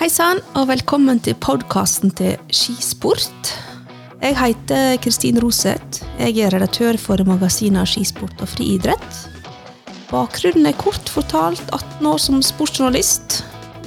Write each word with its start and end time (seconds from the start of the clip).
Hei 0.00 0.08
sann, 0.10 0.40
og 0.58 0.66
velkommen 0.70 1.20
til 1.22 1.36
podkasten 1.38 2.10
til 2.18 2.34
Skisport. 2.50 3.52
Jeg 4.22 4.34
heter 4.38 4.96
Kristin 5.04 5.38
Roseth. 5.42 6.02
Jeg 6.18 6.38
er 6.42 6.54
redaktør 6.54 6.98
for 6.98 7.22
magasinet 7.28 7.90
Skisport 7.90 8.42
og 8.42 8.50
friidrett. 8.50 9.18
Bakgrunnen 10.10 10.66
er 10.68 10.76
kort 10.80 11.08
fortalt 11.08 11.62
18 11.70 12.08
år 12.10 12.20
som 12.20 12.42
sportsjournalist. 12.44 13.40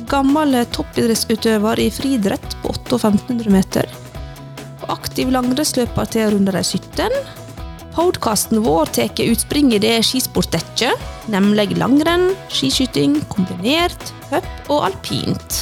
Gammel 0.10 0.58
toppidrettsutøver 0.76 1.84
i 1.84 1.92
friidrett 1.94 2.58
på 2.62 2.74
8 2.74 2.98
og 2.98 3.08
1500 3.12 3.54
meter. 3.54 3.90
Aktiv 4.92 5.32
langrennsløper 5.34 6.14
til 6.16 6.32
rundt 6.36 6.54
de 6.56 6.64
17. 6.64 7.45
Podkasten 7.96 8.60
vår 8.64 8.86
tar 8.86 9.24
utspring 9.24 9.70
i 9.74 9.80
det 9.80 10.02
skisport 10.04 10.50
dekker, 10.52 10.98
nemlig 11.32 11.78
langrenn, 11.80 12.34
skiskyting, 12.52 13.22
kombinert, 13.32 14.12
hopp 14.34 14.68
og 14.68 14.90
alpint. 14.90 15.62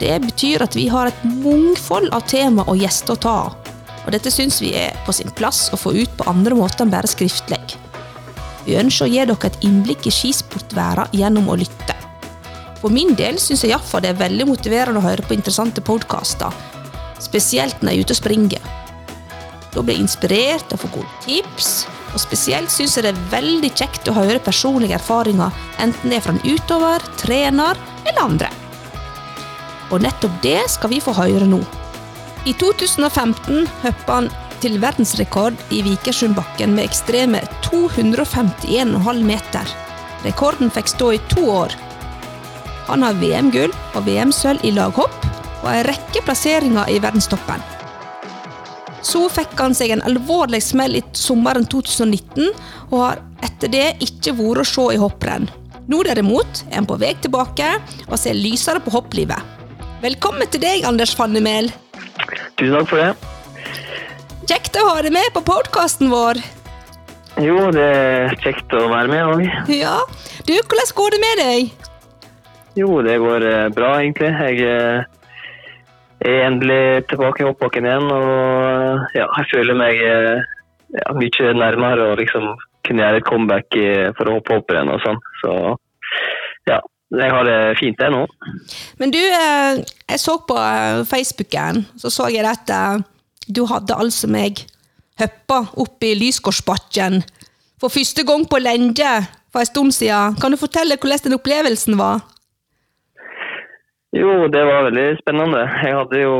Det 0.00 0.14
betyr 0.24 0.64
at 0.64 0.72
vi 0.78 0.86
har 0.88 1.10
et 1.10 1.26
mangfold 1.44 2.08
av 2.16 2.24
tema 2.32 2.64
og 2.64 2.80
gjester 2.80 3.12
å 3.12 3.20
ta. 3.26 3.36
Og 4.06 4.08
dette 4.16 4.32
syns 4.32 4.62
vi 4.64 4.72
er 4.72 4.96
på 5.04 5.12
sin 5.12 5.28
plass 5.36 5.66
å 5.76 5.76
få 5.76 5.92
ut 5.98 6.16
på 6.16 6.30
andre 6.32 6.56
måter 6.56 6.86
enn 6.86 6.94
bare 6.96 7.12
skriftlig. 7.12 7.60
Vi 8.64 8.80
ønsker 8.80 9.04
å 9.04 9.12
gi 9.12 9.20
dere 9.20 9.52
et 9.52 9.62
innblikk 9.68 10.08
i 10.08 10.16
skisportverden 10.16 11.12
gjennom 11.12 11.52
å 11.52 11.60
lytte. 11.60 11.98
For 12.80 12.88
min 12.88 13.12
del 13.12 13.36
syns 13.36 13.66
jeg 13.66 13.74
iallfall 13.74 14.00
det 14.06 14.14
er 14.14 14.22
veldig 14.24 14.48
motiverende 14.48 15.04
å 15.04 15.08
høre 15.10 15.28
på 15.28 15.36
interessante 15.36 15.84
podkaster, 15.84 16.56
spesielt 17.20 17.84
når 17.84 17.92
jeg 17.92 17.98
er 18.00 18.08
ute 18.08 18.16
og 18.16 18.24
springer. 18.24 18.79
Da 19.70 19.82
blir 19.82 19.96
jeg 19.96 20.06
inspirert 20.06 20.72
og 20.74 20.82
får 20.82 20.94
gode 20.96 21.20
tips, 21.24 21.70
og 22.10 22.22
spesielt 22.22 22.72
syns 22.74 22.96
jeg 22.96 23.06
det 23.06 23.12
er 23.14 23.26
veldig 23.30 23.70
kjekt 23.78 24.08
å 24.10 24.16
høre 24.16 24.42
personlige 24.42 24.96
erfaringer, 24.98 25.54
enten 25.82 26.10
det 26.10 26.18
er 26.18 26.24
fra 26.24 26.34
en 26.34 26.42
utøver, 26.42 27.06
trener 27.20 27.78
eller 28.02 28.22
andre. 28.24 28.50
Og 29.90 30.02
nettopp 30.02 30.40
det 30.42 30.62
skal 30.70 30.90
vi 30.94 31.02
få 31.02 31.14
høre 31.14 31.46
nå. 31.46 31.60
I 32.48 32.54
2015 32.56 33.66
hoppa 33.82 34.20
han 34.20 34.30
til 34.60 34.78
verdensrekord 34.80 35.56
i 35.72 35.82
Vikersundbakken 35.84 36.74
med 36.76 36.88
ekstreme 36.88 37.42
251,5 37.64 39.22
meter. 39.24 39.74
Rekorden 40.24 40.72
fikk 40.72 40.90
stå 40.92 41.14
i 41.16 41.20
to 41.32 41.46
år. 41.52 41.74
Han 42.90 43.04
har 43.06 43.18
VM-gull 43.20 43.72
og 43.94 44.06
VM-sølv 44.08 44.64
i 44.66 44.74
laghopp 44.76 45.28
og 45.60 45.68
en 45.72 45.84
rekke 45.88 46.24
plasseringer 46.26 46.90
i 46.90 46.98
verdenstoppen. 47.02 47.62
Så 49.02 49.24
fikk 49.32 49.56
han 49.60 49.74
seg 49.76 49.94
en 49.94 50.04
alvorlig 50.04 50.60
smell 50.64 50.98
i 50.98 51.02
sommeren 51.16 51.64
2019, 51.70 52.50
og 52.90 52.98
har 53.00 53.22
etter 53.46 53.72
det 53.72 53.86
ikke 54.04 54.34
vært 54.36 54.64
å 54.64 54.68
se 54.68 54.86
i 54.94 55.00
hopprenn. 55.00 55.48
Nå 55.90 56.02
derimot 56.06 56.62
er 56.68 56.76
han 56.78 56.86
på 56.86 56.98
vei 57.00 57.14
tilbake 57.18 57.72
og 58.06 58.18
ser 58.20 58.36
lysere 58.36 58.82
på 58.84 58.92
hopplivet. 58.94 59.40
Velkommen 60.04 60.48
til 60.52 60.62
deg, 60.62 60.84
Anders 60.88 61.16
Fannemel. 61.16 61.72
Tusen 62.60 62.76
takk 62.76 62.88
for 62.92 63.00
det. 63.00 63.10
Kjekt 64.50 64.76
å 64.80 64.86
ha 64.88 65.02
deg 65.04 65.14
med 65.14 65.28
på 65.34 65.42
podkasten 65.46 66.12
vår. 66.12 66.40
Jo, 67.40 67.70
det 67.72 67.84
er 67.86 68.34
kjekt 68.42 68.72
å 68.76 68.88
være 68.90 69.10
med 69.10 69.28
òg. 69.32 69.44
Ja. 69.72 69.96
Du, 70.46 70.52
hvordan 70.56 70.94
går 70.98 71.14
det 71.14 71.20
med 71.22 71.40
deg? 71.40 71.88
Jo, 72.78 73.00
det 73.06 73.16
går 73.22 73.46
eh, 73.46 73.68
bra, 73.74 73.92
egentlig. 74.00 74.30
Jeg 74.30 74.66
eh, 74.66 75.08
er 76.20 76.46
endelig 76.46 77.06
tilbake 77.10 77.42
i 77.42 77.48
hoppbakken 77.48 77.86
igjen, 77.88 78.08
og 78.12 79.16
ja, 79.16 79.26
jeg 79.26 79.50
føler 79.52 79.78
meg 79.78 80.00
eh, 80.04 80.48
ja, 80.96 81.12
mye 81.16 81.52
nærmere 81.56 82.10
å 82.10 82.18
liksom 82.20 82.50
kunne 82.86 83.04
gjøre 83.04 83.20
et 83.20 83.28
comeback 83.28 83.78
for 84.18 84.28
å 84.28 84.38
hoppe 84.38 84.56
opp 84.58 84.72
igjen 84.72 84.90
og 84.90 85.00
sånn. 85.04 85.20
Så 85.42 85.52
ja, 86.68 86.80
jeg 87.20 87.32
har 87.34 87.46
det 87.46 87.58
fint, 87.78 88.00
jeg 88.00 88.14
nå. 88.14 88.24
Men 88.98 89.12
du, 89.14 89.20
jeg 89.20 90.20
så 90.22 90.36
på 90.48 90.56
Facebooken, 91.08 91.84
så 92.00 92.10
så 92.12 92.28
jeg 92.32 92.48
at 92.48 92.72
du 93.46 93.64
hadde 93.70 93.96
altså 93.96 94.30
meg 94.32 94.64
hoppa 95.20 95.64
opp 95.80 96.04
i 96.06 96.14
Lysgårdsbakken 96.18 97.20
for 97.80 97.92
første 97.92 98.24
gang 98.26 98.46
på 98.48 98.60
lenge 98.62 99.12
for 99.52 99.62
en 99.62 99.68
stund 99.68 99.94
siden. 99.96 100.36
Kan 100.40 100.52
du 100.52 100.60
fortelle 100.60 100.98
hvordan 101.00 101.24
den 101.26 101.38
opplevelsen 101.38 101.98
var? 102.00 102.22
Jo, 104.10 104.48
det 104.50 104.62
var 104.66 104.88
veldig 104.88 105.06
spennende. 105.20 105.60
Jeg 105.84 105.94
hadde 105.94 106.20
jo 106.24 106.38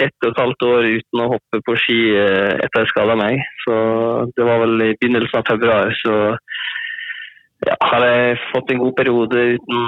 ett 0.00 0.14
og 0.24 0.30
et 0.30 0.38
halvt 0.40 0.64
år 0.64 0.86
uten 0.96 1.20
å 1.20 1.26
hoppe 1.34 1.60
på 1.66 1.74
ski 1.76 1.98
etter 2.16 2.82
jeg 2.82 2.90
skada 2.92 3.16
meg. 3.20 3.42
Så 3.66 3.74
det 4.32 4.46
var 4.48 4.62
vel 4.62 4.86
i 4.86 4.94
begynnelsen 4.96 5.42
av 5.42 5.50
februar. 5.50 5.92
Så 6.00 6.14
ja, 7.68 7.76
har 7.90 8.06
jeg 8.08 8.40
fått 8.48 8.72
en 8.72 8.80
god 8.80 8.96
periode 8.96 9.44
uten 9.58 9.84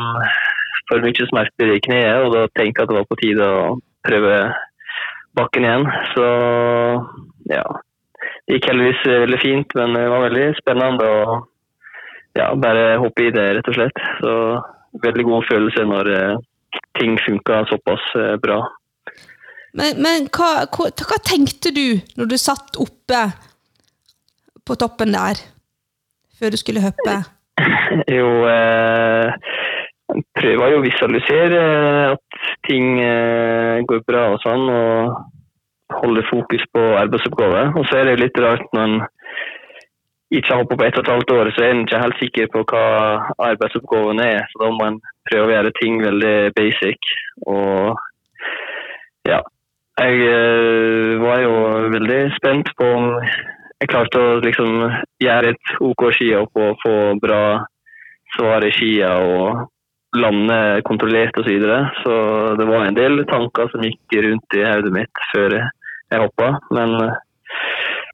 for 0.86 1.02
mye 1.02 1.28
smerter 1.30 1.72
i 1.72 1.80
kneet, 1.82 2.26
og 2.26 2.34
da 2.34 2.44
tenkte 2.54 2.82
jeg 2.82 2.86
at 2.86 2.92
det 2.92 2.98
var 2.98 3.08
på 3.08 3.18
tide 3.22 3.46
å 3.50 3.62
prøve 4.06 4.36
bakken 5.36 5.66
igjen. 5.66 5.86
Så 6.12 6.26
ja. 7.52 7.64
Det 8.46 8.58
gikk 8.58 8.68
heldigvis 8.70 9.00
veldig 9.10 9.38
fint, 9.42 9.72
men 9.78 9.96
det 9.96 10.04
var 10.12 10.26
veldig 10.28 10.44
spennende 10.60 11.06
å 11.08 11.38
ja, 12.36 12.50
bare 12.52 12.98
hoppe 13.00 13.24
i 13.26 13.32
det, 13.34 13.46
rett 13.56 13.72
og 13.72 13.78
slett. 13.78 14.04
Så 14.20 14.34
veldig 15.02 15.24
god 15.26 15.48
følelse 15.48 15.86
når 15.88 16.12
ting 16.98 17.18
funka 17.26 17.64
såpass 17.70 18.04
bra. 18.42 18.60
Men, 19.76 19.98
men 20.00 20.28
hva, 20.32 20.64
hva, 20.72 20.88
hva, 20.88 21.18
tenkte 21.24 21.72
du 21.76 21.98
når 22.16 22.30
du 22.30 22.36
satt 22.40 22.78
oppe 22.80 23.26
på 24.66 24.76
toppen 24.80 25.12
der, 25.12 25.40
før 26.38 26.54
du 26.54 26.60
skulle 26.60 26.84
hoppe? 26.84 27.20
Jo, 28.12 28.26
eh, 28.50 29.32
prøver 30.36 30.72
jo 30.72 30.80
å 30.80 30.84
visualisere 30.84 31.60
at 32.12 32.40
ting 32.68 32.98
eh, 33.00 33.80
går 33.88 34.02
bra 34.08 34.26
og 34.34 34.42
sånn, 34.42 34.66
og 34.68 35.96
holde 36.02 36.24
fokus 36.28 36.64
på 36.74 36.82
arbeidsoppgaver. 36.98 37.72
Og 37.78 37.86
så 37.88 38.00
er 38.00 38.10
det 38.10 38.20
litt 38.20 38.40
rart 38.42 38.66
når 38.74 38.88
en 38.90 38.98
ikke 40.34 40.50
har 40.52 40.62
hoppet 40.62 40.80
på 40.80 40.86
ett 40.86 40.98
og 40.98 41.04
et 41.04 41.12
halvt 41.14 41.32
år, 41.36 41.50
så 41.54 41.62
er 41.62 41.72
en 41.72 41.84
ikke 41.84 42.02
helt 42.02 42.20
sikker 42.20 42.48
på 42.52 42.64
hva 42.72 42.86
arbeidsoppgaven 43.50 44.22
er. 44.24 44.42
Så 44.50 44.62
da 44.64 44.70
må 44.74 44.88
en 44.88 45.00
prøve 45.28 45.50
å 45.50 45.54
gjøre 45.56 45.76
ting 45.80 46.00
veldig 46.04 46.36
basic. 46.56 47.12
Og 47.46 47.96
ja, 49.28 49.40
jeg 50.00 50.26
eh, 50.30 51.12
var 51.22 51.42
jo 51.44 51.54
veldig 51.94 52.20
spent 52.36 52.72
på 52.78 52.90
om 52.98 53.12
jeg 53.76 53.90
klarte 53.92 54.20
å 54.20 54.36
liksom 54.44 54.84
gjøre 55.20 55.52
et 55.52 55.72
OK 55.84 56.06
skihopp 56.16 56.60
og 56.60 56.78
få 56.82 56.96
bra 57.20 57.40
svar 58.36 58.64
i 58.64 58.72
skia 58.72 59.10
og 59.20 59.66
lande 60.16 60.58
kontrollert 60.88 61.36
osv. 61.36 61.44
Så, 61.44 61.50
videre. 61.50 61.78
så 62.02 62.14
det 62.56 62.66
var 62.68 62.86
en 62.86 62.96
del 62.96 63.24
tanker 63.28 63.68
som 63.72 63.84
gikk 63.84 64.16
rundt 64.24 64.56
i 64.56 64.64
hodet 64.64 64.92
mitt 64.94 65.22
før 65.32 65.58
jeg 65.58 66.22
hoppa. 66.22 66.54
Men 66.72 66.96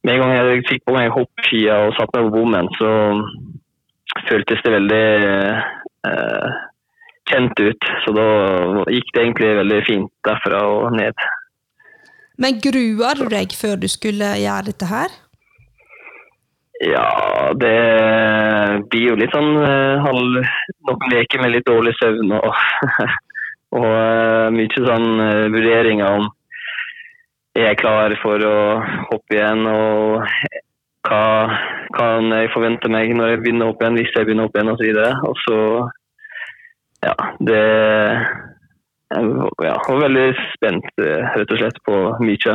med 0.03 0.15
en 0.15 0.23
gang 0.23 0.35
jeg 0.35 0.67
fikk 0.71 0.85
på 0.89 0.97
meg 0.97 1.15
hoppskia 1.15 1.79
og 1.87 1.95
satte 1.99 2.19
meg 2.19 2.31
på 2.31 2.37
bommen, 2.41 2.71
så 2.79 2.91
føltes 4.29 4.63
det 4.65 4.75
veldig 4.75 5.07
eh, 6.11 6.61
kjent 7.33 7.63
ut. 7.63 7.91
Så 8.05 8.15
da 8.17 8.27
gikk 8.93 9.11
det 9.15 9.25
egentlig 9.25 9.51
veldig 9.59 9.81
fint 9.89 10.13
derfra 10.29 10.63
og 10.69 10.97
ned. 10.97 11.27
Men 12.41 12.61
gruer 12.65 13.19
du 13.21 13.27
deg 13.33 13.55
før 13.57 13.77
du 13.81 13.89
skulle 13.91 14.35
gjøre 14.41 14.71
dette 14.71 14.89
her? 14.89 15.19
Ja, 16.83 17.09
det 17.55 17.75
blir 18.91 19.13
jo 19.13 19.19
litt 19.21 19.35
sånn 19.35 19.53
halv 20.03 20.41
Noen 20.89 21.13
leker 21.13 21.39
med 21.39 21.53
litt 21.55 21.69
dårlig 21.69 21.93
søvn 22.01 22.33
og, 22.35 22.49
og 23.79 23.87
uh, 23.87 24.49
mye 24.51 24.83
sånn 24.89 25.11
uh, 25.21 25.51
vurderinger 25.53 26.17
om 26.19 26.27
er 27.55 27.69
jeg 27.69 27.81
klar 27.83 28.15
for 28.23 28.41
å 28.49 28.57
hoppe 29.11 29.37
igjen, 29.37 29.67
og 29.69 30.23
hva 31.05 31.25
kan 31.97 32.31
jeg 32.33 32.53
forvente 32.55 32.89
meg 32.93 33.13
når 33.17 33.35
jeg 33.35 33.43
begynner 33.43 33.69
å 33.69 33.73
hoppe 33.73 33.85
igjen, 33.85 33.99
hvis 34.01 34.15
jeg 34.17 34.29
begynner 34.29 34.47
å 34.47 34.49
hoppe 34.49 34.63
igjen, 34.63 34.73
osv. 34.73 35.29
Og, 35.29 35.43
så 35.45 35.59
ja, 37.03 37.15
det 37.41 37.63
Jeg 39.13 39.27
var 39.89 39.99
veldig 40.01 40.29
spent, 40.55 40.87
rett 40.97 41.51
og 41.53 41.59
slett, 41.61 41.79
på 41.85 41.97
mye. 42.25 42.55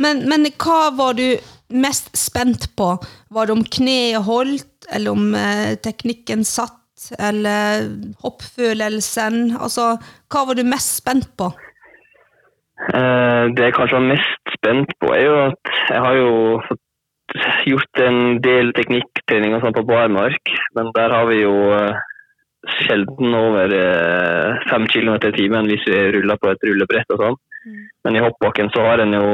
Men, 0.00 0.22
men 0.28 0.48
hva 0.56 0.88
var 0.96 1.16
du 1.18 1.36
mest 1.68 2.14
spent 2.16 2.70
på? 2.78 2.94
Var 3.28 3.48
det 3.48 3.54
om 3.56 3.64
kneet 3.76 4.24
holdt, 4.24 4.88
eller 4.88 5.12
om 5.12 5.34
eh, 5.36 5.76
teknikken 5.84 6.46
satt, 6.48 6.80
eller 7.20 7.90
hoppfølelsen? 8.24 9.56
Altså, 9.60 9.96
hva 10.32 10.46
var 10.48 10.56
du 10.56 10.64
mest 10.64 10.96
spent 11.02 11.28
på? 11.36 11.50
Eh, 12.92 13.44
det 13.56 13.68
jeg 13.68 13.76
kanskje 13.76 14.00
var 14.00 14.10
mest 14.14 14.56
spent 14.56 14.96
på, 15.00 15.12
er 15.16 15.24
jo 15.24 15.38
at 15.46 15.76
jeg 15.90 16.02
har 16.06 16.18
jo 16.22 16.32
fått 16.68 16.82
gjort 17.66 18.02
en 18.04 18.18
del 18.44 18.72
teknikktreninger 18.76 19.60
sånn 19.60 19.76
på 19.76 19.86
barmark, 19.88 20.52
men 20.76 20.92
der 20.96 21.14
har 21.14 21.26
vi 21.30 21.40
jo 21.42 21.54
eh, 21.76 22.04
sjelden 22.82 23.34
over 23.38 23.72
eh, 23.76 24.62
fem 24.70 24.86
kilometer 24.92 25.32
i 25.32 25.38
timen 25.40 25.68
hvis 25.70 25.84
vi 25.88 26.00
ruller 26.16 26.40
på 26.40 26.50
et 26.52 26.66
rullebrett 26.68 27.12
og 27.14 27.22
sånn. 27.22 27.38
Mm. 27.66 27.82
Men 28.06 28.16
i 28.16 28.24
hoppbakken 28.24 28.70
så 28.74 28.86
har 28.86 29.02
en 29.02 29.14
jo 29.16 29.26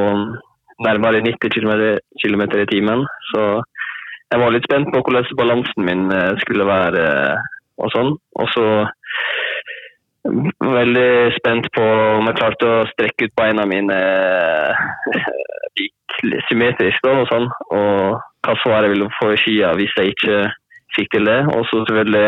nærmere 0.82 1.22
90 1.22 1.52
km 1.52 2.44
i 2.58 2.68
timen, 2.70 3.04
så 3.30 3.42
jeg 4.32 4.40
var 4.40 4.54
litt 4.54 4.64
spent 4.66 4.88
på 4.90 5.02
hvordan 5.04 5.36
balansen 5.38 5.84
min 5.86 6.06
skulle 6.40 6.64
være 6.66 7.02
og 7.82 7.92
sånn. 7.92 8.14
Og 8.40 8.48
så 8.54 8.66
veldig 10.22 11.34
spent 11.38 11.68
på 11.74 11.84
om 12.18 12.28
jeg 12.30 12.38
klarte 12.38 12.68
å 12.68 12.86
strekke 12.92 13.28
ut 13.28 13.36
beina 13.38 13.66
mine 13.68 13.98
symmetrisk 16.48 17.02
da, 17.04 17.16
og 17.22 17.28
sånn. 17.30 17.48
Og 17.74 18.18
hva 18.46 18.56
svaret 18.62 18.92
ville 18.92 19.10
få 19.18 19.32
i 19.34 19.40
skia 19.42 19.72
hvis 19.78 19.94
jeg 19.98 20.14
ikke 20.14 20.40
fikk 20.96 21.12
til 21.16 21.28
det. 21.28 21.40
Og 21.54 21.66
så 21.68 21.82
selvfølgelig 21.82 22.26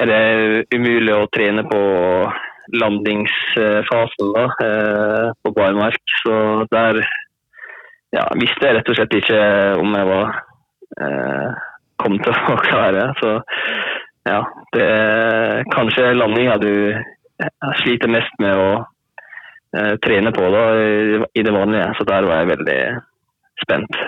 er 0.00 0.10
det 0.10 0.76
umulig 0.76 1.14
å 1.14 1.28
trene 1.32 1.64
på 1.68 1.80
landingsfasen 2.74 4.32
da, 4.34 4.44
eh, 4.66 5.30
på 5.42 5.52
barmark. 5.56 6.02
Så 6.22 6.66
der 6.70 7.00
ja, 8.14 8.26
visste 8.40 8.68
jeg 8.68 8.78
rett 8.78 8.90
og 8.90 8.98
slett 8.98 9.16
ikke 9.20 9.40
om 9.80 9.94
jeg 9.96 10.10
var 10.10 10.34
eh, 11.00 11.64
kom 12.02 12.18
til 12.22 12.34
å 12.34 12.58
klare. 12.66 13.08
Så 13.22 13.32
ja, 14.26 14.42
det 14.74 14.84
er 14.84 15.64
kanskje 15.72 16.12
landinga 16.16 16.58
du 16.62 16.72
sliter 17.82 18.10
mest 18.10 18.38
med 18.42 18.58
å 18.58 18.70
eh, 19.76 19.94
trene 20.02 20.32
på 20.34 20.52
da, 20.52 20.68
i 21.32 21.44
det 21.46 21.54
vanlige. 21.54 21.90
Så 21.98 22.08
der 22.08 22.28
var 22.28 22.42
jeg 22.42 22.52
veldig 22.54 22.80
spent. 23.64 24.00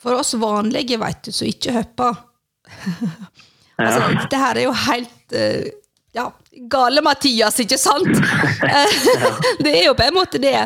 For 0.00 0.20
oss 0.20 0.34
vanlige, 0.36 0.98
vet 1.00 1.24
du, 1.24 1.32
som 1.32 1.48
ikke 1.48 1.78
hopper 1.78 2.22
altså, 3.76 4.00
ja. 4.12 4.26
Det 4.30 4.42
her 4.42 4.60
er 4.60 4.66
jo 4.66 4.74
helt 4.84 5.36
uh, 5.36 5.66
ja, 6.14 6.28
gale 6.70 7.02
Mathias, 7.02 7.58
ikke 7.64 7.78
sant? 7.80 8.22
det 9.64 9.72
er 9.72 9.84
jo 9.88 9.96
på 9.98 10.06
en 10.06 10.16
måte 10.16 10.40
det. 10.42 10.56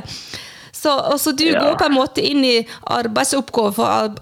Så, 0.72 0.92
så 1.18 1.32
du 1.32 1.46
ja. 1.48 1.60
går 1.62 1.78
på 1.80 1.88
en 1.88 1.96
måte 1.96 2.22
inn 2.22 2.44
i 2.44 2.56
arbeidsoppgave 2.94 3.72
for 3.74 4.18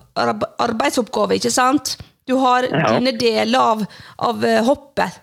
arbeidsoppgave, 0.65 1.37
ikke 1.37 1.53
sant? 1.53 1.97
Du 2.27 2.39
har 2.41 2.67
ja. 2.67 2.95
dine 2.95 3.13
deler 3.19 3.59
av, 3.75 3.85
av 4.29 4.45
uh, 4.45 4.63
hoppet. 4.67 5.23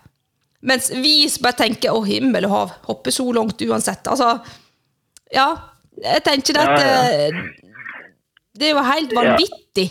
Mens 0.64 0.92
vi 0.96 1.28
bare 1.44 1.60
tenker 1.66 1.92
'å, 1.92 2.04
himmel 2.08 2.48
og 2.48 2.54
hav', 2.54 2.78
hopper 2.88 3.12
så 3.12 3.26
langt 3.36 3.62
uansett. 3.66 4.08
Altså, 4.08 4.38
ja. 5.34 5.50
Jeg 6.04 6.24
tenker 6.26 6.58
at 6.58 6.80
uh, 6.80 7.42
det 8.58 8.70
er 8.70 8.72
jo 8.74 8.86
helt 8.86 9.12
vanvittig. 9.18 9.88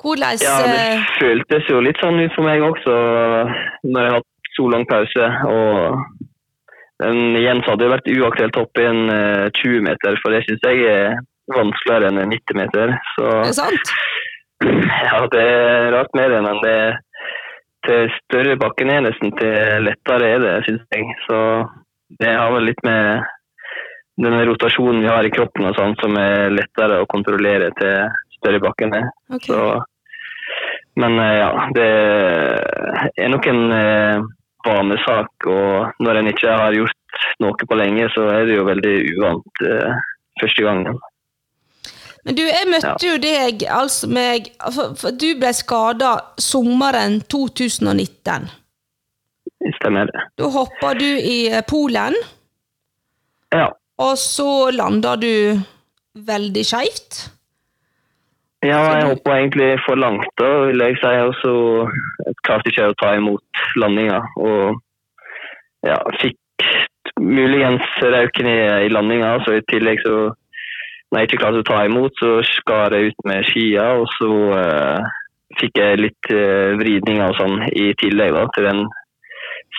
Hvordan 0.00 0.40
Ja, 0.40 0.56
det 0.64 0.76
eh, 0.80 1.08
føltes 1.18 1.68
jo 1.68 1.80
litt 1.84 2.00
sånn 2.00 2.20
ut 2.22 2.34
for 2.36 2.46
meg 2.46 2.64
også 2.64 2.94
når 3.84 4.00
jeg 4.00 4.12
har 4.12 4.18
hatt 4.18 4.54
så 4.56 4.68
lang 4.72 4.86
pause. 4.88 5.26
og 5.50 6.26
så 7.00 7.10
hadde 7.72 7.80
det 7.80 7.92
vært 7.94 8.08
uaktuelt 8.12 8.56
å 8.56 8.64
hoppe 8.66 8.82
en 8.84 8.98
20 9.56 9.84
meter, 9.86 10.18
for 10.20 10.34
det 10.34 10.42
syns 10.44 10.66
jeg 10.68 10.82
er 10.84 11.14
vanskeligere 11.54 12.10
enn 12.10 12.32
90 12.32 12.58
meter. 12.58 12.92
Så, 13.14 13.28
det 13.40 13.52
er 13.54 13.60
sant? 13.62 13.94
Ja, 15.06 15.22
det 15.32 15.40
er 15.40 15.86
rart 15.94 16.12
med 16.12 16.34
det, 16.34 16.40
men 16.44 16.58
det 16.60 16.74
til 17.86 18.10
større 18.18 18.56
bakken 18.60 18.90
er 18.92 19.04
nesten 19.06 19.32
til 19.38 19.86
lettere 19.86 20.34
er 20.34 20.42
det, 20.42 20.56
syns 20.66 20.82
jeg. 20.92 21.06
Så 21.26 21.38
det 22.20 22.34
har 22.36 22.52
vel 22.52 22.68
litt 22.68 22.82
med 22.84 23.24
den 24.20 24.36
rotasjonen 24.50 25.00
vi 25.00 25.08
har 25.08 25.24
i 25.24 25.32
kroppen 25.32 25.70
og 25.70 25.78
sånn, 25.78 25.96
som 26.02 26.16
er 26.20 26.52
lettere 26.52 27.00
å 27.00 27.08
kontrollere 27.08 27.70
til 27.78 28.10
større 28.36 28.60
bakkene. 28.64 29.06
Okay. 29.32 29.48
Så, 29.48 29.60
men 30.98 31.18
eh, 31.18 31.36
ja, 31.38 31.50
det 31.76 31.88
er 33.16 33.30
nok 33.32 33.46
en 33.50 33.62
eh, 33.74 34.24
vanesak. 34.66 35.46
Og 35.46 36.02
når 36.02 36.20
en 36.20 36.30
ikke 36.32 36.56
har 36.62 36.76
gjort 36.76 37.26
noe 37.42 37.68
på 37.68 37.78
lenge, 37.78 38.08
så 38.14 38.26
er 38.32 38.48
det 38.48 38.58
jo 38.58 38.66
veldig 38.68 38.96
uvant 39.14 39.62
uh, 39.66 39.96
første 40.40 40.64
gangen. 40.66 40.98
Men 42.24 42.36
du, 42.36 42.42
jeg 42.44 42.68
møtte 42.68 43.06
jo 43.06 43.16
deg, 43.20 43.64
altså 43.72 44.08
meg 44.12 44.50
for, 44.60 44.92
for 45.00 45.16
Du 45.16 45.30
ble 45.40 45.52
skada 45.56 46.12
sommeren 46.40 47.20
2019. 47.32 48.50
Stemmer 49.80 50.08
det. 50.08 50.26
Da 50.40 50.48
hoppa 50.52 50.92
du 50.96 51.08
i 51.08 51.48
Polen. 51.68 52.16
Ja. 53.52 53.70
Og 54.00 54.16
så 54.20 54.70
landa 54.72 55.16
du 55.20 55.32
veldig 56.14 56.64
skeivt. 56.66 57.24
Ja, 58.60 58.80
jeg 58.92 59.06
hoppa 59.08 59.38
egentlig 59.38 59.70
for 59.86 59.96
langt, 59.96 60.28
da, 60.36 60.48
vil 60.68 60.82
jeg 60.84 60.98
si. 61.00 61.12
Og 61.24 61.34
så 61.40 61.52
klarte 62.44 62.68
ikke 62.68 62.82
jeg 62.82 62.92
å 62.92 62.98
ta 63.00 63.14
imot 63.16 63.62
landinga. 63.80 64.20
Og 64.36 64.80
ja, 65.88 65.96
fikk 66.20 66.36
muligens 67.20 67.88
røyken 68.04 68.50
i, 68.50 68.58
i 68.84 68.92
landinga. 68.92 69.38
Så 69.46 69.56
i 69.56 69.66
tillegg 69.72 70.04
så 70.04 70.30
Når 71.10 71.18
jeg 71.18 71.26
ikke 71.26 71.38
klarte 71.40 71.60
å 71.64 71.66
ta 71.66 71.78
imot, 71.88 72.20
så 72.22 72.36
skar 72.46 72.94
jeg 72.94 73.10
ut 73.10 73.24
med 73.26 73.48
skia. 73.48 73.86
Og 73.98 74.04
så 74.14 74.28
uh, 74.54 75.08
fikk 75.58 75.80
jeg 75.80 76.02
litt 76.04 76.28
uh, 76.30 76.76
vridninger 76.78 77.32
og 77.32 77.40
sånn 77.40 77.64
i 77.72 77.88
tillegg 77.98 78.36
da, 78.36 78.44
til 78.54 78.68
den 78.68 78.84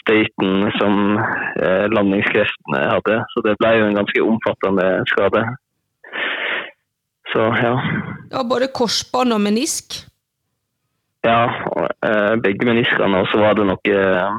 støyten 0.01 0.71
som 0.79 1.17
eh, 1.61 1.85
landingskreftene 1.93 2.79
hadde. 2.89 3.19
Så 3.33 3.43
det 3.45 3.57
ble 3.61 3.73
jo 3.77 3.89
en 3.89 3.99
ganske 3.99 4.23
omfattende 4.23 4.87
skade. 5.11 5.43
Så 7.31 7.47
ja. 7.63 7.75
Ja, 8.31 8.43
Både 8.47 8.67
korsbånd 8.71 9.33
og 9.35 9.41
menisk? 9.43 10.01
Ja, 11.21 11.45
eh, 12.05 12.35
begge 12.41 12.65
meniskene. 12.65 13.21
Og 13.21 13.29
så 13.31 13.41
var 13.41 13.57
det 13.57 13.67
noen 13.69 13.91
eh, 13.93 14.37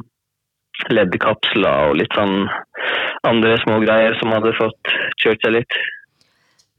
leddkapsler 0.91 1.91
og 1.91 1.99
litt 2.01 2.17
sånn 2.17 2.47
andre 3.23 3.55
små 3.63 3.79
greier 3.85 4.17
som 4.19 4.33
hadde 4.35 4.55
fått 4.57 4.95
kjørt 5.21 5.45
seg 5.45 5.55
litt. 5.59 5.77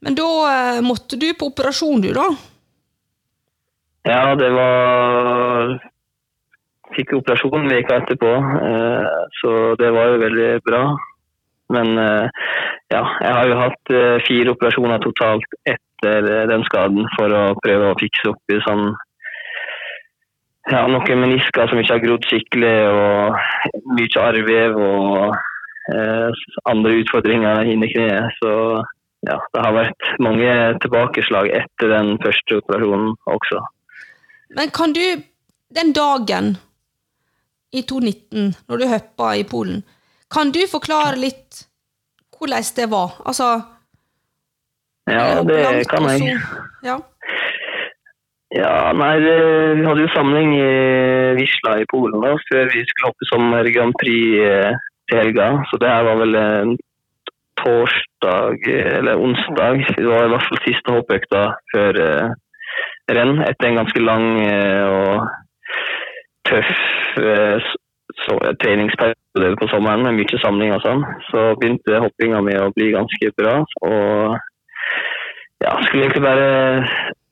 Men 0.05 0.17
da 0.19 0.27
eh, 0.51 0.83
måtte 0.85 1.17
du 1.17 1.31
på 1.33 1.49
operasjon, 1.53 2.03
du, 2.05 2.11
da? 2.13 2.29
Ja, 4.05 4.35
det 4.37 4.51
var 4.53 5.79
fikk 6.93 7.15
operasjon 7.17 7.65
veka 7.71 7.97
etterpå, 7.97 8.29
så 9.41 9.49
det 9.81 9.89
var 9.91 10.11
jo 10.13 10.19
veldig 10.21 10.51
bra. 10.63 10.83
Men 11.73 11.97
ja, 11.97 13.01
jeg 13.01 13.31
har 13.33 13.49
jo 13.49 13.57
hatt 13.57 13.91
fire 14.27 14.53
operasjoner 14.53 15.01
totalt 15.03 15.57
etter 15.65 15.81
den 16.51 16.63
skaden 16.69 17.09
for 17.15 17.33
å 17.33 17.43
prøve 17.63 17.91
å 17.91 17.99
fikse 17.99 18.31
opp 18.31 18.53
i 18.53 18.61
sånn 18.65 18.89
ja, 20.71 20.85
noen 20.89 21.21
menisker 21.21 21.69
som 21.69 21.77
ikke 21.77 21.93
har 21.93 22.03
grodd 22.03 22.25
skikkelig, 22.25 22.77
og 22.89 23.91
mye 23.93 24.21
arrvev 24.23 24.79
og 24.81 25.35
eh, 25.93 26.45
andre 26.71 26.95
utfordringer 27.03 27.69
inni 27.69 27.91
kneet. 27.91 28.33
Så 28.39 28.53
ja, 29.29 29.37
det 29.53 29.61
har 29.61 29.75
vært 29.75 30.09
mange 30.21 30.55
tilbakeslag 30.81 31.51
etter 31.53 31.93
den 31.93 32.15
første 32.23 32.59
operasjonen 32.63 33.13
også. 33.29 33.61
Men 34.57 34.73
kan 34.73 34.93
du, 34.97 35.03
den 35.73 35.93
dagen 35.93 36.55
i 37.75 37.83
2019, 37.85 38.55
når 38.69 38.81
du 38.81 38.89
hoppa 38.89 39.31
i 39.37 39.45
Polen. 39.45 39.83
Kan 40.31 40.51
du 40.55 40.61
forklare 40.69 41.19
litt 41.19 41.65
hvordan 42.35 42.65
det 42.75 42.89
var? 42.91 43.17
Altså 43.27 43.49
Ja, 45.09 45.43
det 45.45 45.85
kan 45.89 46.07
jeg. 46.09 46.39
Ja. 46.85 46.95
ja, 48.55 48.73
nei, 48.97 49.13
vi 49.21 49.85
hadde 49.85 50.05
jo 50.05 50.13
samling 50.15 50.55
i 50.57 50.69
Wisla 51.37 51.77
i 51.81 51.87
Polen 51.91 52.25
da, 52.25 52.33
før 52.49 52.71
vi 52.73 52.81
skulle 52.89 53.11
hoppe 53.11 53.29
sommer 53.29 53.69
Grand 53.75 53.95
Prix 54.01 54.41
eh, 54.45 54.73
til 55.09 55.21
helga. 55.21 55.51
Så 55.69 55.79
det 55.81 55.91
her 55.93 56.07
var 56.09 56.21
vel 56.23 56.39
en 56.41 56.73
torsdag 57.61 58.65
eller 58.73 59.21
onsdag. 59.21 59.85
Det 59.93 60.09
var 60.09 60.25
i 60.25 60.33
hvert 60.33 60.49
fall 60.49 60.63
siste 60.65 60.97
hoppøkta 60.97 61.45
før 61.73 62.01
uh, 62.01 62.33
renn, 63.13 63.39
etter 63.45 63.69
en 63.69 63.79
ganske 63.81 64.01
lang 64.03 64.27
uh, 64.41 64.85
og 64.99 65.29
tøff 66.49 66.73
Eh, 67.17 67.59
så, 68.25 68.33
treningsperiode 68.63 69.55
på 69.59 69.67
sommeren 69.67 70.03
med 70.03 70.17
mye 70.19 70.39
samling 70.43 70.73
og 70.75 70.83
sånn. 70.83 71.03
Så 71.29 71.45
begynte 71.59 72.01
hoppinga 72.03 72.41
mi 72.43 72.55
å 72.59 72.71
bli 72.75 72.91
ganske 72.95 73.31
bra. 73.39 73.57
Og 73.87 74.37
ja, 75.63 75.71
skulle 75.85 76.03
egentlig 76.03 76.23
bare 76.25 76.49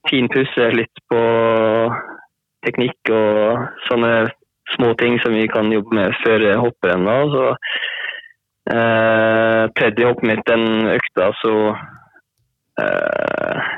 finpusse 0.08 0.70
litt 0.74 1.02
på 1.10 1.20
teknikk 2.64 3.12
og 3.12 3.68
sånne 3.88 4.12
små 4.74 4.94
ting 5.00 5.18
som 5.22 5.34
vi 5.36 5.46
kan 5.50 5.72
jobbe 5.72 5.96
med 5.96 6.16
før 6.24 6.46
hopprenn. 6.62 7.08
Så 7.34 7.44
eh, 8.72 9.62
tredje 9.78 10.08
hoppet 10.08 10.28
mitt 10.30 10.44
den 10.48 10.88
økta, 10.94 11.32
så 11.42 11.54
eh, 12.82 13.72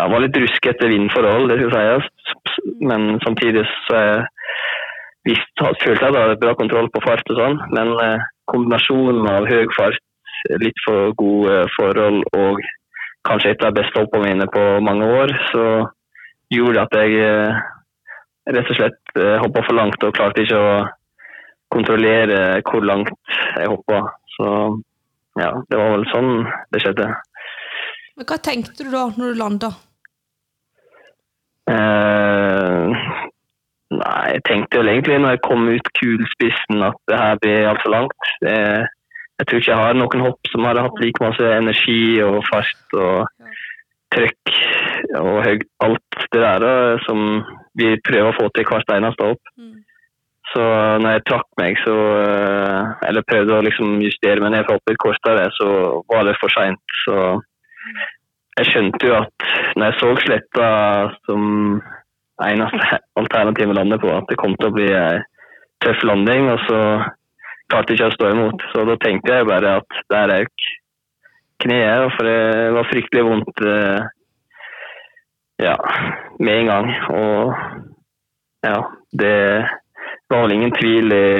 Jeg 0.00 0.10
var 0.10 0.22
litt 0.24 0.36
ruskete 0.40 0.88
vindforhold, 0.88 1.50
det 1.50 1.58
skal 1.60 1.74
sies. 1.76 2.46
Men 2.80 3.20
samtidig 3.22 3.62
så 3.86 3.98
er 3.98 4.22
visst 5.28 5.62
følte 5.84 6.08
jeg 6.08 6.16
hadde 6.16 6.40
bra 6.40 6.54
kontroll 6.58 6.88
på 6.90 7.02
fart 7.04 7.28
og 7.30 7.38
sånn, 7.38 7.60
men 7.76 7.92
eh, 8.02 8.24
kombinasjonen 8.50 9.28
av 9.30 9.46
høy 9.46 9.68
fart, 9.76 10.00
litt 10.58 10.80
for 10.82 11.12
gode 11.20 11.60
forhold 11.76 12.24
og 12.34 12.58
kanskje 13.26 13.52
et 13.52 13.62
av 13.64 13.72
de 13.72 13.80
beste 13.80 14.00
hoppene 14.00 14.30
mine 14.30 14.48
på 14.52 14.62
mange 14.84 15.08
år, 15.20 15.34
så 15.52 15.66
gjorde 16.52 16.84
at 16.84 16.96
jeg 16.98 17.20
eh, 17.22 17.60
rett 18.52 18.72
og 18.72 18.78
slett 18.78 19.14
eh, 19.18 19.38
hoppa 19.42 19.64
for 19.66 19.78
langt 19.78 20.04
og 20.04 20.14
klarte 20.16 20.44
ikke 20.44 20.58
å 20.58 20.72
kontrollere 21.72 22.60
hvor 22.68 22.84
langt 22.84 23.12
jeg 23.56 23.70
hoppa. 23.70 24.02
Så 24.36 24.48
ja, 25.40 25.52
det 25.70 25.78
var 25.78 25.94
vel 25.94 26.08
sånn 26.12 26.32
det 26.74 26.82
skjedde. 26.84 27.08
Men 28.18 28.28
Hva 28.28 28.38
tenkte 28.44 28.84
du 28.84 28.92
da 28.92 29.06
når 29.16 29.32
du 29.32 29.40
landa? 29.40 29.72
Eh, 31.72 33.02
Nei, 33.92 34.20
jeg 34.32 34.42
tenkte 34.48 34.80
vel 34.80 34.88
egentlig 34.88 35.18
når 35.20 35.34
jeg 35.34 35.42
kom 35.44 35.66
ut 35.68 35.88
kulspissen 35.98 36.84
at 36.86 36.96
det 37.10 37.18
her 37.18 37.40
blir 37.42 37.68
altfor 37.68 37.92
langt. 37.92 38.28
Det, 38.40 38.54
jeg 39.42 39.48
tror 39.48 39.58
ikke 39.58 39.72
jeg 39.72 39.82
har 39.82 39.96
noen 39.98 40.22
hopp 40.22 40.48
som 40.52 40.66
har 40.68 40.78
hatt 40.78 41.00
like 41.02 41.18
masse 41.18 41.46
energi 41.58 42.02
og 42.22 42.36
fart 42.46 42.94
og 42.94 43.48
trøkk 44.14 44.52
og 45.18 45.38
høyt 45.42 45.64
alt 45.82 46.26
det 46.34 46.42
der 46.44 47.00
som 47.08 47.40
vi 47.78 47.96
prøver 48.06 48.30
å 48.30 48.36
få 48.36 48.46
til 48.54 48.68
hvert 48.68 48.92
eneste 48.94 49.32
hopp. 49.32 49.50
Mm. 49.58 49.80
Så 50.52 50.62
når 51.02 51.16
jeg 51.16 51.24
trakk 51.30 51.48
meg, 51.58 51.78
så 51.80 51.94
eh, 52.20 52.90
Eller 53.08 53.24
prøvde 53.26 53.56
å 53.56 53.64
liksom 53.64 54.02
justere 54.04 54.42
meg 54.42 54.52
ned 54.54 54.66
for 54.68 54.78
hoppet 54.78 55.00
kortere, 55.00 55.48
så 55.56 55.68
var 56.12 56.28
det 56.28 56.36
for 56.38 56.52
seint. 56.52 56.96
Så 57.06 57.16
jeg 58.60 58.68
skjønte 58.68 59.08
jo 59.08 59.16
at 59.16 59.46
når 59.74 59.86
jeg 59.88 59.98
så 60.02 60.12
sletta 60.26 60.68
som 61.26 61.42
eneste 62.46 63.00
alternativ 63.20 63.72
å 63.72 63.78
lande 63.80 63.98
på, 64.02 64.12
at 64.12 64.28
det 64.30 64.38
kom 64.38 64.54
til 64.58 64.70
å 64.70 64.76
bli 64.76 64.90
ei 64.92 65.18
tøff 65.82 66.04
landing, 66.06 66.52
og 66.52 66.62
så 66.68 66.80
klarte 67.72 67.96
ikke 67.96 68.10
å 68.10 68.14
stå 68.14 68.30
imot. 68.32 68.64
Så 68.72 68.84
da 68.88 68.96
tenkte 69.00 69.38
jeg 69.38 69.48
bare 69.48 69.76
at 69.80 70.00
der 70.12 70.32
røk 70.32 70.70
kneet, 71.62 72.14
for 72.16 72.28
det 72.28 72.72
var 72.76 72.90
fryktelig 72.90 73.24
vondt 73.26 73.62
eh, 73.66 74.08
ja, 75.62 75.76
med 76.42 76.58
en 76.58 76.72
gang. 76.72 76.90
Og 77.14 77.54
ja, 78.66 78.78
det 79.22 79.36
var 80.30 80.44
vel 80.44 80.56
ingen 80.56 80.74
tvil 80.74 81.14
i, 81.16 81.30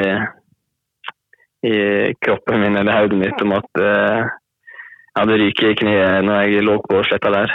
i 1.68 1.76
kroppen 2.22 2.62
min 2.62 2.78
eller 2.78 3.02
hodet 3.02 3.20
mitt 3.20 3.44
om 3.44 3.54
at 3.58 3.82
eh, 3.82 4.32
jeg 5.12 5.20
hadde 5.20 5.38
ryket 5.42 5.70
i 5.70 5.78
kneet 5.82 6.24
når 6.24 6.46
jeg 6.48 6.66
lå 6.66 6.78
på 6.86 7.02
sletta 7.04 7.32
der. 7.34 7.54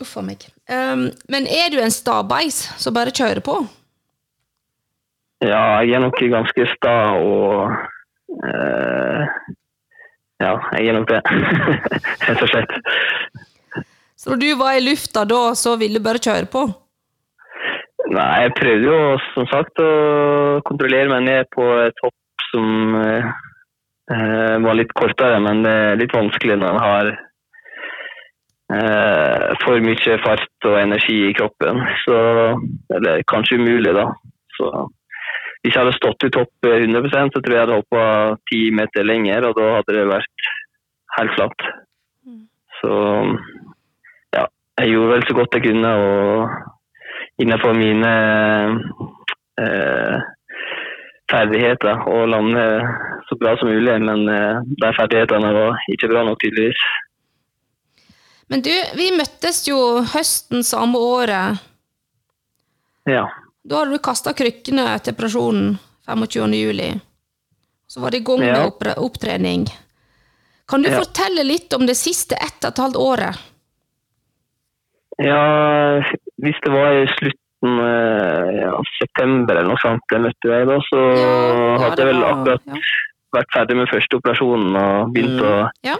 Uff 0.00 0.14
a 0.16 0.22
meg. 0.24 0.44
Um, 0.70 1.08
men 1.28 1.46
er 1.50 1.72
du 1.72 1.80
en 1.82 1.92
stabeis 1.92 2.62
som 2.80 2.94
bare 2.96 3.12
kjører 3.12 3.42
på? 3.44 3.58
Ja, 5.42 5.82
jeg 5.82 5.96
er 5.96 6.04
nok 6.04 6.20
ganske 6.32 6.66
sta 6.76 6.94
og 7.18 7.72
uh, 8.46 9.22
Ja, 10.42 10.52
jeg 10.78 10.90
er 10.90 10.96
nok 10.98 11.08
det. 11.10 11.20
Rett 12.28 12.44
og 12.44 12.50
slett. 12.50 12.76
Så 14.18 14.30
når 14.30 14.40
du 14.42 14.48
var 14.58 14.78
i 14.78 14.84
lufta 14.84 15.24
da, 15.26 15.42
så 15.58 15.76
ville 15.80 15.98
du 15.98 16.06
bare 16.06 16.22
kjøre 16.22 16.50
på? 16.50 16.66
Nei, 18.12 18.28
jeg 18.44 18.54
prøvde 18.58 18.90
jo 18.90 18.98
som 19.32 19.46
sagt 19.50 19.82
å 19.82 19.90
kontrollere 20.66 21.10
meg 21.10 21.26
ned 21.26 21.50
på 21.54 21.66
et 21.86 22.04
hopp 22.04 22.46
som 22.50 22.92
eh 24.10 24.58
var 24.62 24.74
litt 24.76 24.92
kortere, 24.98 25.38
men 25.40 25.62
det 25.64 25.72
er 25.72 26.00
litt 26.00 26.12
vanskelig 26.12 26.58
når 26.58 26.74
en 26.74 26.82
har 26.82 27.10
uh, 28.74 29.46
for 29.62 29.84
mye 29.84 30.18
fart 30.24 30.68
og 30.68 30.78
energi 30.80 31.18
i 31.28 31.36
kroppen. 31.38 31.80
Så 32.04 32.16
Eller 32.96 33.22
kanskje 33.30 33.60
umulig, 33.60 33.94
da. 33.96 34.10
Så 34.58 34.70
hvis 35.62 35.74
jeg 35.76 35.78
hadde 35.78 35.94
stått 35.96 36.26
i 36.26 36.32
topp 36.34 36.66
100 36.66 37.10
så 37.12 37.38
tror 37.38 37.52
jeg 37.52 37.58
jeg 37.58 37.64
hadde 37.64 37.78
hoppa 37.78 38.04
ti 38.50 38.60
meter 38.74 39.06
lenger, 39.06 39.46
og 39.46 39.58
da 39.58 39.68
hadde 39.78 39.96
det 39.96 40.08
vært 40.10 40.50
helt 41.18 41.34
flatt. 41.36 41.66
Så 42.80 42.94
ja, 44.34 44.46
jeg 44.80 44.90
gjorde 44.90 45.12
vel 45.14 45.26
så 45.28 45.36
godt 45.38 45.58
jeg 45.58 45.66
kunne. 45.68 45.92
og 45.94 46.72
innenfor 47.38 47.72
mine 47.74 48.12
eh, 49.62 50.16
ferdigheter 51.30 52.04
og 52.10 52.28
lande 52.28 52.64
så 53.28 53.38
bra 53.40 53.54
som 53.56 53.70
mulig. 53.72 53.96
Men 54.04 54.28
eh, 54.28 54.60
de 54.82 54.92
ferdighetene 54.98 55.54
var 55.56 55.86
ikke 55.94 56.10
bra 56.12 56.24
nok, 56.26 56.40
tydeligvis. 56.42 56.82
Men 58.52 58.64
du, 58.64 58.72
vi 58.98 59.12
møttes 59.16 59.62
jo 59.68 59.78
høsten 60.12 60.66
samme 60.66 60.98
året. 61.00 61.62
Ja. 63.08 63.26
Da 63.64 63.78
hadde 63.82 63.94
du 63.94 64.02
kasta 64.02 64.32
krykkene 64.34 64.84
til 65.04 65.14
operasjonen 65.14 65.76
25. 66.10 66.54
juli. 66.58 66.88
Så 67.86 68.00
var 68.02 68.10
det 68.10 68.22
i 68.22 68.24
gang 68.26 68.40
med 68.40 68.56
Ja. 68.56 68.94
opptrening. 68.96 69.66
Kan 70.68 70.82
du 70.82 70.88
Ja. 70.90 70.98
fortelle 71.00 71.44
litt 71.44 71.72
om 71.74 71.86
det 71.86 71.96
siste 71.96 72.32
ett 72.34 72.64
og 72.64 72.70
et 72.72 72.78
halvt 72.78 72.96
året? 72.96 73.36
ja, 75.18 76.00
hvis 76.42 76.56
det 76.64 76.72
var 76.72 76.90
i 76.96 77.06
slutten 77.06 77.38
av 77.78 78.74
av 78.78 78.84
september 78.98 79.54
eller 79.54 79.68
noe 79.68 79.78
sånt 79.82 80.00
jeg 80.10 80.20
møtte 80.24 80.48
deg 80.50 80.66
da, 80.66 80.78
så 80.88 80.98
hadde 81.78 81.96
jeg 82.02 82.08
vel 82.08 82.24
akkurat 82.24 82.62
ja. 82.66 82.74
vært 83.36 83.52
ferdig 83.54 83.76
med 83.76 83.88
første 83.92 84.16
operasjonen 84.18 84.74
og 84.76 85.12
begynt 85.14 85.38
Mm. 85.38 85.46
å 85.46 85.70
Ja. 85.84 85.96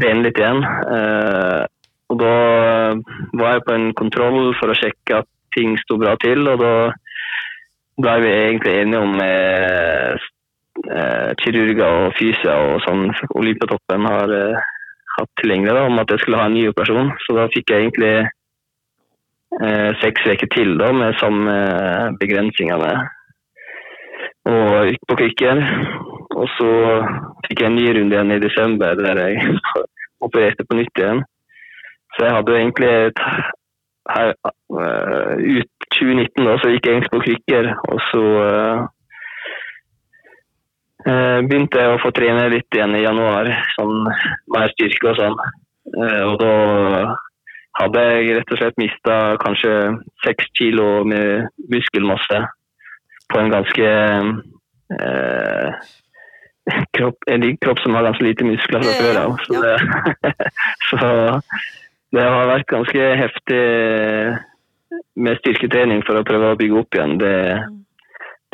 trene 0.00 0.22
litt 0.24 0.36
igjen. 0.36 0.60
Eh, 0.64 1.66
og 2.10 2.18
da 2.18 2.94
var 3.38 3.52
jeg 3.54 3.64
på 3.64 3.72
en 3.74 3.92
kontroll 3.94 4.54
for 4.60 4.68
å 4.68 4.74
sjekke 4.76 5.18
at 5.20 5.26
ting 5.58 5.76
sto 5.82 5.98
bra 6.00 6.14
til, 6.22 6.46
og 6.48 6.62
da 6.62 6.72
ble 7.98 8.16
vi 8.22 8.32
egentlig 8.32 8.74
enige 8.78 9.04
om 9.04 9.20
eh, 9.24 10.26
eh, 10.86 11.30
kirurger 11.42 11.86
og 12.06 12.18
fysia 12.18 12.56
og 12.70 12.82
sånn 12.86 13.08
Olympiatoppen 13.34 14.06
har 14.06 14.34
eh, 14.34 14.66
hatt 15.18 15.30
tilgjengelig 15.42 15.74
da, 15.74 15.84
om 15.88 15.98
at 16.00 16.12
jeg 16.14 16.22
skulle 16.22 16.40
ha 16.40 16.48
en 16.48 16.56
ny 16.56 16.68
operasjon. 16.70 17.12
Så 17.26 17.36
da 17.38 17.48
fikk 17.54 17.72
jeg 17.72 17.86
egentlig 17.88 18.12
eh, 18.22 19.90
seks 20.02 20.28
uker 20.28 20.52
til 20.54 20.76
da, 20.80 20.92
med 20.94 21.18
samme 21.22 21.56
begrensningene. 22.22 22.92
Og 24.48 24.92
gikk 24.92 25.08
på 25.10 25.18
krykker. 25.18 25.64
Og 26.38 26.46
så 26.54 26.70
fikk 27.48 27.64
jeg 27.64 27.66
en 27.66 27.78
ny 27.80 27.88
runde 27.96 28.14
igjen 28.14 28.36
i 28.36 28.42
desember 28.44 29.00
der 29.02 29.22
jeg 29.24 29.58
opererte 30.26 30.66
på 30.68 30.78
nytt 30.78 31.02
igjen. 31.02 31.24
Så 32.14 32.26
jeg 32.26 32.36
hadde 32.38 32.58
egentlig 32.60 32.92
her, 34.08 34.34
eh, 34.80 35.34
ut 35.58 35.88
2019 35.94 36.46
da, 36.46 36.56
så 36.58 36.72
gikk 36.72 36.86
jeg 36.86 36.96
egentlig 36.96 37.14
på 37.14 37.24
krykker. 37.26 37.70
Og 37.92 38.00
så 38.10 38.24
uh, 41.08 41.38
begynte 41.46 41.80
jeg 41.82 41.94
å 41.94 42.02
få 42.02 42.12
trene 42.16 42.48
litt 42.52 42.76
igjen 42.76 42.96
i 42.98 43.04
januar, 43.04 43.50
sånn 43.76 43.96
mer 44.54 44.68
styrke 44.74 45.12
og 45.12 45.20
sånn. 45.20 45.38
Uh, 45.96 46.22
og 46.28 46.36
da 46.42 46.52
hadde 47.78 48.04
jeg 48.10 48.36
rett 48.36 48.52
og 48.52 48.60
slett 48.60 48.80
mista 48.80 49.16
kanskje 49.42 49.74
seks 50.24 50.50
kilo 50.58 51.04
med 51.08 51.48
muskelmasse 51.70 52.42
på 53.28 53.40
en 53.40 53.52
ganske 53.52 53.92
uh, 54.98 55.68
kropp, 56.96 57.28
en 57.30 57.44
kropp 57.62 57.82
som 57.84 57.96
har 57.96 58.08
ganske 58.08 58.24
lite 58.24 58.46
muskler 58.48 58.84
fra 58.84 58.96
før 58.98 59.20
av. 59.22 59.36
Så, 59.46 59.62
det, 59.62 59.74
så 60.90 60.98
det 62.14 62.24
har 62.24 62.48
vært 62.48 62.70
ganske 62.70 63.10
heftig 63.20 63.64
med 65.18 65.38
styrketrening 65.42 66.00
for 66.06 66.18
å 66.18 66.24
prøve 66.26 66.54
å 66.54 66.58
bygge 66.58 66.80
opp 66.80 66.96
igjen. 66.96 67.18
Det, 67.20 67.34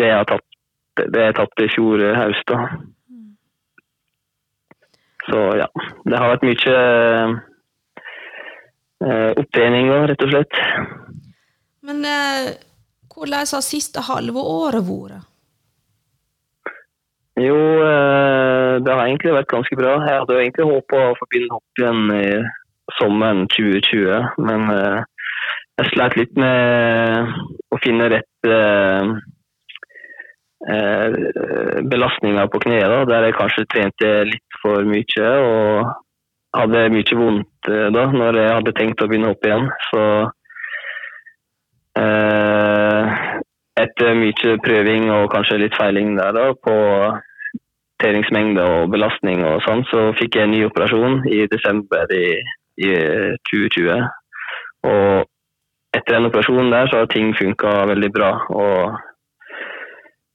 det 0.00 0.10
jeg 0.10 0.18
har 0.18 0.28
tatt 0.30 0.48
det 0.94 1.24
jeg 1.24 1.34
tatt 1.38 1.62
i 1.62 1.70
fjor 1.72 2.02
høst. 2.14 2.52
Så 5.24 5.40
ja, 5.58 5.68
det 6.04 6.20
har 6.20 6.32
vært 6.34 6.46
mye 6.46 6.74
eh, 9.02 9.30
opptrening 9.40 9.90
rett 10.10 10.24
og 10.26 10.34
slett. 10.34 10.58
Men 11.84 12.04
eh, 12.08 12.50
hvordan 13.14 13.48
har 13.48 13.64
siste 13.64 14.04
halve 14.06 14.40
året 14.40 14.84
vært? 14.86 15.22
Jo, 17.40 17.56
eh, 17.56 18.74
det 18.84 18.92
har 18.92 19.06
egentlig 19.08 19.34
vært 19.40 19.50
ganske 19.50 19.80
bra. 19.80 19.96
Jeg 20.04 20.20
hadde 20.20 20.38
egentlig 20.42 20.68
håpa 20.70 21.08
å 21.08 21.16
få 21.18 21.30
begynne 21.30 21.56
hopp 21.56 21.82
igjen 21.82 22.02
i 22.20 22.28
sommeren 22.98 23.46
2020, 23.52 24.44
men 24.44 24.70
eh, 24.74 25.00
jeg 25.80 25.90
slet 25.90 26.16
litt 26.20 26.36
med 26.38 27.34
å 27.74 27.78
finne 27.82 28.10
rett 28.12 28.48
eh, 28.48 29.10
eh, 30.70 31.18
belastninger 31.90 32.50
på 32.52 32.62
kneet, 32.66 32.86
da, 32.92 33.02
der 33.10 33.28
jeg 33.28 33.38
kanskje 33.40 33.66
trente 33.72 34.14
litt 34.28 34.60
for 34.62 34.86
mye 34.86 35.34
og 35.48 35.92
hadde 36.54 36.86
mye 36.94 37.18
vondt 37.18 37.70
eh, 37.72 37.88
da 37.94 38.06
når 38.12 38.40
jeg 38.40 38.56
hadde 38.58 38.76
tenkt 38.78 39.02
å 39.02 39.10
begynne 39.10 39.34
opp 39.34 39.46
igjen. 39.48 39.68
Så 39.90 40.02
eh, 41.98 43.22
etter 43.82 44.18
mye 44.18 44.58
prøving 44.62 45.10
og 45.10 45.30
kanskje 45.34 45.64
litt 45.64 45.78
feiling 45.78 46.14
der 46.20 46.36
da, 46.36 46.50
på 46.54 46.76
teringsmengde 48.02 48.62
og 48.62 48.92
belastning 48.92 49.42
og 49.46 49.62
sånn, 49.66 49.82
så 49.90 50.10
fikk 50.18 50.36
jeg 50.38 50.46
en 50.46 50.54
ny 50.54 50.62
operasjon 50.68 51.24
i 51.30 51.44
desember 51.50 52.10
i, 52.14 52.26
i 52.80 52.90
2020. 53.50 54.04
Og 54.90 55.24
etter 55.94 56.16
den 56.16 56.28
operasjonen 56.28 56.72
der 56.74 56.90
så 56.90 57.02
har 57.02 57.10
ting 57.12 57.34
funka 57.38 57.72
veldig 57.90 58.10
bra. 58.14 58.30
Og 58.50 58.98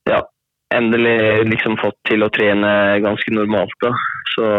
ja, 0.10 0.22
endelig 0.75 1.46
liksom 1.50 1.77
fått 1.81 2.00
til 2.10 2.24
å 2.24 2.31
trene 2.34 2.72
ganske 3.03 3.34
normalt, 3.36 3.75
da. 3.84 3.93
Så 4.36 4.50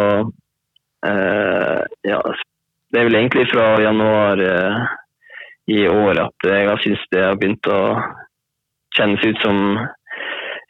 eh, 1.08 1.80
ja, 2.10 2.20
det 2.90 3.00
er 3.00 3.08
vel 3.08 3.20
egentlig 3.22 3.48
fra 3.52 3.72
januar 3.82 4.44
eh, 4.44 4.82
i 5.70 5.86
år 5.88 6.24
at 6.26 6.50
jeg 6.50 6.68
har 6.68 6.82
syntes 6.82 7.08
det 7.14 7.24
har 7.24 7.38
begynt 7.38 7.70
å 7.70 7.80
kjennes 8.96 9.24
ut 9.24 9.42
som 9.44 9.78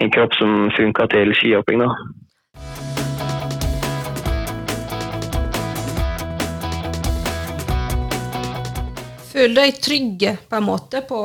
en 0.01 0.11
kropp 0.13 0.37
som 0.37 0.71
funka 0.77 1.09
til 1.13 1.35
skihopping, 1.37 1.85
da. 1.85 2.90
Føler 9.41 9.57
deg 9.57 9.77
trygg 9.81 10.25
på 10.51 10.59
en 10.59 10.67
måte 10.67 11.01
på 11.09 11.19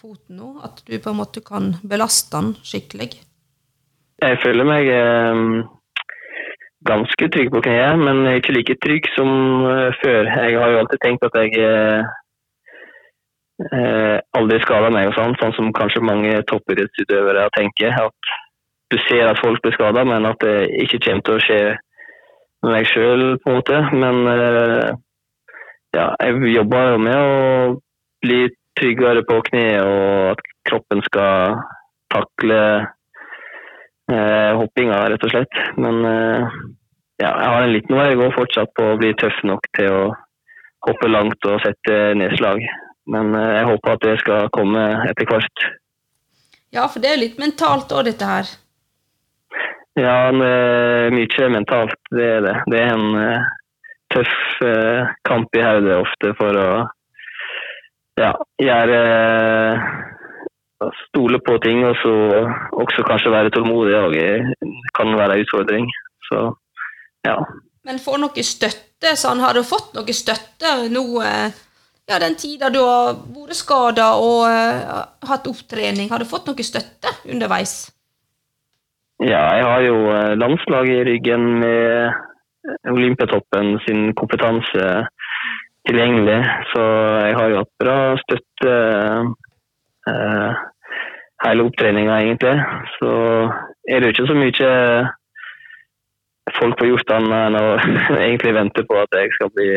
foten 0.00 0.38
nå? 0.38 0.54
At 0.64 0.78
du 0.86 0.94
på 0.96 1.10
en 1.10 1.18
måte 1.18 1.42
kan 1.44 1.74
belaste 1.84 2.30
den 2.32 2.54
skikkelig? 2.64 3.08
Jeg 4.24 4.38
føler 4.40 4.64
meg 4.64 4.86
eh, 4.88 5.40
ganske 6.88 7.26
trygg 7.34 7.50
på 7.52 7.60
kneet, 7.66 8.00
men 8.00 8.22
ikke 8.30 8.54
like 8.56 8.76
trygg 8.80 9.10
som 9.12 9.28
eh, 9.68 9.98
før. 10.00 10.30
Jeg 10.40 10.56
har 10.56 10.72
jo 10.72 10.78
alltid 10.80 11.02
tenkt 11.04 11.26
at 11.28 11.36
jeg 11.36 11.52
eh, 11.66 12.14
eh 13.76 14.16
aldri 14.40 14.62
skader 14.62 14.94
meg, 14.94 15.10
og 15.10 15.18
sånn, 15.18 15.36
sånn 15.42 15.52
som 15.58 15.68
kanskje 15.76 16.00
mange 16.08 16.32
toppidrettsutøvere 16.48 17.44
tenker. 17.58 17.92
At 18.06 18.32
du 18.88 18.96
ser 19.04 19.28
at 19.28 19.42
folk 19.42 19.60
blir 19.60 19.76
skada, 19.76 20.06
men 20.08 20.24
at 20.30 20.40
det 20.40 20.70
ikke 20.86 21.02
kommer 21.04 21.28
til 21.28 21.36
å 21.36 21.44
skje 21.44 21.60
med 22.64 22.72
meg 22.72 22.88
sjøl, 22.88 23.26
på 23.44 23.52
en 23.52 23.60
måte. 23.60 23.82
Men 23.92 24.24
eh, 24.32 24.96
ja, 25.96 26.12
jeg 26.20 26.52
jobber 26.54 26.92
jo 26.92 27.02
med 27.02 27.16
å 27.16 27.74
bli 28.24 28.40
tryggere 28.78 29.24
på 29.26 29.40
kneet, 29.48 29.82
og 29.82 30.34
at 30.34 30.42
kroppen 30.68 31.02
skal 31.06 31.58
takle 32.12 32.60
eh, 34.12 34.52
hoppinga, 34.58 35.00
rett 35.12 35.24
og 35.26 35.32
slett. 35.32 35.60
Men 35.80 36.00
eh, 36.08 36.58
ja, 37.22 37.32
jeg 37.32 37.50
har 37.54 37.64
en 37.64 37.74
liten 37.74 37.98
vei 37.98 38.12
å 38.14 38.20
gå 38.22 38.30
fortsatt 38.36 38.74
på 38.78 38.92
å 38.92 39.00
bli 39.00 39.14
tøff 39.18 39.40
nok 39.48 39.66
til 39.78 39.90
å 39.94 40.04
hoppe 40.86 41.10
langt 41.10 41.50
og 41.50 41.60
sette 41.64 41.98
nedslag. 42.18 42.62
Men 43.10 43.34
eh, 43.34 43.52
jeg 43.58 43.68
håper 43.72 43.96
at 43.96 44.06
det 44.06 44.16
skal 44.22 44.48
komme 44.54 44.86
etter 45.08 45.28
hvert. 45.28 45.68
Ja, 46.74 46.84
for 46.84 47.00
det 47.00 47.10
er 47.10 47.16
jo 47.16 47.24
litt 47.24 47.38
mentalt 47.40 47.92
òg, 47.96 48.04
dette 48.10 48.28
her. 48.28 48.56
Ja, 49.98 50.28
mye 50.30 51.46
mentalt, 51.50 51.96
det 52.14 52.26
er 52.36 52.44
det. 52.44 52.52
Det 52.70 52.78
er 52.78 52.92
en 52.92 53.16
uh, 53.18 53.46
tøff 54.18 54.62
eh, 54.66 55.10
kamp 55.28 55.54
i 55.56 55.64
hodet 55.64 55.96
ofte 56.02 56.34
for 56.38 56.58
å 56.58 56.68
ja, 58.18 58.32
gjøre 58.58 59.00
uh, 59.08 59.88
Stole 61.08 61.40
på 61.42 61.56
ting, 61.58 61.80
og 61.82 61.96
så 61.98 62.12
også 62.78 63.02
kanskje 63.06 63.32
være 63.34 63.50
tålmodig 63.50 63.96
òg 63.98 64.12
kan 64.94 65.10
være 65.18 65.34
en 65.34 65.42
utfordring. 65.42 65.88
Så 66.28 66.42
ja. 67.26 67.34
Men 67.82 67.98
får 67.98 68.20
noe 68.22 68.44
støtte? 68.46 69.16
Sånn, 69.18 69.42
har 69.42 69.58
du 69.58 69.64
fått 69.66 69.90
noe 69.98 70.14
støtte 70.14 70.76
nå 70.94 71.02
ja, 71.18 72.20
den 72.22 72.38
tida 72.38 72.70
du 72.70 72.78
har 72.78 73.18
vært 73.34 73.58
skada 73.58 74.12
og 74.22 74.46
hatt 75.26 75.50
opptrening? 75.50 76.12
Har 76.14 76.22
du 76.22 76.30
fått 76.30 76.46
noe 76.46 76.66
støtte 76.66 77.10
underveis? 77.26 77.88
Ja, 79.18 79.42
jeg 79.58 79.64
har 79.66 79.80
jo 79.82 79.96
eh, 80.14 80.34
landslaget 80.38 81.00
i 81.00 81.06
ryggen 81.08 81.46
med 81.58 82.18
Olympiatoppen 82.90 83.76
sin 83.86 84.12
kompetanse 84.18 84.86
tilgjengelig. 85.88 86.40
Så 86.72 86.82
jeg 87.26 87.36
har 87.38 87.52
jo 87.52 87.60
hatt 87.62 87.74
bra 87.82 87.98
støtte 88.24 88.74
eh, 90.10 90.66
hele 91.44 91.68
opptreninga, 91.68 92.18
egentlig. 92.24 92.56
Så 92.98 93.12
er 93.88 94.00
det 94.00 94.08
jo 94.10 94.14
ikke 94.16 94.28
så 94.32 94.38
mye 94.38 94.72
folk 96.56 96.78
får 96.80 96.88
gjort 96.88 97.12
annet 97.12 97.38
enn 97.38 97.58
å 97.58 97.66
egentlig 98.26 98.54
vente 98.56 98.84
på 98.88 99.00
at 99.02 99.18
jeg 99.20 99.34
skal 99.36 99.52
bli 99.56 99.68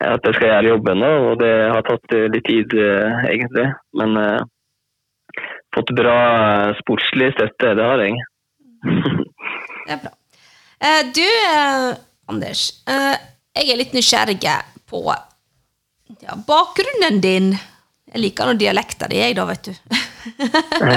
at 0.00 0.24
jeg 0.24 0.36
skal 0.36 0.48
gjøre 0.48 0.72
jobben. 0.74 1.04
Og 1.04 1.34
det 1.42 1.52
har 1.74 1.84
tatt 1.84 2.16
litt 2.32 2.46
tid, 2.48 2.76
eh, 2.76 3.26
egentlig. 3.32 3.66
Men 4.00 4.16
eh, 4.20 4.40
fått 5.76 5.92
bra 5.96 6.20
sportslig 6.80 7.34
støtte, 7.36 7.74
det 7.76 7.90
har 7.90 8.06
jeg. 8.06 8.24
det 9.84 9.98
er 9.98 10.02
bra. 10.06 10.16
Eh, 10.80 11.02
du, 11.14 11.26
eh, 11.26 11.90
Anders. 12.30 12.70
Jeg 12.86 13.66
er 13.66 13.78
litt 13.80 13.92
nysgjerrig 13.96 14.38
på 14.88 15.02
ja, 15.10 16.36
bakgrunnen 16.46 17.20
din. 17.22 17.52
Jeg 18.10 18.22
liker 18.24 18.50
nå 18.50 18.54
dialekta 18.58 19.08
di, 19.10 19.18
jeg, 19.20 19.36
da, 19.38 19.46
vet 19.50 19.70
du. 19.70 19.74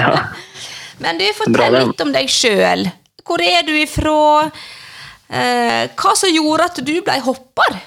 ja. 0.00 0.12
Men 1.02 1.18
du, 1.18 1.26
fortell 1.36 1.78
litt 1.80 2.04
om 2.04 2.14
deg 2.14 2.30
sjøl. 2.30 2.86
Hvor 3.24 3.42
er 3.42 3.64
du 3.66 3.72
ifra? 3.74 4.46
Hva 5.26 6.12
som 6.14 6.30
gjorde 6.30 6.68
at 6.68 6.78
du 6.86 6.94
ble 7.02 7.16
hopper? 7.24 7.78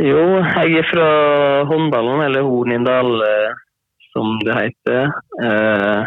Jo, 0.00 0.22
jeg 0.40 0.78
er 0.80 0.86
fra 0.88 1.08
håndballen, 1.68 2.22
eller 2.24 2.46
Hornindal 2.46 3.18
som 4.12 4.38
det 4.44 4.54
heter. 4.54 5.02
Eh, 5.44 6.04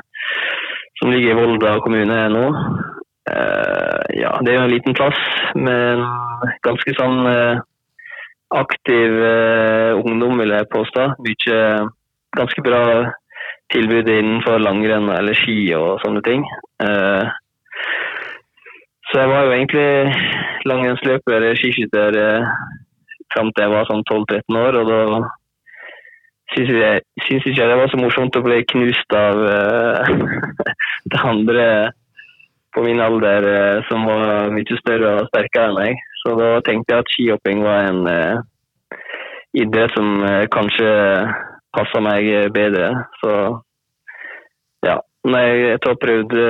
som 1.00 1.12
ligger 1.12 1.32
i 1.32 1.38
Volda 1.38 1.78
kommune 1.84 2.20
nå. 2.30 2.46
Eh, 3.32 4.20
ja, 4.20 4.32
det 4.44 4.52
er 4.52 4.58
jo 4.58 4.64
en 4.66 4.74
liten 4.74 4.96
plass 4.98 5.20
med 5.56 5.94
en 5.96 6.04
ganske 6.66 6.96
sånn 6.98 7.22
eh, 7.30 7.62
aktiv 8.60 9.16
eh, 9.16 9.92
ungdom, 9.96 10.42
vil 10.42 10.52
jeg 10.52 10.72
påstå. 10.74 11.06
Mye 11.24 11.60
ganske 12.36 12.66
bra 12.66 12.82
tilbud 13.72 14.10
innenfor 14.12 14.60
langrenn 14.60 15.08
eller 15.14 15.38
ski 15.38 15.56
og 15.78 16.02
sånne 16.04 16.22
ting. 16.26 16.44
Så 19.08 19.22
jeg 19.22 19.30
var 19.30 19.46
jo 19.46 19.54
egentlig 19.54 20.66
langrennsløper 20.68 21.36
eller 21.38 21.58
skiskytter 21.58 22.18
fram 23.34 23.52
til 23.54 23.66
jeg 23.66 23.74
var 23.74 23.90
sånn 23.90 24.04
12-13 24.10 24.60
år. 24.60 24.78
og 24.82 24.90
da 24.90 25.22
syns 26.54 26.74
jeg 26.74 27.02
ikke 27.54 27.70
det 27.70 27.80
var 27.80 27.94
så 27.94 28.02
morsomt 28.02 28.38
å 28.38 28.44
bli 28.46 28.60
knust 28.74 29.18
av 29.18 29.42
det 31.14 31.22
andre 31.22 31.68
på 32.74 32.84
min 32.86 33.02
alder 33.04 33.48
uh, 33.48 33.84
som 33.90 34.06
var 34.10 34.52
mye 34.54 34.80
større 34.80 35.16
og 35.20 35.30
sterkere 35.32 35.70
enn 35.70 35.80
meg. 35.80 36.04
Så 36.24 36.36
da 36.40 36.50
tenkte 36.66 36.96
jeg 36.96 37.06
at 37.06 37.14
skihopping 37.14 37.64
var 37.66 37.90
en 37.90 38.02
uh, 38.08 39.00
idrett 39.54 39.94
som 39.94 40.24
kanskje 40.54 40.92
passa 41.76 42.02
meg 42.02 42.30
bedre. 42.56 42.90
Så 43.22 43.34
ja. 44.86 44.98
Når 45.24 45.44
jeg, 45.46 45.68
etter, 45.78 45.94
prøvde, 46.02 46.48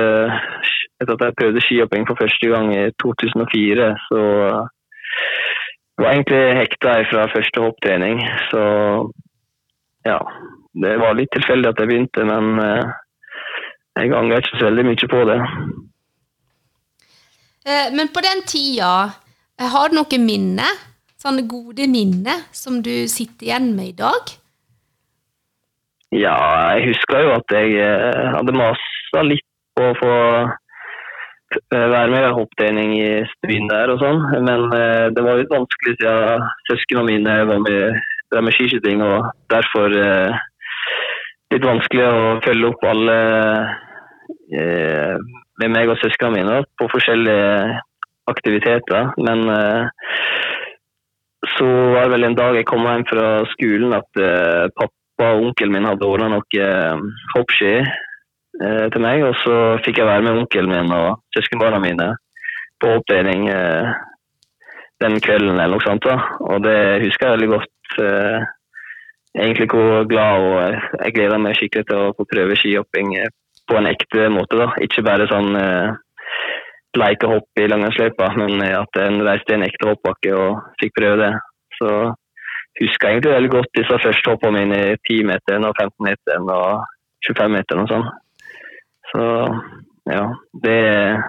etter 0.98 1.12
at 1.14 1.26
jeg 1.26 1.36
prøvde 1.38 1.60
skihopping 1.62 2.08
for 2.08 2.18
første 2.18 2.48
gang 2.50 2.72
i 2.74 2.80
2004, 3.02 3.90
så 4.08 4.22
var 5.98 6.08
jeg 6.10 6.24
egentlig 6.24 6.58
hekta 6.58 6.94
fra 7.10 7.28
første 7.34 7.62
hopptrening. 7.62 8.18
Så 8.50 8.62
ja, 10.06 10.18
det 10.82 10.94
var 11.00 11.16
litt 11.16 11.32
tilfeldig 11.34 11.70
at 11.70 11.80
jeg 11.80 11.90
begynte, 11.90 12.26
men 12.28 12.60
eh, 12.64 12.94
jeg 14.00 14.14
angrer 14.18 14.42
ikke 14.42 14.58
så 14.58 14.68
veldig 14.68 14.86
mye 14.90 15.10
på 15.14 15.20
det. 15.30 15.38
Eh, 17.64 17.88
men 17.96 18.10
på 18.14 18.20
den 18.24 18.42
tida, 18.46 19.10
eh, 19.60 19.68
har 19.72 19.88
du 19.88 19.96
noen 19.96 20.26
minne? 20.26 20.68
Sånne 21.20 21.46
gode 21.48 21.86
minner 21.88 22.44
som 22.52 22.82
du 22.84 23.08
sitter 23.08 23.48
igjen 23.48 23.70
med 23.76 23.94
i 23.94 23.98
dag? 24.02 24.34
Ja, 26.12 26.36
jeg 26.76 26.92
husker 26.92 27.24
jo 27.24 27.30
at 27.38 27.54
jeg 27.56 27.80
hadde 28.36 28.54
masa 28.54 29.22
litt 29.24 29.48
på 29.74 29.88
å 29.88 29.96
få 29.98 30.12
være 31.72 32.10
med 32.12 32.26
i 32.28 32.34
hopptrening 32.36 32.92
i 32.98 33.08
byen 33.48 33.70
der 33.70 33.90
og 33.94 34.02
sånn, 34.02 34.20
men 34.46 34.68
det 35.16 35.24
var 35.24 35.40
litt 35.40 35.50
vanskelig 35.50 35.96
siden 35.96 36.44
søsknene 36.68 37.08
mine 37.08 37.34
var 37.48 37.62
med 37.64 37.98
var 38.34 38.42
med 38.42 38.52
skiskyting, 38.56 39.02
og 39.02 39.30
derfor 39.52 39.94
eh, 39.98 40.42
litt 41.54 41.66
vanskelig 41.66 42.06
å 42.08 42.22
følge 42.44 42.70
opp 42.70 42.86
alle 42.90 43.18
eh, 44.58 45.16
med 45.62 45.74
meg 45.74 45.90
og 45.90 45.98
søsknene 46.00 46.40
mine 46.40 46.60
på 46.78 46.88
forskjellige 46.92 47.80
aktiviteter. 48.30 49.12
Men 49.26 49.44
eh, 49.52 49.82
så 51.56 51.68
var 51.94 52.06
det 52.06 52.14
vel 52.14 52.28
en 52.30 52.38
dag 52.38 52.56
jeg 52.58 52.68
kom 52.68 52.86
hjem 52.88 53.04
fra 53.10 53.28
skolen 53.52 53.94
at 53.96 54.20
eh, 54.20 54.64
pappa 54.78 55.30
og 55.36 55.50
onkelen 55.50 55.76
min 55.76 55.88
hadde 55.88 56.08
ordna 56.08 56.32
noe 56.32 56.64
eh, 56.70 57.06
hoppski 57.36 57.76
til 58.54 59.02
meg, 59.02 59.18
og 59.26 59.32
så 59.42 59.54
fikk 59.82 59.96
jeg 59.98 60.06
være 60.06 60.22
med 60.22 60.36
onkelen 60.38 60.70
min 60.70 60.92
og 60.94 61.24
søskenbarna 61.34 61.80
mine 61.82 62.04
på 62.78 62.92
opptrening 63.00 63.48
den 65.02 65.16
kvelden 65.26 65.58
eller 65.58 65.72
noe 65.72 65.82
sånt. 65.82 66.06
da. 66.06 66.20
Og 66.38 66.62
det 66.62 67.02
husker 67.02 67.26
jeg 67.26 67.34
veldig 67.34 67.48
godt 67.50 67.98
egentlig 69.34 69.66
hvor 69.72 70.06
glad 70.06 70.46
og 70.46 70.78
jeg 71.00 71.16
gleder 71.16 71.42
meg 71.42 71.58
skikkelig 71.58 71.88
til 71.90 71.98
å 71.98 72.14
få 72.14 72.28
prøve 72.30 72.60
skihopping 72.60 73.10
på 73.68 73.78
en 73.78 73.88
ekte 73.90 74.28
måte. 74.32 74.58
da. 74.60 74.70
Ikke 74.84 75.04
bare 75.06 75.28
sånn 75.30 75.54
uh, 75.56 75.94
leikehopp 76.98 77.62
i 77.62 77.68
langrennsløypa, 77.70 78.30
men 78.38 78.62
at 78.68 79.00
en 79.02 79.22
reiste 79.26 79.54
i 79.54 79.58
en 79.58 79.66
ekte 79.66 79.90
hoppbakke 79.90 80.34
og 80.38 80.60
fikk 80.82 80.94
prøve 80.98 81.20
det. 81.22 81.32
Så 81.78 81.90
husker 82.80 83.08
jeg 83.08 83.18
egentlig 83.18 83.34
veldig 83.34 83.52
godt 83.54 83.78
disse 83.78 84.00
første 84.02 84.34
hoppene 84.34 84.62
mine 84.62 84.80
i 84.92 84.98
10-meteren 85.08 85.66
og 85.68 85.78
15-meteren 85.80 86.50
og 86.54 86.84
25-meteren 87.26 87.84
og 87.84 87.90
sånn. 87.92 88.06
Så 89.12 89.24
ja, 90.10 90.24
det 90.64 90.76
er 90.90 91.24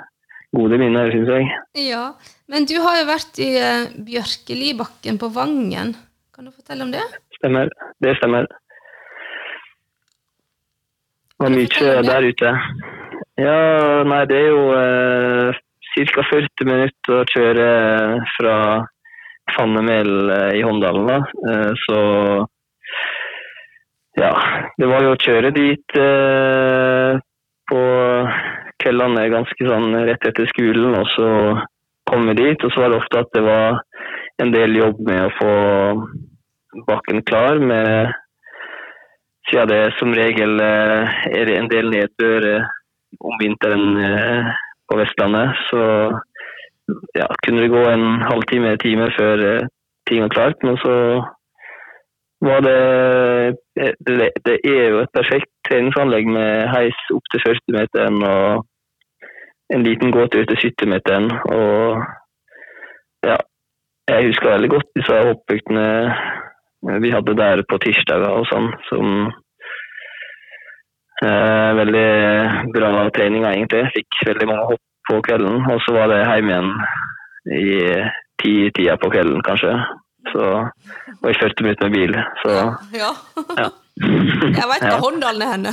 gode 0.56 0.80
minner, 0.82 1.12
syns 1.14 1.32
jeg. 1.32 1.50
Ja, 1.86 2.06
men 2.52 2.68
du 2.70 2.78
har 2.84 3.00
jo 3.02 3.08
vært 3.10 3.42
i 3.44 3.52
Bjørkelibakken 4.08 5.20
på 5.22 5.32
Vangen. 5.36 5.96
Kan 6.36 6.48
du 6.48 6.54
fortelle 6.54 6.86
om 6.86 6.94
det? 6.94 7.04
Stemmer. 7.38 7.70
Det 8.04 8.16
stemmer. 8.20 8.48
Det 11.36 11.44
var 11.44 11.52
mye 11.52 12.02
der 12.08 12.28
ute. 12.32 12.52
Ja, 13.36 13.56
nei, 14.08 14.22
det 14.32 14.38
er 14.40 14.52
jo 14.54 14.62
eh, 14.80 15.58
ca. 15.92 16.24
40 16.32 16.68
minutter 16.70 17.18
å 17.18 17.26
kjøre 17.28 17.66
fra 18.38 18.56
Fannemel 19.52 20.32
eh, 20.32 20.52
i 20.60 20.64
Håndalen. 20.64 21.10
Da. 21.10 21.18
Eh, 21.52 21.72
så 21.84 22.00
ja, 24.16 24.32
det 24.80 24.88
var 24.88 25.04
jo 25.04 25.12
å 25.12 25.20
kjøre 25.20 25.52
dit 25.56 25.98
eh, 26.00 27.20
på 27.68 27.82
kveldene 28.80 29.28
ganske 29.34 29.68
sånn 29.68 29.92
rett 30.08 30.28
etter 30.32 30.48
skolen, 30.54 30.96
og 30.96 31.10
så 31.18 31.30
kom 32.08 32.30
vi 32.32 32.38
dit. 32.40 32.64
Og 32.64 32.72
så 32.72 32.86
var 32.86 32.94
det 32.94 33.02
ofte 33.02 33.26
at 33.26 33.36
det 33.36 33.44
var 33.44 33.82
en 34.40 34.56
del 34.56 34.80
jobb 34.80 35.04
med 35.04 35.28
å 35.28 35.36
få 35.36 35.56
bakken 36.88 37.24
klar, 37.28 37.60
med, 37.60 38.16
siden 39.50 39.70
det 39.70 39.94
som 40.00 40.14
regel 40.14 40.60
eh, 40.60 41.16
er 41.40 41.52
en 41.54 41.70
del 41.70 41.90
nedbør 41.94 42.48
eh, 42.56 42.68
om 43.22 43.38
vinteren 43.42 43.98
eh, 44.08 44.52
på 44.90 44.98
Vestlandet. 45.00 45.56
Så 45.70 45.82
ja, 47.18 47.28
kunne 47.44 47.62
det 47.62 47.74
gå 47.74 47.84
en 47.90 48.22
halvtime, 48.30 48.78
time 48.78 49.10
før 49.18 49.68
ting 50.08 50.22
var 50.22 50.30
klart. 50.30 50.64
Men 50.64 50.78
så 50.78 50.96
var 52.42 52.60
det, 52.68 53.58
det 54.46 54.58
er 54.64 54.90
jo 54.90 55.00
et 55.02 55.14
perfekt 55.14 55.50
treningsanlegg 55.68 56.28
med 56.30 56.68
heis 56.70 57.00
opp 57.16 57.26
til 57.32 57.42
40-meteren 57.48 58.22
og 58.30 58.66
en 59.74 59.86
liten 59.86 60.14
gåtur 60.14 60.46
til 60.46 60.62
70-meteren. 60.62 61.32
Og 61.58 62.04
ja, 63.26 63.38
jeg 64.10 64.28
husker 64.28 64.52
veldig 64.52 64.70
godt 64.76 64.92
disse 65.00 65.22
hoppøktene 65.30 65.88
vi 67.02 67.12
hadde 67.14 67.34
der 67.38 67.64
på 67.70 67.78
tirsdager 67.82 68.30
og 68.40 68.46
sånn, 68.52 68.68
som 68.90 69.12
eh, 71.24 71.70
Veldig 71.80 72.08
bra 72.76 72.92
treninger, 73.16 73.52
egentlig. 73.52 73.84
Fikk 73.96 74.20
veldig 74.30 74.48
mange 74.52 74.68
hopp 74.72 74.84
på 75.10 75.22
kvelden. 75.28 75.62
Og 75.72 75.82
så 75.86 75.96
var 75.96 76.12
det 76.12 76.22
hjem 76.26 76.52
igjen 76.52 76.72
i 77.56 77.66
ti-tida 78.42 78.98
på 79.02 79.12
kvelden, 79.14 79.42
kanskje. 79.46 79.74
Så 80.34 80.42
og 81.22 81.28
i 81.30 81.36
40 81.38 81.66
minutter 81.68 81.90
med 81.90 81.98
bil. 81.98 82.16
Så 82.44 82.54
Ja. 83.02 83.12
ja. 83.62 83.70
Jeg 84.60 84.68
veit 84.72 84.84
Ja. 84.84 84.96
hvor 84.98 85.06
Håndalen 85.10 85.42
er 85.46 85.52
henne. 85.56 85.72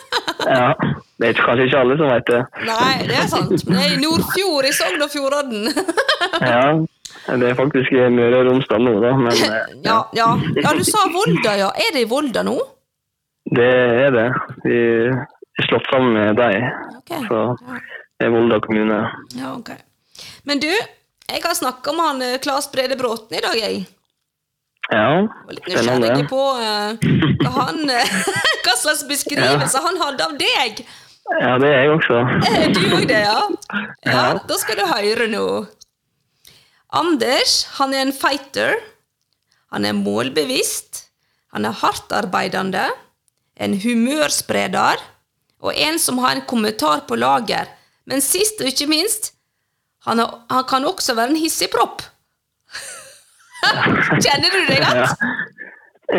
ja. 0.58 0.72
Det 1.20 1.28
er 1.30 1.38
kanskje 1.38 1.68
ikke 1.68 1.78
alle 1.80 1.96
som 2.00 2.10
vet 2.10 2.26
det. 2.28 2.40
Nei, 2.66 2.94
det 3.08 3.14
er 3.22 3.28
sant. 3.30 3.52
Det 3.54 3.78
er 3.78 3.92
i 3.94 4.00
Nordfjord, 4.02 4.66
i 4.68 4.72
Sogn 4.74 5.04
og 5.06 5.12
Fjordane. 5.14 5.70
Ja, 6.42 6.64
det 7.26 7.50
er 7.50 7.56
faktisk 7.58 7.92
i 7.94 8.04
Møre 8.12 8.42
og 8.42 8.50
Romsdal 8.50 8.84
nå, 8.84 8.94
da. 9.02 9.14
Men 9.16 9.32
eh, 9.32 9.74
Ja, 9.88 9.98
ja. 10.16 10.30
ja, 10.60 10.74
du 10.76 10.84
sa 10.86 11.06
Volda, 11.12 11.56
ja. 11.60 11.70
Er 11.72 11.94
det 11.96 12.04
i 12.04 12.10
Volda 12.10 12.44
nå? 12.46 12.58
det 13.54 13.70
er 14.06 14.10
det. 14.14 14.28
Vi 14.64 14.76
er 15.04 15.66
slått 15.68 15.88
sammen 15.92 16.14
med 16.16 16.38
deg. 16.40 16.64
Okay. 17.02 17.26
Så 17.28 17.42
det 17.60 18.26
er 18.26 18.32
Volda 18.32 18.60
kommune. 18.64 19.00
Ja, 19.36 19.52
ok. 19.52 19.74
Men 20.48 20.62
du, 20.62 20.70
jeg 20.72 21.42
har 21.44 21.56
snakka 21.58 21.92
med 21.92 22.08
han 22.08 22.40
Klas 22.42 22.70
Brede 22.72 22.96
Bråten 22.98 23.36
i 23.38 23.44
dag, 23.44 23.58
jeg. 23.60 23.84
Ja, 24.92 25.24
var 25.24 25.54
litt 25.56 25.64
nysgjerrig 25.64 25.94
spennende. 25.96 26.26
på 26.28 26.42
uh, 26.60 26.90
hva, 27.40 27.52
han, 27.70 27.86
eh, 27.88 28.16
hva 28.66 28.74
slags 28.76 29.06
beskrivelse 29.08 29.80
han 29.80 30.00
hadde 30.02 30.26
av 30.26 30.34
deg. 30.40 30.82
Ja, 31.40 31.54
det 31.60 31.70
er 31.70 31.78
jeg 31.86 31.92
også. 31.94 32.18
Er 32.50 32.74
du 32.74 32.82
òg 32.92 33.06
det, 33.08 33.22
ja? 33.24 33.38
ja? 34.04 34.12
Ja. 34.12 34.24
Da 34.44 34.58
skal 34.60 34.76
du 34.76 34.84
høre 34.90 35.28
nå. 35.32 35.46
Anders 36.94 37.64
han 37.78 37.94
er 37.94 38.04
en 38.06 38.12
fighter. 38.14 38.76
Han 39.74 39.84
er 39.88 39.96
målbevisst. 39.98 41.04
Han 41.54 41.66
er 41.66 41.74
hardtarbeidende. 41.80 42.86
En 43.56 43.74
humørspreder. 43.82 45.02
Og 45.64 45.72
en 45.80 45.98
som 45.98 46.18
har 46.22 46.36
en 46.36 46.44
kommentar 46.50 47.04
på 47.08 47.16
lager. 47.18 47.70
Men 48.06 48.20
sist 48.20 48.60
og 48.60 48.68
ikke 48.68 48.86
minst, 48.90 49.30
han, 50.04 50.20
er, 50.20 50.28
han 50.52 50.64
kan 50.68 50.84
også 50.84 51.14
være 51.16 51.32
en 51.32 51.40
hissigpropp. 51.40 52.02
Kjenner 54.24 54.50
du 54.52 54.60
deg 54.68 54.82
Ja. 54.82 54.90
igjen? 54.92 55.40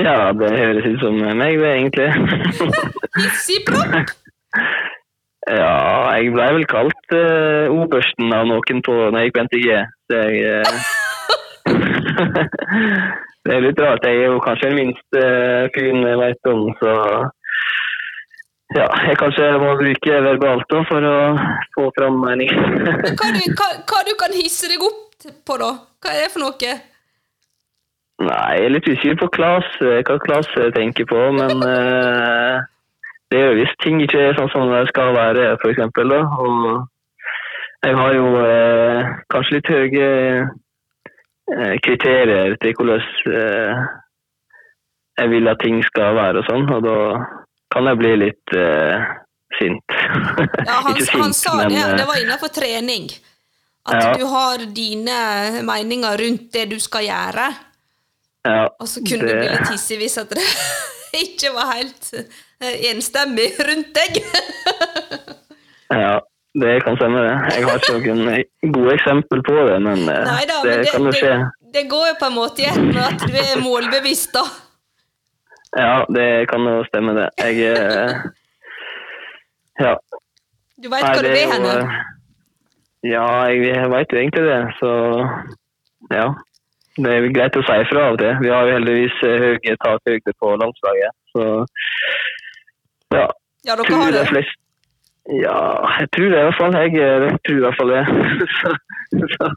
ja, 0.02 0.16
det 0.34 0.48
høres 0.58 0.88
ut 0.90 1.04
som 1.04 1.20
meg, 1.38 1.60
det, 1.62 1.70
egentlig. 1.76 2.10
Hissigpropp? 3.22 4.10
ja, 5.52 5.74
jeg 6.18 6.34
ble 6.34 6.48
vel 6.58 6.66
kalt 6.70 7.14
uh, 7.14 7.70
obersten 7.74 8.34
av 8.34 8.48
noen 8.50 8.82
på 8.86 8.96
når 8.98 9.20
jeg 9.20 9.30
gikk 9.30 9.38
på 9.38 9.46
NTG. 9.46 9.68
Så 10.10 10.22
jeg 10.24 10.36
uh, 10.50 10.70
Det 13.46 13.54
er 13.54 13.62
litt 13.62 13.82
rart. 13.82 14.06
Jeg 14.10 14.24
er 14.24 14.32
jo 14.34 14.42
kanskje 14.42 14.72
den 14.72 14.80
minste 14.82 15.22
uh, 15.22 15.68
fyren 15.76 16.06
jeg 16.08 16.22
vet 16.22 16.50
om, 16.50 16.68
så 16.82 16.96
ja, 18.74 18.88
jeg 19.06 19.18
kanskje 19.22 19.52
må 19.62 19.76
bruke 19.78 20.18
verbalt 20.26 20.66
da, 20.74 20.82
for 20.90 21.06
å 21.06 21.16
få 21.78 21.86
fram 22.00 22.18
mening. 22.24 22.50
Hva 22.50 23.30
du, 23.36 23.42
hva, 23.60 23.70
hva 23.86 24.02
du 24.08 24.14
kan 24.20 24.34
hisse 24.34 24.72
deg 24.72 24.82
opp 24.82 25.30
på, 25.46 25.58
da? 25.62 25.72
Hva 26.02 26.16
er 26.16 26.26
det 26.26 26.34
for 26.34 26.46
noe? 26.48 26.76
Nei, 28.26 28.52
jeg 28.56 28.66
er 28.66 28.72
litt 28.72 28.88
usikker 28.88 29.18
på 29.22 29.28
Klas, 29.36 29.68
eh, 29.84 30.00
hva 30.08 30.16
Klas 30.24 30.50
tenker 30.74 31.08
på, 31.10 31.22
men 31.36 31.64
eh, 31.68 32.64
det 33.36 33.42
jo 33.44 33.54
hvis 33.60 33.74
ting 33.84 34.02
ikke 34.04 34.22
er 34.30 34.38
sånn 34.40 34.52
som 34.54 34.72
det 34.72 34.86
skal 34.92 35.14
være, 35.16 35.50
for 35.62 35.72
eksempel. 35.74 36.12
Da. 36.14 36.22
Og 36.40 36.88
jeg 37.86 37.98
har 38.00 38.16
jo 38.16 38.30
eh, 38.42 39.12
kanskje 39.34 39.58
litt 39.60 39.70
høye 39.76 40.08
eh, 41.56 41.76
kriterier 41.86 42.56
til 42.64 42.74
hvordan 42.80 43.04
eh, 43.42 43.84
jeg 45.20 45.32
vil 45.32 45.48
at 45.52 45.62
ting 45.64 45.78
skal 45.88 46.16
være 46.18 46.42
og 46.42 46.50
sånn, 46.50 46.66
og 46.76 46.82
da 46.84 46.98
kan 47.76 47.88
jeg 47.92 48.00
bli 48.02 48.14
litt 48.24 48.56
eh, 48.58 49.06
sint. 49.60 49.96
Ja, 50.66 50.80
han, 50.88 50.98
ikke 51.00 51.22
han 51.22 51.36
sa 51.38 51.54
det, 51.62 51.78
eh, 51.78 51.94
det 52.00 52.08
var 52.10 52.20
innenfor 52.24 52.52
trening. 52.56 53.08
At 53.86 54.02
Ja. 54.02 54.14
du 54.18 54.26
har 54.26 54.64
dine 54.74 55.62
meninger 55.68 56.18
rundt 56.24 56.48
det 56.56 56.66
du 56.72 56.80
skal 56.82 57.06
gjøre. 57.06 57.52
ja, 58.50 58.64
Og 58.82 58.88
så 58.90 59.04
kunne 59.06 59.28
du 59.30 59.36
bli 59.38 59.50
litt 59.52 59.70
hissig 59.70 60.00
hvis 60.02 60.18
at 60.18 60.34
det 60.34 60.42
ikke 61.26 61.52
var 61.54 61.70
helt 61.76 62.10
enstemmig 62.62 63.52
rundt 63.68 63.92
deg. 63.98 64.22
Ja, 65.90 66.20
det 66.62 66.84
kan 66.84 66.96
stemme 66.98 67.20
det. 67.22 67.34
Jeg 67.56 67.68
har 67.68 67.82
ikke 67.82 68.14
noen 68.16 68.72
gode 68.74 68.94
eksempel 68.96 69.44
på 69.46 69.58
det, 69.68 69.76
men 69.86 70.00
eh, 70.10 70.24
Neida, 70.26 70.62
det, 70.64 70.72
men 70.72 70.86
det, 70.86 70.94
kan 70.94 71.06
jo 71.10 71.14
skje. 71.14 71.34
det, 71.36 71.74
det 71.76 71.84
går 71.92 72.08
jo 72.10 72.16
på 72.22 72.30
en 72.32 72.38
måte 72.38 72.64
i 72.64 72.70
ett 72.72 72.80
med 72.82 73.02
at 73.04 73.26
du 73.28 73.36
er 73.42 73.62
målbevisst, 73.62 74.34
da. 74.34 74.46
Ja, 75.76 76.06
det 76.16 76.48
kan 76.50 76.64
jo 76.64 76.84
stemme 76.88 77.14
det. 77.20 77.30
Jeg 77.44 77.76
eh, 77.76 78.16
Ja. 79.84 79.96
Du 80.80 80.90
veit 80.92 81.04
hvor 81.04 81.24
du 81.24 81.30
det 81.30 81.44
er 81.44 81.70
eh, 81.76 81.96
Ja, 83.04 83.28
jeg 83.52 83.90
veit 83.92 84.12
jo 84.12 84.20
egentlig 84.20 84.44
det, 84.48 84.62
så 84.80 84.92
ja. 86.12 86.28
Det 86.96 87.12
er 87.12 87.28
greit 87.36 87.58
å 87.60 87.64
si 87.68 87.76
ifra 87.84 88.06
av 88.14 88.18
det. 88.22 88.32
Vi 88.40 88.52
har 88.54 88.68
jo 88.68 88.76
heldigvis 88.78 89.16
eh, 89.28 89.42
høye 89.44 89.76
takhøyde 89.84 90.34
på 90.40 90.54
landslaget, 90.62 91.18
så 91.36 91.44
ja. 93.14 93.28
Ja, 93.66 93.76
dere 93.76 93.98
har 93.98 94.12
det 94.12 94.22
det. 94.22 94.30
flest 94.30 94.62
Ja, 95.26 95.58
jeg 96.00 96.10
tror 96.14 96.30
det 96.30 96.40
i 96.40 96.46
hvert 96.46 96.60
fall. 96.60 96.76
Jeg 96.78 96.92
eh, 97.02 97.38
tror 97.46 97.58
i 97.58 97.64
hvert 97.66 97.78
fall 97.80 97.94
det. 97.96 98.04
så, 98.58 98.74
så, 99.34 99.48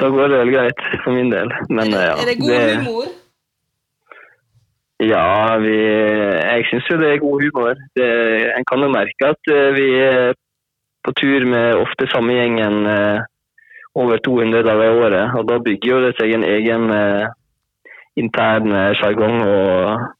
da 0.00 0.08
går 0.10 0.32
det 0.32 0.38
vel 0.40 0.54
greit 0.56 0.80
for 1.04 1.14
min 1.14 1.30
del. 1.30 1.52
Men 1.70 1.94
eh, 1.94 2.06
ja. 2.08 2.16
Er 2.18 2.30
det 2.30 2.38
god 2.40 2.64
humor? 2.70 3.10
Ja, 5.02 5.58
vi, 5.62 5.76
jeg 6.50 6.66
syns 6.70 6.88
jo 6.90 6.98
det 6.98 7.12
er 7.12 7.22
god 7.22 7.44
humor. 7.44 7.78
Det, 7.98 8.08
en 8.56 8.66
kan 8.70 8.82
jo 8.82 8.90
merke 8.90 9.30
at 9.34 9.52
eh, 9.54 9.70
vi 9.78 9.86
er 10.02 10.34
på 11.06 11.14
tur 11.18 11.46
med 11.50 11.78
ofte 11.78 12.06
samme 12.10 12.34
gjengen 12.34 12.86
over 13.94 14.18
200 14.22 14.62
dager 14.66 14.84
i 14.84 14.98
året. 15.04 15.38
Og 15.38 15.46
da 15.48 15.58
bygger 15.62 15.90
jo 15.90 16.02
det 16.06 16.12
seg 16.18 16.34
en 16.34 16.46
egen 16.46 16.90
eh, 16.94 17.30
intern 18.18 18.70
sjargong 18.98 19.42
og 19.46 20.10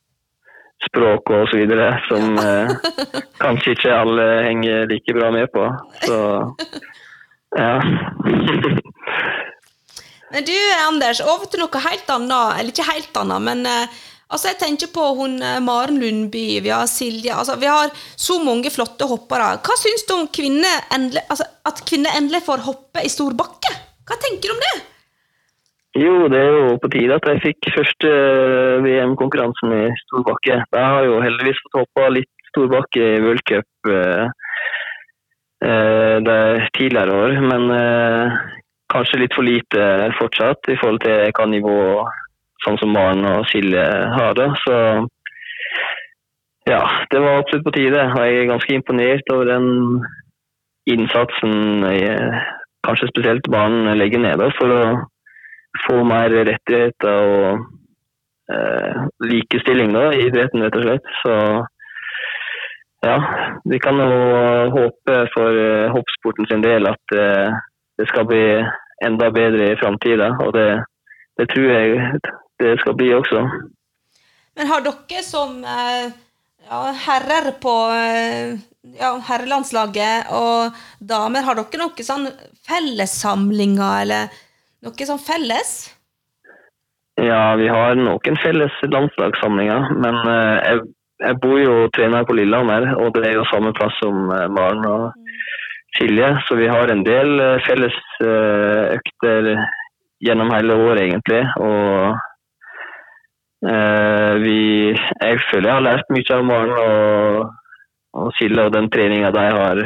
språk 0.89 1.31
og 1.33 1.49
så 1.51 1.61
videre 1.61 1.91
som 2.09 2.39
eh, 2.43 2.73
kanskje 3.43 3.77
ikke 3.77 3.95
alle 3.97 4.29
henger 4.49 4.89
like 4.91 5.17
bra 5.17 5.31
med 5.35 5.53
på. 5.55 5.69
Så 6.07 6.19
ja. 7.59 7.75
Men 10.33 10.47
du, 10.49 10.57
Anders, 10.87 11.21
over 11.21 11.45
til 11.51 11.61
noe 11.61 11.85
helt 11.85 12.09
annet. 12.13 12.57
Eller 12.57 12.73
ikke 12.73 12.89
helt 12.89 13.19
annet, 13.21 13.45
men 13.45 13.67
eh, 13.69 13.99
altså 14.33 14.49
jeg 14.49 14.61
tenker 14.63 14.89
på 14.95 15.11
hun 15.19 15.37
eh, 15.45 15.59
Maren 15.65 16.01
Lundby, 16.01 16.47
vi 16.65 16.73
har 16.73 16.89
Silje 16.89 17.35
altså 17.37 17.59
Vi 17.61 17.69
har 17.69 17.93
så 18.17 18.39
mange 18.41 18.73
flotte 18.73 19.09
hoppere. 19.11 19.59
Hva 19.61 19.77
syns 19.81 20.07
du 20.09 20.15
om 20.17 20.31
kvinner 20.33 20.89
endelig, 20.95 21.25
altså, 21.29 21.49
at 21.69 21.85
kvinner 21.89 22.17
endelig 22.17 22.47
får 22.49 22.65
hoppe 22.65 23.05
i 23.05 23.13
stor 23.13 23.37
bakke? 23.37 23.75
Hva 24.09 24.17
tenker 24.25 24.49
du 24.49 24.57
om 24.57 24.65
det? 24.65 24.75
Jo, 25.93 26.29
det 26.33 26.39
er 26.41 26.55
jo 26.57 26.77
på 26.81 26.89
tide 26.89 27.19
at 27.19 27.27
jeg 27.29 27.43
fikk 27.43 27.67
første 27.75 28.09
eh, 28.09 28.79
VM-konkurransen 28.81 29.75
i 29.77 29.83
storbakke. 30.07 30.63
Jeg 30.65 30.87
har 30.95 31.05
jo 31.05 31.19
heldigvis 31.21 31.61
fått 31.67 31.83
hoppa 31.83 32.07
litt 32.15 32.31
storbakke 32.49 33.11
i 33.17 33.21
World 33.21 33.45
Cup 33.49 33.91
eh, 33.93 34.31
eh, 35.69 36.65
tidligere 36.79 37.19
år, 37.27 37.37
men 37.45 37.69
eh, 37.77 38.41
kanskje 38.93 39.21
litt 39.21 39.37
for 39.37 39.45
lite 39.45 39.85
fortsatt 40.17 40.73
i 40.73 40.79
forhold 40.81 41.05
til 41.05 41.29
hva 41.37 41.49
nivå 41.53 41.77
sånn 42.65 42.81
som 42.81 42.97
Maren 42.97 43.29
og 43.29 43.45
Silje 43.53 43.85
har. 44.17 44.33
det. 44.39 44.49
Så 44.65 44.75
ja, 46.73 46.83
det 47.13 47.21
var 47.21 47.41
absolutt 47.43 47.69
på 47.69 47.77
tide. 47.77 48.09
Og 48.15 48.21
jeg 48.25 48.41
er 48.41 48.53
ganske 48.55 48.81
imponert 48.81 49.33
over 49.35 49.49
den 49.51 49.71
innsatsen 50.89 51.85
jeg, 51.93 52.45
kanskje 52.87 53.13
spesielt 53.13 53.49
barn 53.53 53.93
legger 53.99 54.23
ned 54.23 54.41
da, 54.41 54.49
for 54.57 54.73
å 54.73 54.85
få 55.87 56.03
mer 56.05 56.33
rettigheter 56.49 57.29
og 57.33 57.67
eh, 58.53 59.05
likestilling 59.29 59.93
da, 59.95 60.09
i 60.13 60.27
idretten, 60.29 60.65
rett 60.65 60.79
og 60.79 60.87
slett. 60.87 61.13
Så 61.23 61.37
ja, 63.03 63.17
vi 63.65 63.81
kan 63.83 63.99
jo 63.99 64.11
håpe 64.77 65.19
for 65.35 65.61
eh, 65.65 65.91
hoppsporten 65.95 66.49
sin 66.51 66.65
del 66.65 66.87
at 66.91 67.17
eh, 67.17 67.61
det 67.99 68.09
skal 68.11 68.29
bli 68.29 68.45
enda 69.05 69.31
bedre 69.35 69.73
i 69.73 69.79
framtida. 69.81 70.33
Og 70.45 70.53
det, 70.57 70.69
det, 71.41 71.49
tror 71.53 71.71
jeg 71.73 72.21
det 72.63 72.77
skal 72.83 72.99
bli 72.99 73.13
også. 73.17 73.47
Men 74.59 74.69
har 74.71 74.85
dere 74.85 75.25
som 75.27 75.59
eh, 75.65 76.13
ja, 76.69 76.85
herrer 77.09 77.51
på 77.63 77.75
eh, 77.97 78.55
ja, 78.99 79.13
herrelandslaget 79.29 80.31
og 80.37 80.79
damer, 81.01 81.47
har 81.47 81.59
dere 81.59 81.83
noen 81.83 82.07
sånn 82.07 82.29
fellessamlinger, 82.69 84.03
eller 84.05 84.43
noe 84.83 85.09
sånn 85.09 85.21
felles? 85.23 85.75
Ja, 87.21 87.55
vi 87.61 87.69
har 87.69 87.95
noen 87.99 88.39
felles 88.41 88.77
landslagssamlinger, 88.89 89.91
men 90.01 90.19
uh, 90.25 90.59
jeg, 90.65 90.85
jeg, 91.21 91.39
bor 91.43 91.59
jo 91.61 91.75
og 91.85 91.93
trener 91.97 92.25
på 92.25 92.37
Lillehammer, 92.39 92.89
og 92.97 93.13
det 93.17 93.27
er 93.29 93.37
jo 93.37 93.49
samme 93.51 93.75
plass 93.77 93.99
som 94.01 94.31
uh, 94.33 94.49
Maren 94.49 94.87
og 94.89 95.11
Silje, 95.99 96.31
så 96.49 96.57
vi 96.57 96.71
har 96.73 96.89
en 96.89 97.05
del 97.05 97.35
uh, 97.37 97.61
felles 97.67 97.99
økter 98.23 99.51
gjennom 100.23 100.53
hele 100.55 100.77
året, 100.79 101.03
egentlig. 101.03 101.43
Og 101.59 102.21
vi 104.43 104.91
Jeg 104.91 105.41
føler 105.49 105.69
jeg 105.69 105.77
har 105.77 105.85
lært 105.85 106.09
mye 106.11 106.35
av 106.35 106.45
Maren 106.47 106.73
og, 106.83 107.53
og 108.19 108.33
Silje 108.39 108.65
og 108.67 108.73
den 108.75 108.89
treninga 108.91 109.31
de 109.35 109.45
har 109.55 109.83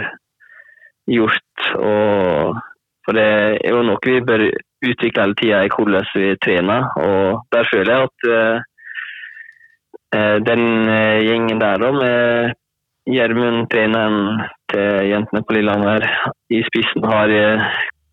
gjort. 1.13 1.67
Og, 1.77 2.61
for 3.05 3.19
det 3.19 3.27
er 3.59 3.75
jo 3.75 3.83
noe 3.85 4.01
vi 4.05 4.23
bør 4.25 4.47
utvikle 4.85 5.23
hele 5.23 5.37
tida 5.41 5.65
i 5.65 5.73
hvordan 5.73 6.07
vi 6.15 6.37
trener. 6.45 6.87
Og 7.01 7.43
der 7.53 7.69
føler 7.73 7.93
jeg 7.93 8.09
at 8.09 8.19
uh, 10.17 10.37
den 10.49 10.63
uh, 10.89 11.19
gjengen 11.25 11.61
der 11.61 11.83
da, 11.83 11.91
med 11.93 12.55
Gjermund, 13.07 13.69
treneren 13.71 14.41
til 14.73 15.07
jentene 15.13 15.45
på 15.47 15.55
Lillehammer, 15.55 16.07
i 16.51 16.63
spissen 16.67 17.05
har 17.07 17.31
uh, 17.31 17.67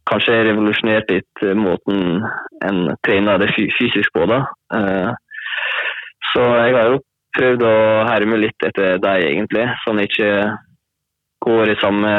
kanskje 0.10 0.44
revolusjonert 0.50 1.10
litt 1.10 1.46
måten 1.58 2.22
en 2.68 2.80
trener 3.08 3.40
det 3.42 3.54
fysisk 3.56 4.12
på. 4.14 4.26
da. 4.28 4.44
så 6.34 6.44
jeg 6.44 6.76
har 6.76 6.90
jo 6.92 7.00
prøvd 7.38 7.64
å 7.64 7.78
herme 8.10 8.38
litt 8.42 8.66
etter 8.68 9.00
deg, 9.02 9.24
egentlig, 9.30 9.64
sånn 9.86 10.02
at 10.04 10.04
jeg 10.04 10.12
ikke 10.12 11.48
går 11.48 11.72
i 11.72 11.80
samme 11.80 12.12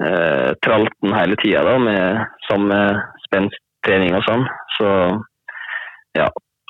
eh, 0.00 0.52
tralten 0.64 1.16
hele 1.16 1.36
tida 1.42 1.76
med 1.82 2.22
samme 2.48 2.78
spensttrening 3.26 4.16
og 4.18 4.24
sånn. 4.28 4.46
Så 4.78 4.88
ja, 6.18 6.28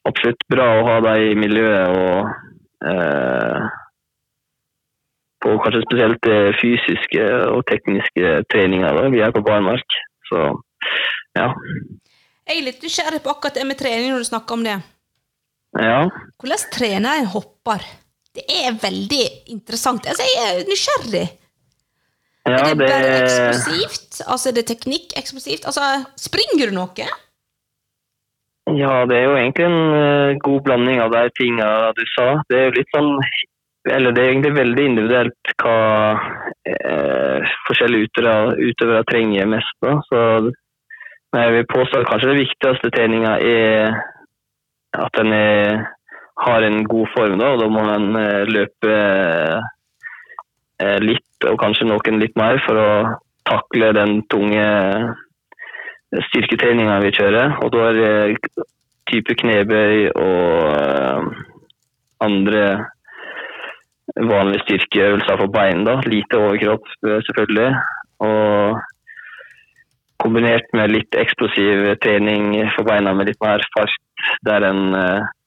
absolutt 0.09 0.43
bra 0.53 0.69
å 0.79 0.89
ha 0.89 0.99
deg 1.07 1.29
i 1.31 1.39
miljøet 1.39 1.97
og 1.99 2.89
eh, 2.89 3.71
på 5.43 5.57
kanskje 5.65 5.83
spesielt 5.87 6.23
det 6.27 6.41
fysiske 6.61 7.25
og 7.51 7.65
tekniske 7.71 8.35
treninga 8.53 8.93
vi 9.11 9.23
er 9.25 9.35
på 9.35 9.43
barmark. 9.47 9.99
Så 10.31 10.45
ja. 11.39 11.49
Jeg 12.47 12.59
er 12.59 12.67
litt 12.67 12.85
nysgjerrig 12.85 13.23
på 13.25 13.33
akkurat 13.33 13.59
det 13.59 13.67
med 13.67 13.79
trening 13.79 14.13
når 14.13 14.23
du 14.23 14.31
snakker 14.31 14.59
om 14.59 14.65
det. 14.67 14.79
Ja. 15.79 16.05
Hvordan 16.43 16.65
trener 16.75 17.21
en 17.21 17.31
hopper? 17.33 17.85
Det 18.33 18.45
er 18.49 18.77
veldig 18.81 19.25
interessant. 19.53 20.07
Altså, 20.09 20.25
jeg 20.25 20.43
er 20.43 20.69
nysgjerrig. 20.69 21.27
Ja, 22.49 22.59
er 22.59 22.75
det 22.75 22.89
bare 22.89 23.11
eksplosivt? 23.23 24.23
Altså, 24.27 24.51
er 24.51 24.57
det 24.57 24.67
teknikk 24.71 25.15
eksplosivt? 25.19 25.69
Altså, 25.71 26.03
springer 26.19 26.73
du 26.73 26.75
noe? 26.75 27.07
Ja, 28.79 28.95
det 29.11 29.17
er 29.19 29.25
jo 29.27 29.37
egentlig 29.37 29.67
en 29.67 29.79
uh, 29.95 30.41
god 30.43 30.61
blanding 30.67 31.03
av 31.03 31.15
de 31.15 31.23
tinga 31.39 31.69
du 31.99 32.03
sa. 32.15 32.27
Det 32.51 32.59
er 32.59 32.69
jo 32.69 32.77
litt 32.79 32.93
sånn 32.95 33.13
Eller 33.91 34.15
det 34.15 34.23
er 34.23 34.29
egentlig 34.31 34.53
veldig 34.55 34.83
individuelt 34.87 35.53
hva 35.59 35.79
eh, 36.71 37.55
forskjellige 37.67 38.07
utøvere, 38.07 38.53
utøvere, 38.71 39.07
trenger 39.09 39.49
mest. 39.51 39.75
Da. 39.83 39.97
Så 40.07 40.21
men 41.33 41.43
jeg 41.43 41.53
vil 41.57 41.71
påstå 41.73 42.03
at 42.03 42.09
kanskje 42.11 42.29
det 42.29 42.41
viktigste 42.43 42.91
treninga 42.93 43.33
er 43.41 43.95
at 45.01 45.21
er, 45.25 45.83
har 46.45 46.67
en 46.67 46.85
god 46.85 47.09
form. 47.17 47.39
Da, 47.41 47.55
og 47.55 47.63
da 47.63 47.69
må 47.73 47.87
en 47.89 48.11
uh, 48.15 48.43
løpe 48.47 48.97
litt 51.03 51.47
og 51.49 51.59
kanskje 51.61 51.88
noen 51.88 52.21
litt 52.23 52.37
mer 52.38 52.61
for 52.66 52.79
å 52.79 52.90
takle 53.49 53.90
den 53.97 54.21
tunge 54.31 54.66
styrketreninga 56.29 57.01
vi 57.03 57.12
kjører. 57.16 57.57
Og 57.64 57.73
da 57.75 57.88
er 57.88 57.99
det 57.99 58.66
type 59.11 59.37
knebøy 59.42 60.12
og 60.12 60.49
uh, 60.77 61.27
andre 62.25 62.64
vanlige 64.21 64.62
styrkeøvelser 64.66 65.40
for 65.40 65.53
bein. 65.53 65.85
da, 65.88 65.99
Lite 66.07 66.38
overkropp, 66.38 66.88
selvfølgelig. 67.03 67.71
Og 68.23 68.79
kombinert 70.23 70.68
med 70.77 70.92
litt 70.92 71.16
eksplosiv 71.18 71.88
trening 72.05 72.53
for 72.77 72.87
beina 72.87 73.14
med 73.16 73.33
litt 73.33 73.40
mer 73.42 73.64
fart, 73.75 73.97
der 74.47 74.68
en 74.68 74.85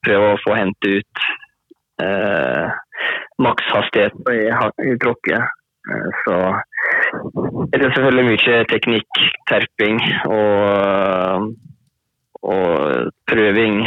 prøver 0.04 0.34
å 0.34 0.42
få 0.42 0.58
hente 0.58 0.98
ut 0.98 1.22
uh, 2.02 2.74
makshastighet 3.42 4.16
i, 4.32 4.96
tråkket. 5.02 5.44
Så 6.24 6.36
det 7.72 7.78
er 7.78 7.92
selvfølgelig 7.94 8.26
mye 8.26 8.60
teknikk, 8.70 9.20
terping 9.50 10.00
og, 10.26 11.52
og 12.42 13.12
prøving 13.30 13.84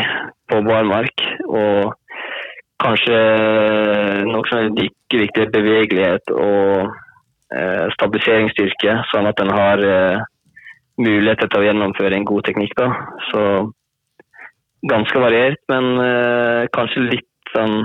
på 0.50 0.62
barmark. 0.68 1.26
Og 1.50 1.94
kanskje 2.80 3.20
noe 4.30 4.48
som 4.48 4.62
er 4.62 4.74
like 4.78 5.22
viktig, 5.26 5.50
bevegelighet 5.56 6.32
og 6.36 6.94
eh, 7.56 7.86
stabiliseringsstyrke, 7.98 9.00
sånn 9.12 9.28
at 9.30 9.42
en 9.44 9.52
har 9.54 9.84
eh, 9.84 10.28
muligheter 11.00 11.50
til 11.50 11.62
å 11.62 11.68
gjennomføre 11.68 12.16
en 12.16 12.28
god 12.28 12.48
teknikk. 12.48 12.76
Da. 12.80 12.90
Så 13.32 13.42
ganske 14.90 15.24
variert, 15.26 15.60
men 15.72 15.92
eh, 16.06 16.70
kanskje 16.76 17.10
litt 17.10 17.54
sånn 17.56 17.82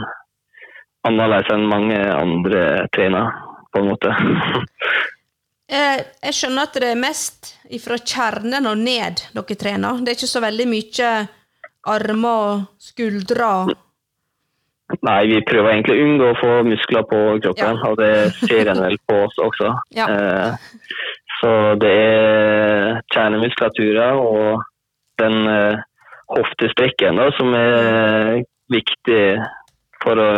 annerledes 1.09 1.51
enn 1.53 1.67
mange 1.71 1.99
andre 2.15 2.63
trenere 2.95 3.33
på 3.73 3.83
en 3.83 3.93
måte. 3.93 4.15
Eh, 5.65 5.97
jeg 6.21 6.37
skjønner 6.37 6.67
at 6.69 6.75
det 6.77 6.91
er 6.93 6.99
mest 7.01 7.55
fra 7.81 7.97
kjernen 7.97 8.69
og 8.69 8.83
ned 8.85 9.23
dere 9.33 9.57
trener. 9.57 10.03
Det 10.05 10.13
er 10.13 10.19
ikke 10.19 10.29
så 10.29 10.43
veldig 10.45 10.67
mye 10.69 11.13
armer 11.89 12.43
og 12.43 12.67
skuldre? 12.85 13.49
Nei, 15.05 15.21
vi 15.31 15.41
prøver 15.49 15.73
egentlig 15.73 15.97
å 15.97 16.05
unngå 16.05 16.29
å 16.29 16.37
få 16.39 16.53
muskler 16.69 17.07
på 17.09 17.21
kroppen, 17.47 17.81
ja. 17.81 17.89
og 17.89 17.97
det 17.99 18.13
ser 18.45 18.71
en 18.71 18.83
vel 18.85 18.99
på 19.09 19.23
oss 19.25 19.41
også. 19.43 19.73
Ja. 19.99 20.07
Eh, 20.13 20.85
så 21.41 21.51
det 21.81 21.91
er 21.91 23.01
kjernemuskulaturer 23.13 24.21
og 24.21 24.63
den 25.21 25.49
eh, 25.51 25.83
hoftesprekken 26.33 27.21
da, 27.21 27.29
som 27.37 27.57
er 27.59 28.45
viktig 28.73 29.25
for 30.05 30.21
å 30.21 30.33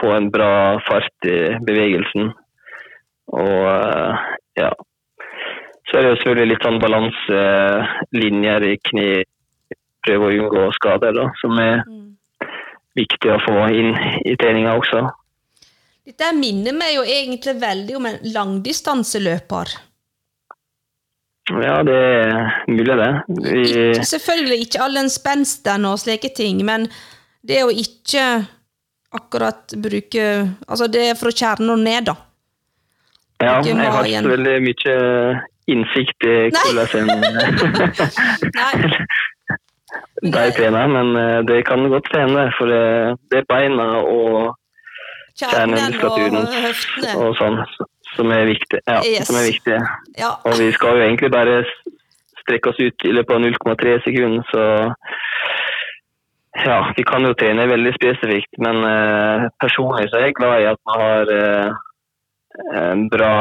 få 0.00 0.12
en 0.16 0.30
bra 0.32 0.52
fart 0.88 1.28
i 1.28 1.38
bevegelsen. 1.66 2.32
Og 3.36 3.66
eh, 3.70 4.30
ja. 4.60 4.70
Så 5.90 5.98
er 5.98 6.04
det 6.04 6.12
jo 6.12 6.18
selvfølgelig 6.20 6.52
litt 6.52 6.66
sånn 6.66 6.80
balanselinjer 6.82 8.66
i 8.68 8.74
kne. 8.88 9.08
Prøve 10.06 10.28
å 10.30 10.32
unngå 10.32 10.68
skader, 10.78 11.12
da, 11.12 11.26
som 11.42 11.58
er 11.60 11.82
mm. 11.84 12.46
viktig 12.96 13.34
å 13.34 13.40
få 13.44 13.66
inn 13.76 13.90
i 14.24 14.36
treninga 14.40 14.78
også. 14.80 15.02
Dette 16.08 16.30
minner 16.34 16.72
meg 16.74 16.94
jo 16.94 17.02
egentlig 17.04 17.58
veldig 17.60 17.96
om 17.98 18.08
en 18.08 18.16
langdistanseløper. 18.32 19.74
Ja, 21.50 21.80
det 21.84 21.98
er 21.98 22.64
mulig, 22.70 22.96
det. 22.96 23.10
Vi... 23.28 23.60
Ikke, 23.66 24.06
selvfølgelig 24.08 24.64
ikke 24.64 24.82
all 24.86 24.96
den 24.96 25.10
spensten 25.12 25.84
og 25.90 25.98
slike 26.00 26.30
ting, 26.36 26.62
men 26.66 26.88
det 27.46 27.60
å 27.66 27.70
ikke 27.74 28.24
akkurat 29.12 29.74
bruke 29.82 30.26
Altså, 30.68 30.86
det 30.86 31.10
er 31.10 31.14
fra 31.18 31.30
kjernen 31.34 31.70
og 31.74 31.78
ned, 31.82 32.02
da. 32.10 32.14
Ja, 33.40 33.60
jeg 33.64 33.76
har 33.76 34.04
ikke 34.04 34.22
så 34.26 34.34
veldig 34.36 34.56
mye 34.66 34.94
innsikt 35.70 36.20
i 36.28 36.50
hvordan 36.52 37.08
de 40.22 40.52
trener, 40.56 40.86
men 40.86 41.16
eh, 41.16 41.40
det 41.48 41.66
kan 41.66 41.88
godt 41.88 42.08
hende. 42.16 42.52
For 42.58 42.66
det 43.30 43.38
er 43.40 43.46
beina 43.48 43.86
og 44.00 44.56
kjernemuskulaturen 45.40 46.36
og, 46.42 46.48
og 47.24 47.30
sånn 47.40 47.56
som 48.16 48.26
er 48.34 48.44
viktig. 48.50 48.80
Ja, 48.86 49.00
yes. 49.06 49.28
som 49.28 49.34
viktige. 49.40 49.80
Ja. 50.18 50.30
Og 50.44 50.52
vi 50.60 50.68
skal 50.76 50.98
jo 50.98 51.04
egentlig 51.06 51.30
bare 51.32 51.62
strekke 52.42 52.72
oss 52.72 52.80
ut 52.82 52.98
i 53.06 53.14
løpet 53.14 53.34
av 53.36 53.40
0,3 53.46 53.96
sekunder, 54.06 54.42
så 54.50 54.62
ja, 56.58 56.78
vi 56.96 57.04
kan 57.06 57.24
jo 57.24 57.36
trene 57.38 57.68
veldig 57.70 57.92
spesifikt, 57.94 58.58
men 58.58 58.82
eh, 58.86 59.46
personlig 59.62 60.08
så 60.10 60.18
er 60.18 60.26
jeg 60.28 60.38
glad 60.40 60.62
i 60.62 60.70
at 60.70 60.80
man 60.88 61.04
har 61.04 61.32
eh, 61.36 61.70
en 62.80 63.04
bra 63.12 63.34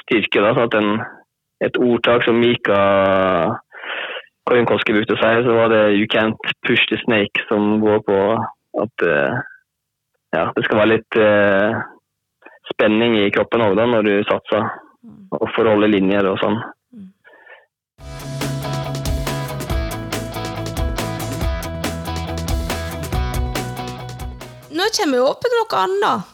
styrke. 0.00 0.40
Da, 0.40 0.54
så 0.56 0.66
at 0.66 0.78
en, 0.80 0.96
et 1.64 1.76
ordtak 1.76 2.24
som 2.24 2.40
Mika 2.40 2.80
Korinkoski 4.48 4.96
brukte 4.96 5.14
å 5.14 5.20
si, 5.20 5.32
så 5.44 5.58
var 5.60 5.68
det 5.70 5.82
'you 5.94 6.08
can't 6.10 6.52
push 6.66 6.88
the 6.90 6.98
snake', 7.04 7.44
som 7.48 7.80
går 7.84 8.00
på 8.08 8.18
at 8.82 9.06
eh, 9.06 9.40
ja, 10.32 10.48
det 10.56 10.64
skal 10.64 10.78
være 10.80 10.94
litt 10.94 11.18
uh, 11.20 11.82
spenning 12.72 13.18
i 13.20 13.30
kroppen 13.34 13.64
òg 13.66 13.76
når 13.76 14.08
du 14.08 14.14
satser, 14.24 14.68
og 15.36 15.48
forholde 15.56 15.92
linjer 15.92 16.30
og 16.30 16.40
sånn. 16.40 16.62
Nå 24.82 24.88
kommer 24.90 25.14
vi 25.14 25.22
opp 25.22 25.44
til 25.44 25.52
noe 25.54 25.78
annet. 25.78 26.30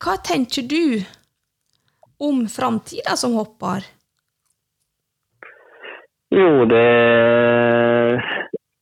Hva 0.00 0.14
tenker 0.24 0.64
du 0.64 1.02
om 2.24 2.46
framtida 2.48 3.12
som 3.20 3.34
hopper? 3.36 3.84
Jo, 6.32 6.64
det 6.70 6.80
er 6.80 8.24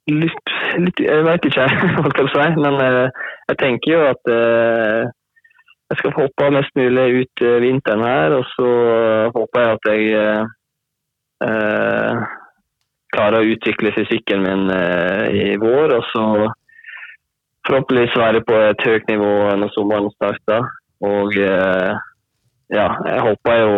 litt, 0.06 0.54
litt 0.84 1.02
Jeg 1.02 1.26
vet 1.26 1.50
ikke, 1.50 1.66
hva 1.98 2.14
jeg 2.20 2.30
si. 2.30 2.46
Men 2.62 2.78
uh, 2.78 3.26
jeg 3.50 3.58
tenker 3.64 3.90
jo 3.90 4.06
at 4.12 4.30
uh, 4.30 5.10
jeg 5.90 5.98
skal 5.98 6.16
hoppe 6.20 6.54
mest 6.54 6.78
mulig 6.78 7.10
ut 7.24 7.46
uh, 7.48 7.58
vinteren 7.66 8.06
her. 8.06 8.38
Og 8.38 8.46
så 8.54 8.70
håper 9.34 9.66
jeg 9.66 9.80
at 9.80 9.92
jeg 9.96 10.06
klarer 13.12 13.42
å 13.42 13.50
utvikle 13.50 13.96
fysikken 13.98 14.46
min 14.46 14.68
i 14.70 15.56
vår. 15.58 15.98
Og 15.98 16.04
så 16.14 16.52
forhåpentligvis 17.66 18.18
være 18.18 18.42
på 18.48 18.56
et 18.70 18.86
høyt 18.86 19.10
nivå 19.10 19.32
når 19.60 19.74
sommeren 19.74 20.10
starter. 20.16 20.66
Og 21.02 21.34
ja, 22.72 22.86
jeg 23.08 23.22
håper 23.26 23.56
jo 23.58 23.72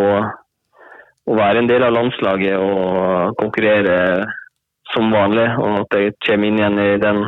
å 1.25 1.37
være 1.39 1.63
en 1.63 1.71
del 1.71 1.87
av 1.87 1.95
landslaget 1.97 2.59
og 2.61 3.39
konkurrere 3.41 3.95
som 4.93 5.13
vanlig. 5.13 5.47
Og 5.61 5.81
at 5.85 5.97
jeg 5.99 6.17
kommer 6.27 6.49
inn 6.49 6.61
igjen 6.61 6.81
i 6.83 6.91
den 7.03 7.23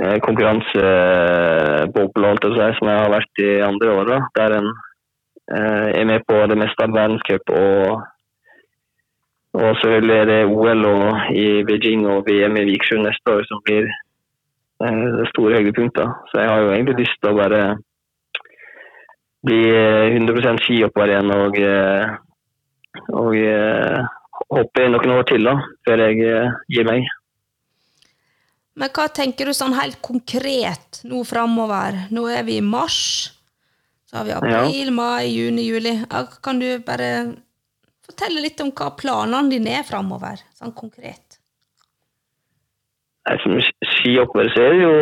eh, 0.00 0.16
konkurransebobla 0.24 2.32
som 2.42 2.90
jeg 2.90 3.02
har 3.02 3.14
vært 3.14 3.44
i 3.44 3.52
andre 3.66 3.94
år. 4.00 4.14
Der 4.38 4.56
en 4.58 4.70
eh, 4.70 5.88
er 6.00 6.10
med 6.10 6.26
på 6.28 6.40
det 6.50 6.58
meste 6.60 6.86
av 6.86 6.96
verdenscup. 6.96 7.54
Og, 7.54 8.02
og 9.54 9.70
selvfølgelig 9.82 10.18
er 10.18 10.32
det 10.32 10.40
OL 10.50 10.88
og, 10.90 11.06
i 11.30 11.62
Beijing 11.68 12.08
og 12.10 12.26
VM 12.28 12.58
i 12.58 12.66
Vikersund 12.72 13.06
neste 13.06 13.38
år 13.38 13.46
som 13.50 13.62
blir 13.68 13.86
eh, 13.86 14.00
store 15.30 15.60
høydepunktet. 15.60 16.22
Så 16.30 16.40
jeg 16.40 16.50
har 16.50 16.62
jo 16.62 16.72
egentlig 16.74 17.04
lyst 17.04 17.20
til 17.20 17.30
å 17.30 17.38
bare 17.38 17.62
bli 19.44 19.60
100 19.70 20.60
skihopper 20.64 21.12
igjen 21.12 21.34
og 21.34 21.58
og 23.14 23.34
hoppe 24.54 24.84
i 24.84 24.90
noen 24.90 25.14
år 25.16 25.28
til 25.28 25.46
da, 25.46 25.54
før 25.86 26.02
jeg 26.06 26.26
eh, 26.28 26.58
gir 26.72 26.88
meg. 26.88 27.06
Men 28.74 28.90
hva 28.94 29.06
tenker 29.14 29.46
du 29.46 29.54
sånn 29.54 29.76
helt 29.76 30.00
konkret 30.02 31.04
nå 31.06 31.22
framover? 31.26 32.06
Nå 32.14 32.26
er 32.32 32.42
vi 32.46 32.58
i 32.58 32.64
mars. 32.64 32.98
Så 34.10 34.18
har 34.18 34.26
vi 34.26 34.34
april, 34.34 34.90
ja. 34.90 34.94
mai, 34.94 35.30
juni, 35.30 35.68
juli. 35.68 35.94
Kan 36.42 36.58
du 36.62 36.66
bare 36.86 37.10
fortelle 38.04 38.42
litt 38.42 38.60
om 38.62 38.72
hva 38.74 38.90
planene 38.98 39.52
dine 39.52 39.78
er 39.78 39.86
framover, 39.86 40.42
sånn 40.58 40.74
konkret? 40.76 41.38
Som 43.44 43.54
skihopper 44.04 44.52
så 44.52 44.62
er 44.68 44.74
det 44.74 44.82
jo 44.84 44.94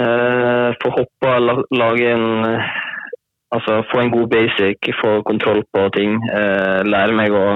eh, 0.00 0.68
få 0.82 0.96
hoppe 0.98 1.36
og 1.36 1.64
lage 1.74 2.12
en 2.14 2.28
Altså 3.54 3.82
få 3.90 4.00
en 4.02 4.10
god 4.10 4.26
basic, 4.34 4.78
få 5.02 5.22
kontroll 5.22 5.62
på 5.72 5.88
ting. 5.94 6.16
Eh, 6.38 6.80
lære 6.92 7.14
meg 7.14 7.30
å 7.30 7.46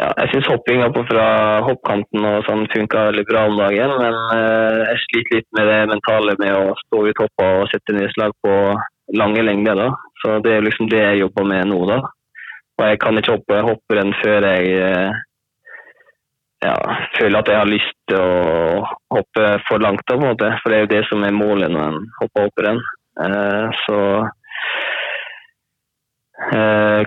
ja, 0.00 0.08
Jeg 0.18 0.30
syns 0.32 0.48
hoppinga 0.50 0.88
fra 0.96 1.26
hoppkanten 1.66 2.24
og 2.24 2.46
sånn 2.48 2.66
funka 2.72 3.06
veldig 3.10 3.24
bra 3.28 3.44
om 3.46 3.58
dagen, 3.60 3.94
men 4.02 4.18
eh, 4.36 4.78
jeg 4.90 5.02
sliter 5.04 5.38
litt 5.38 5.48
med 5.58 5.70
det 5.70 5.80
mentale 5.92 6.36
med 6.42 6.54
å 6.56 6.76
stå 6.82 7.02
ut 7.06 7.22
hoppa 7.22 7.48
og 7.60 7.68
sette 7.72 7.96
nedslag 7.96 8.34
på 8.42 8.54
lange 9.20 9.44
lengder. 9.46 9.76
da. 9.84 9.88
Så 10.22 10.38
det 10.44 10.56
er 10.56 10.66
liksom 10.66 10.90
det 10.90 11.02
jeg 11.04 11.22
jobber 11.24 11.46
med 11.52 11.70
nå, 11.70 11.80
da. 11.90 12.00
Og 12.80 12.86
jeg 12.88 13.00
kan 13.02 13.20
ikke 13.20 13.36
hoppe 13.36 13.64
hopprenn 13.66 14.14
før 14.22 14.48
jeg 14.50 14.78
eh, 14.80 15.20
ja, 16.64 16.76
føler 17.16 17.40
at 17.40 17.48
jeg 17.48 17.60
har 17.60 17.70
lyst 17.70 17.94
til 18.10 18.20
å 18.20 18.82
hoppe 19.14 19.46
for 19.68 19.82
langt, 19.82 20.04
på 20.08 20.18
en 20.18 20.26
måte. 20.26 20.50
For 20.60 20.72
det 20.72 20.78
er 20.78 20.84
jo 20.84 20.92
det 20.94 21.04
som 21.08 21.24
er 21.24 21.36
målet 21.36 21.72
når 21.72 21.86
en 21.92 22.02
hopper 22.20 22.48
hopprenn. 22.48 22.84
Eh, 23.26 23.80
så 23.86 24.02
Uh, 26.40 27.04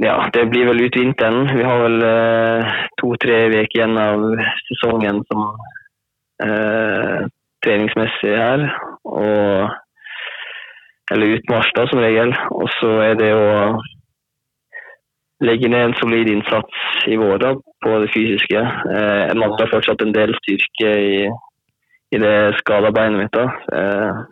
ja, 0.00 0.14
det 0.32 0.46
blir 0.50 0.66
vel 0.68 0.82
ut 0.84 0.96
vinteren. 0.96 1.48
Vi 1.56 1.64
har 1.64 1.80
vel 1.80 2.02
eh, 2.04 2.74
to-tre 3.00 3.38
uker 3.48 3.78
igjen 3.78 3.96
av 4.00 4.24
sesongen 4.68 5.22
som 5.30 5.42
eh, 6.44 7.22
treningsmessig 7.64 8.34
her. 8.36 8.66
Og, 9.08 9.70
eller 11.14 11.36
utmarsj, 11.38 11.72
da, 11.78 11.86
som 11.88 12.02
regel. 12.04 12.34
Og 12.52 12.68
så 12.76 12.92
er 13.06 13.16
det 13.22 13.32
å 13.36 13.46
legge 15.44 15.68
ned 15.68 15.84
en 15.84 15.98
solid 16.00 16.30
innsats 16.32 16.86
i 17.06 17.16
vår 17.20 17.44
på 17.84 17.98
det 18.02 18.08
fysiske. 18.14 18.62
jeg 18.88 19.36
mangler 19.36 19.72
fortsatt 19.72 20.02
en 20.02 20.14
del 20.14 20.32
styrke 20.38 20.92
i, 21.10 21.18
i 22.14 22.18
det 22.22 22.36
skada 22.62 22.90
beinet 22.90 23.20
mitt. 23.20 23.36
da. 23.36 24.24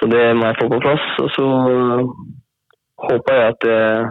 så 0.00 0.08
det 0.10 0.24
må 0.36 0.50
jeg 0.50 0.58
få 0.60 0.68
på 0.68 0.80
plass. 0.82 1.06
Og 1.22 1.30
så 1.36 1.46
håper 3.08 3.34
jeg 3.34 3.48
at 3.54 3.66
eh, 3.74 4.02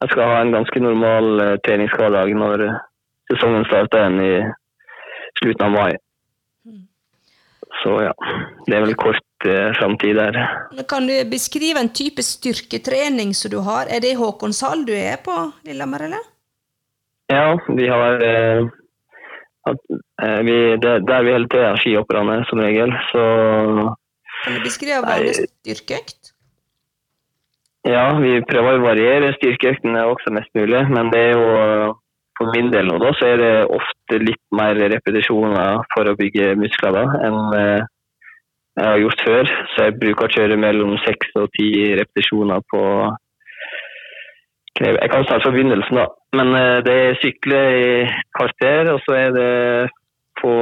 jeg 0.00 0.08
skal 0.12 0.30
ha 0.30 0.40
en 0.40 0.54
ganske 0.56 0.80
normal 0.80 1.40
eh, 1.44 1.58
treningshverdag 1.66 2.34
når 2.40 2.66
sesongen 3.30 3.66
starter 3.68 4.02
igjen 4.02 4.18
i 4.22 4.34
slutten 5.40 5.66
av 5.66 5.72
mai. 5.74 5.92
Mm. 6.66 6.84
Så 7.82 7.96
ja, 8.06 8.12
det 8.66 8.76
er 8.76 8.84
vel 8.86 8.98
kort 9.00 9.22
eh, 9.22 9.25
framtid 9.44 10.16
der. 10.16 10.38
Kan 10.88 11.06
du 11.06 11.14
beskrive 11.30 11.80
en 11.80 11.92
type 11.92 12.22
styrketrening 12.22 13.34
som 13.34 13.50
du 13.50 13.58
har? 13.66 13.86
Er 13.90 14.00
det 14.00 14.16
Håkonshall 14.16 14.86
du 14.86 14.94
er 14.96 15.18
på, 15.22 15.34
Lillehammer, 15.66 16.06
eller? 16.08 16.24
Ja, 17.28 17.58
vi 17.68 17.88
har 17.90 18.22
eh, 18.22 18.68
at, 19.66 19.82
eh, 20.22 20.40
vi, 20.46 20.56
det, 20.76 20.94
Der 21.08 21.22
vi 21.26 21.34
hele 21.34 21.48
tida 21.50 21.72
er 21.72 21.82
skihopperne, 21.82 22.44
som 22.48 22.62
regel, 22.62 22.94
så 23.10 23.24
Kan 24.44 24.54
du 24.54 24.62
beskrive 24.64 25.02
vanlig 25.02 25.34
styrkeøkt? 25.34 26.32
Ja, 27.86 28.08
vi 28.18 28.40
prøver 28.46 28.78
å 28.78 28.84
variere 28.84 29.34
styrkeøktene 29.36 30.06
også 30.10 30.32
mest 30.34 30.50
mulig. 30.58 30.82
Men 30.90 31.10
det 31.12 31.20
er 31.22 31.36
jo 31.38 31.94
for 32.36 32.52
min 32.52 32.70
del 32.72 32.88
nå 32.90 32.98
da, 33.00 33.12
så 33.16 33.30
er 33.32 33.40
det 33.40 33.52
ofte 33.72 34.18
litt 34.20 34.42
mer 34.54 34.76
repetisjoner 34.76 35.84
for 35.94 36.10
å 36.10 36.16
bygge 36.18 36.54
muskler 36.60 36.98
da, 36.98 37.04
enn 37.26 37.38
eh, 37.56 37.86
jeg 38.76 38.86
har 38.86 38.98
gjort 39.00 39.22
før. 39.26 39.52
Så 39.72 39.86
jeg 39.86 39.98
bruker 40.00 40.26
å 40.26 40.34
kjøre 40.36 40.58
mellom 40.60 40.96
seks 41.04 41.32
og 41.40 41.48
ti 41.56 41.70
repetisjoner 41.98 42.64
på 42.72 42.82
knebøy. 44.76 45.00
Jeg 45.00 45.12
kan 45.12 45.26
starte 45.26 45.46
fra 45.46 45.54
begynnelsen, 45.54 46.00
da. 46.00 46.06
Men 46.36 46.52
eh, 46.58 46.78
det 46.84 46.96
er 47.06 47.20
sykle 47.22 47.62
i 47.80 47.90
kvarter, 48.36 48.92
og 48.92 49.00
så 49.06 49.16
er 49.16 49.34
det 49.36 49.50
få 50.40 50.54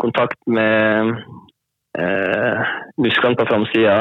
kontakt 0.00 0.38
med 0.48 1.12
eh, 2.00 2.74
musklene 2.96 3.36
på 3.36 3.48
framsida 3.50 3.96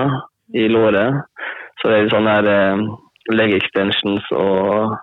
i 0.55 0.67
låret. 0.71 1.23
Så 1.81 1.91
det 1.91 1.97
er 1.97 2.11
sånne 2.13 2.35
her 2.37 2.51
eh, 2.55 2.85
leg 3.35 3.55
extensions 3.57 4.27
og 4.35 4.95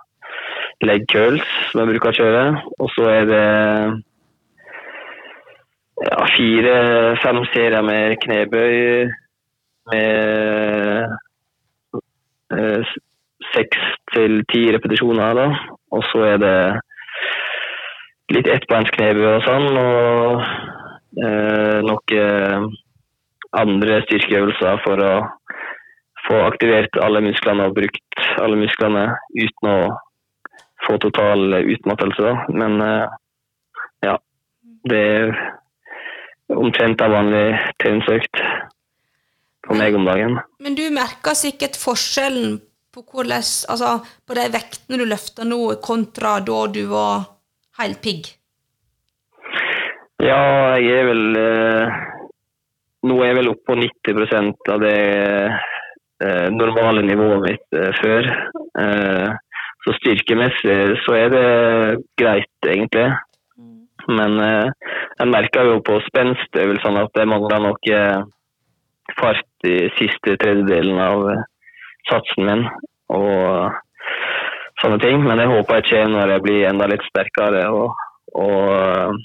leg 0.85 1.05
curls 1.11 1.45
som 1.69 1.83
jeg 1.83 1.91
bruker 1.91 2.11
å 2.11 2.17
kjøre. 2.19 2.43
Og 2.79 2.93
så 2.95 3.09
er 3.13 3.29
det 3.29 3.45
ja, 6.05 6.17
fire-fem 6.35 7.41
serier 7.53 7.83
med 7.85 8.17
knebøy 8.23 9.09
med 9.89 11.15
eh, 12.55 12.93
seks 13.53 13.87
til 14.13 14.43
ti 14.51 14.65
repetisjoner. 14.75 15.33
da. 15.33 15.47
Og 15.91 16.03
så 16.11 16.25
er 16.33 16.37
det 16.43 16.57
litt 18.35 18.49
ettbeinsknebøy 18.51 19.25
og 19.35 19.47
sånn. 19.47 19.67
Og 19.83 20.45
eh, 21.25 21.79
noen 21.85 22.69
andre 23.59 24.01
styrkeøvelser 24.05 24.83
for 24.85 25.01
å 25.01 25.13
få 26.27 26.43
aktivert 26.45 26.99
alle 27.01 27.23
musklene 27.25 27.65
og 27.69 27.77
brukt 27.79 28.27
alle 28.43 28.59
musklene 28.59 29.07
uten 29.33 29.71
å 29.71 29.79
få 30.85 30.97
total 31.01 31.63
utmattelse. 31.63 32.21
Da. 32.27 32.35
Men 32.53 32.81
eh, 32.85 33.17
ja, 34.05 34.19
det 34.89 35.01
er 35.15 35.33
omtrent 36.55 37.01
av 37.01 37.13
vanlig 37.13 37.45
treningsøkt 37.81 38.41
for 39.67 39.77
meg 39.77 39.95
om 39.97 40.07
dagen. 40.07 40.39
Men 40.63 40.77
du 40.77 40.85
merker 40.93 41.37
sikkert 41.37 41.77
forskjellen 41.79 42.57
på, 42.93 43.03
hvordan, 43.05 43.45
altså, 43.69 43.99
på 44.25 44.37
de 44.37 44.47
vektene 44.53 44.99
du 44.99 45.05
løfter 45.07 45.47
nå, 45.47 45.61
kontra 45.83 46.39
da 46.45 46.59
du 46.73 46.83
var 46.89 47.27
helt 47.81 48.01
pigg? 48.03 48.31
Ja, 50.19 50.75
jeg 50.81 50.97
er 50.99 51.05
vel 51.07 51.37
eh, 51.39 51.99
Nå 53.07 53.21
er 53.21 53.29
jeg 53.29 53.37
vel 53.37 53.51
oppe 53.53 53.69
på 53.69 53.77
90% 53.79 54.71
av 54.73 54.81
det 54.83 54.95
eh, 55.47 56.47
normale 56.51 57.05
nivået 57.07 57.45
mitt 57.45 57.77
eh, 57.79 57.93
før. 58.01 58.27
Så 59.85 59.93
styrkemessig 59.95 60.75
så 61.05 61.15
er 61.15 61.31
det 61.31 61.45
greit, 62.19 62.51
egentlig. 62.67 63.07
Men 64.09 64.39
eh, 64.43 64.91
jeg 65.19 65.31
merka 65.31 65.63
jo 65.67 65.79
på 65.85 65.99
spenstøvelsene 66.07 67.05
at 67.05 67.15
det 67.17 67.27
mangla 67.29 67.61
noe 67.63 68.03
fart 69.17 69.67
i 69.67 69.77
siste 69.97 70.35
tredjedelen 70.41 70.99
av 71.01 71.25
eh, 71.31 71.43
satsen 72.09 72.47
min. 72.47 72.65
Og 73.13 73.73
sånne 74.81 74.99
ting. 75.03 75.23
Men 75.25 75.41
det 75.41 75.49
håper 75.51 75.79
jeg 75.79 75.89
skjer 75.89 76.13
når 76.13 76.35
jeg 76.35 76.45
blir 76.45 76.67
enda 76.69 76.87
litt 76.89 77.05
sterkere 77.09 77.65
og, 77.73 77.97
og 78.37 79.17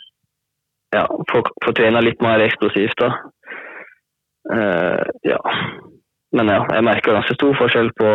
ja, 0.95 1.05
får, 1.31 1.53
får 1.65 1.77
trene 1.79 2.03
litt 2.05 2.23
mer 2.25 2.43
eksplosivt. 2.45 2.99
da. 3.01 3.13
Uh, 4.45 5.01
ja. 5.25 5.39
Men 6.37 6.51
ja, 6.53 6.59
jeg 6.77 6.85
merker 6.85 7.17
ganske 7.17 7.37
stor 7.39 7.55
forskjell 7.57 7.91
på 7.97 8.11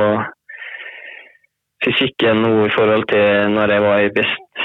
fysikken 1.85 2.43
nå 2.43 2.51
i 2.67 2.73
forhold 2.75 3.07
til 3.09 3.55
når 3.55 3.73
jeg 3.73 3.85
var 3.85 4.03
i 4.03 4.11
best 4.17 4.63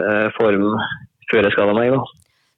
uh, 0.00 0.26
form 0.38 0.70
før 1.30 1.46
jeg 1.46 1.54
skada 1.56 1.76
meg. 1.76 1.92
da. 1.94 2.02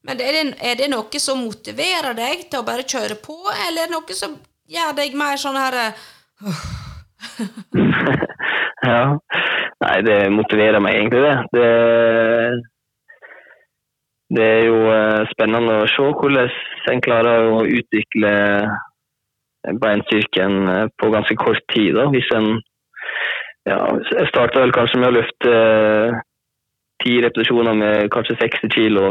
Men 0.09 0.23
er 0.25 0.37
det, 0.37 0.45
er 0.65 0.79
det, 0.81 0.89
noe 0.93 1.21
som 1.21 1.43
motiverer 1.45 2.15
deg 2.17 2.47
til 2.49 2.63
å 2.63 2.67
bare 2.67 2.89
kjøre 2.89 3.19
på, 3.21 3.37
eller 3.67 3.85
er 3.85 3.91
det 3.91 3.97
noe 3.97 4.17
som 4.17 4.37
gjør 4.71 4.95
deg 4.97 5.17
mer 5.19 5.41
sånn 5.41 5.59
her 5.61 5.77
uh, 5.81 6.67
Ja. 8.91 9.03
Nei, 9.81 9.97
det 10.05 10.19
motiverer 10.33 10.81
meg 10.81 10.97
egentlig, 10.97 11.21
det. 11.25 11.37
det 11.57 11.69
det 14.31 14.47
er 14.47 14.61
jo 14.69 14.79
eh, 14.95 15.23
spennende 15.33 15.81
å 15.83 15.87
se 15.91 16.07
hvordan 16.07 16.51
en 16.93 17.01
klarer 17.03 17.49
å 17.51 17.65
utvikle 17.67 18.31
beinstyrken 19.83 20.59
eh, 20.71 20.85
på 21.03 21.11
ganske 21.11 21.35
kort 21.41 21.65
tid. 21.75 21.97
Da. 21.99 22.07
Hvis 22.15 22.31
en 22.37 22.53
ja, 23.69 23.77
Jeg 24.15 24.29
starta 24.31 24.63
vel 24.63 24.73
kanskje 24.73 25.01
med 25.03 25.11
å 25.11 25.17
løfte 25.19 25.51
ti 27.03 27.19
repetisjoner 27.25 27.77
med 27.77 28.09
kanskje 28.13 28.39
60 28.41 28.73
kilo 28.75 29.07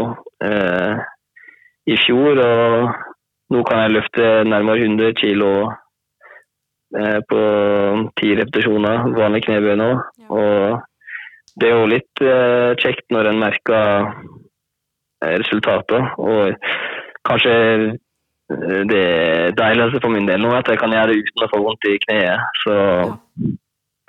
eh, 0.46 1.00
i 1.90 1.98
fjor. 2.06 2.42
Og 2.44 3.54
nå 3.54 3.64
kan 3.68 3.84
jeg 3.84 3.96
løfte 3.96 4.28
nærmere 4.48 4.86
100 4.86 5.16
kilo 5.20 5.54
eh, 7.00 7.20
på 7.30 7.42
ti 8.22 8.36
repetisjoner, 8.38 9.10
vanlig 9.18 9.46
knebøy 9.48 9.76
nå. 9.80 9.90
Ja. 9.96 10.30
Og 10.30 11.58
det 11.60 11.72
er 11.72 11.76
jo 11.76 11.90
litt 11.92 12.24
eh, 12.24 12.76
kjekt 12.80 13.10
når 13.14 13.32
en 13.32 13.42
merker 13.42 14.14
resultater. 15.22 16.14
Og 16.18 16.54
kanskje 17.28 17.56
eh, 17.90 18.82
det 18.92 19.08
deiligste 19.60 20.02
for 20.04 20.14
min 20.14 20.30
del 20.30 20.44
nå 20.44 20.54
er 20.54 20.62
at 20.62 20.72
jeg 20.72 20.82
kan 20.82 20.94
gjøre 20.94 21.14
det 21.14 21.26
uten 21.26 21.46
å 21.46 21.52
få 21.52 21.64
vondt 21.66 21.90
i 21.90 21.98
kneet. 22.06 22.62
Så 22.64 22.78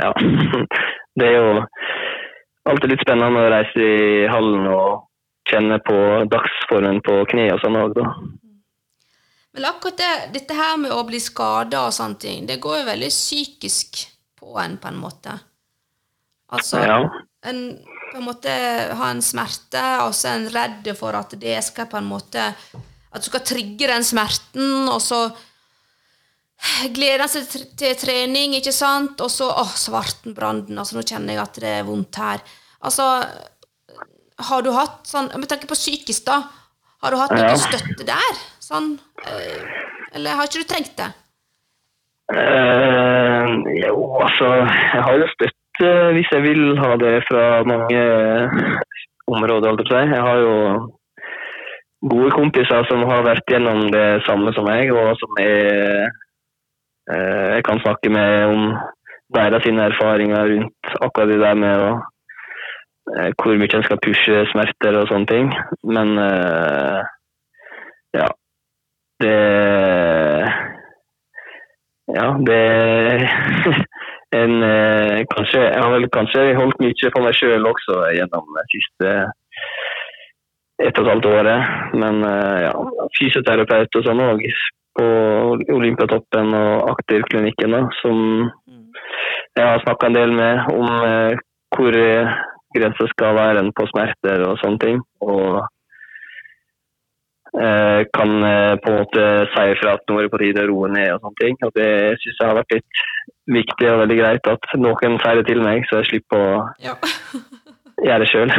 ja. 0.01 0.13
Det 1.19 1.27
er 1.27 1.35
jo 1.35 1.63
alltid 2.71 2.95
litt 2.95 3.05
spennende 3.05 3.45
å 3.45 3.53
reise 3.53 3.87
i 3.87 4.27
hallen 4.31 4.69
og 4.71 5.07
kjenne 5.51 5.81
på 5.85 5.99
dagsformen 6.31 7.01
på 7.07 7.21
kneet 7.33 7.57
og 7.57 7.65
sånn 7.65 7.79
òg, 7.81 7.97
da. 7.99 8.09
Men 9.51 9.67
akkurat 9.67 9.99
det, 9.99 10.11
dette 10.37 10.55
her 10.55 10.77
med 10.79 10.95
å 10.95 11.03
bli 11.09 11.19
skada 11.23 11.83
og 11.89 11.95
sånne 11.95 12.21
ting, 12.23 12.45
det 12.47 12.61
går 12.63 12.81
jo 12.81 12.91
veldig 12.93 13.09
psykisk 13.11 14.05
på 14.39 14.55
en, 14.63 14.77
på 14.79 14.91
en 14.93 15.01
måte. 15.01 15.35
Altså, 16.55 16.83
ja. 16.87 17.01
en 17.51 17.65
på 18.11 18.19
en 18.19 18.27
måte 18.27 18.53
ha 18.99 19.11
en 19.11 19.23
smerte, 19.23 19.83
og 20.05 20.15
så 20.17 20.31
er 20.31 20.41
en 20.41 20.51
redd 20.51 20.89
for 20.99 21.15
at 21.15 21.35
det 21.39 21.59
skal 21.63 21.87
på 21.91 22.01
en 22.01 22.09
måte 22.11 22.51
At 23.11 23.25
du 23.25 23.27
skal 23.27 23.43
trigge 23.43 23.89
den 23.91 24.05
smerten, 24.07 24.87
og 24.87 25.01
så 25.03 25.25
gleder 26.95 27.25
en 27.25 27.33
seg 27.33 27.49
til 27.79 27.97
trening, 27.99 28.55
ikke 28.59 28.75
sant, 28.75 29.19
og 29.19 29.33
så 29.35 29.49
Å, 29.51 29.65
svartenbranden, 29.67 30.79
altså 30.79 30.99
nå 30.99 31.03
kjenner 31.03 31.35
jeg 31.35 31.43
at 31.43 31.59
det 31.63 31.73
er 31.81 31.89
vondt 31.89 32.21
her. 32.23 32.45
Altså, 32.81 33.07
har 34.51 34.65
du 34.65 34.71
hatt 34.73 35.05
sånn 35.05 35.29
Med 35.37 35.51
tanke 35.51 35.69
på 35.69 35.77
psykisk, 35.77 36.25
da. 36.25 36.39
Har 37.05 37.13
du 37.13 37.21
hatt 37.21 37.35
noe 37.37 37.51
ja. 37.51 37.59
støtte 37.61 38.07
der? 38.09 38.39
Sånn 38.65 38.95
eh, 39.27 39.67
Eller 40.17 40.39
har 40.39 40.49
ikke 40.49 40.65
du 40.65 40.71
trengt 40.71 40.95
det? 40.97 41.11
Uh, 42.31 43.51
jo, 43.75 43.97
altså 44.23 44.53
Jeg 44.63 45.03
har 45.05 45.19
jo 45.19 45.29
støtte 45.35 45.61
Eh, 45.81 46.09
hvis 46.13 46.29
jeg 46.33 46.43
vil 46.45 46.77
ha 46.83 46.97
det 47.01 47.15
fra 47.29 47.45
mange 47.65 48.01
områder. 49.35 49.81
Jeg 49.89 50.23
har 50.27 50.37
jo 50.45 50.57
gode 52.13 52.31
kompiser 52.37 52.85
som 52.91 53.05
har 53.09 53.25
vært 53.25 53.49
gjennom 53.49 53.87
det 53.95 54.21
samme 54.27 54.53
som 54.57 54.69
meg, 54.69 54.93
og 54.93 55.17
som 55.21 55.41
jeg, 55.41 56.11
eh, 57.13 57.47
jeg 57.57 57.65
kan 57.65 57.81
snakke 57.81 58.13
med 58.13 58.33
om 58.53 58.63
deres 59.37 59.65
erfaringer 59.89 60.53
rundt 60.53 60.95
akkurat 61.01 61.29
det 61.33 61.41
der 61.41 61.55
med 61.55 61.85
å, 61.87 61.91
hvor 63.41 63.57
mye 63.59 63.75
en 63.75 63.87
skal 63.87 63.99
pushe 64.05 64.45
smerter 64.53 64.99
og 65.01 65.09
sånne 65.11 65.31
ting. 65.31 65.49
Men 65.85 66.15
ja. 68.15 68.29
Det 69.21 69.37
Ja, 72.11 72.27
det 72.43 72.61
en, 74.33 74.63
eh, 74.63 75.25
kanskje, 75.35 75.61
Jeg 75.61 75.83
har 75.83 75.91
vel 75.91 76.09
kanskje 76.09 76.55
holdt 76.55 76.81
mye 76.81 77.11
på 77.15 77.23
meg 77.25 77.35
sjøl 77.35 77.67
også 77.67 77.97
gjennom 78.15 78.47
det 78.57 78.67
siste 78.75 79.15
ett 80.81 80.99
og 80.99 81.05
et 81.05 81.11
halvt 81.13 81.27
året. 81.27 81.95
Men 82.03 82.23
eh, 82.25 82.59
ja, 82.67 82.75
fysioterapeut 83.19 83.99
og 83.99 84.07
sånn 84.07 84.23
òg 84.25 84.47
på 84.99 85.09
Olympiatoppen 85.75 86.55
og 86.57 86.91
Aktivklinikken, 86.95 87.77
som 88.01 88.51
jeg 89.57 89.67
har 89.67 89.83
snakka 89.85 90.09
en 90.09 90.19
del 90.19 90.33
med 90.35 90.73
om 90.73 90.89
eh, 91.07 91.43
hvor 91.75 91.95
grensa 92.77 93.07
skal 93.11 93.37
være 93.39 93.67
på 93.77 93.87
smerter 93.91 94.47
og 94.47 94.59
sånne 94.63 94.83
ting. 94.85 95.05
Og 95.27 95.61
Eh, 97.51 98.07
kan 98.13 98.45
eh, 98.45 98.77
på 98.77 98.91
en 98.91 98.99
måte 99.01 99.23
si 99.51 99.63
ifra 99.73 99.97
at 99.97 100.05
nå 100.07 100.21
er 100.21 100.27
det 100.29 100.31
på 100.31 100.39
tide 100.39 100.63
å 100.63 100.69
roe 100.71 100.91
ned 100.95 101.17
og 101.17 101.25
sånne 101.25 101.41
ting. 101.41 101.57
Og 101.67 101.73
det 101.75 101.91
syns 102.23 102.37
jeg 102.39 102.47
har 102.47 102.59
vært 102.61 102.75
litt 102.77 103.01
viktig 103.51 103.89
og 103.91 104.03
veldig 104.05 104.19
greit 104.21 104.51
at 104.53 104.69
noen 104.79 105.17
sier 105.19 105.41
det 105.41 105.47
til 105.49 105.63
meg, 105.65 105.83
så 105.91 105.99
jeg 105.99 106.11
slipper 106.13 106.45
å 106.45 106.53
ja. 106.85 106.95
gjøre 108.07 108.21
det 108.23 108.29
sjøl. 108.31 108.55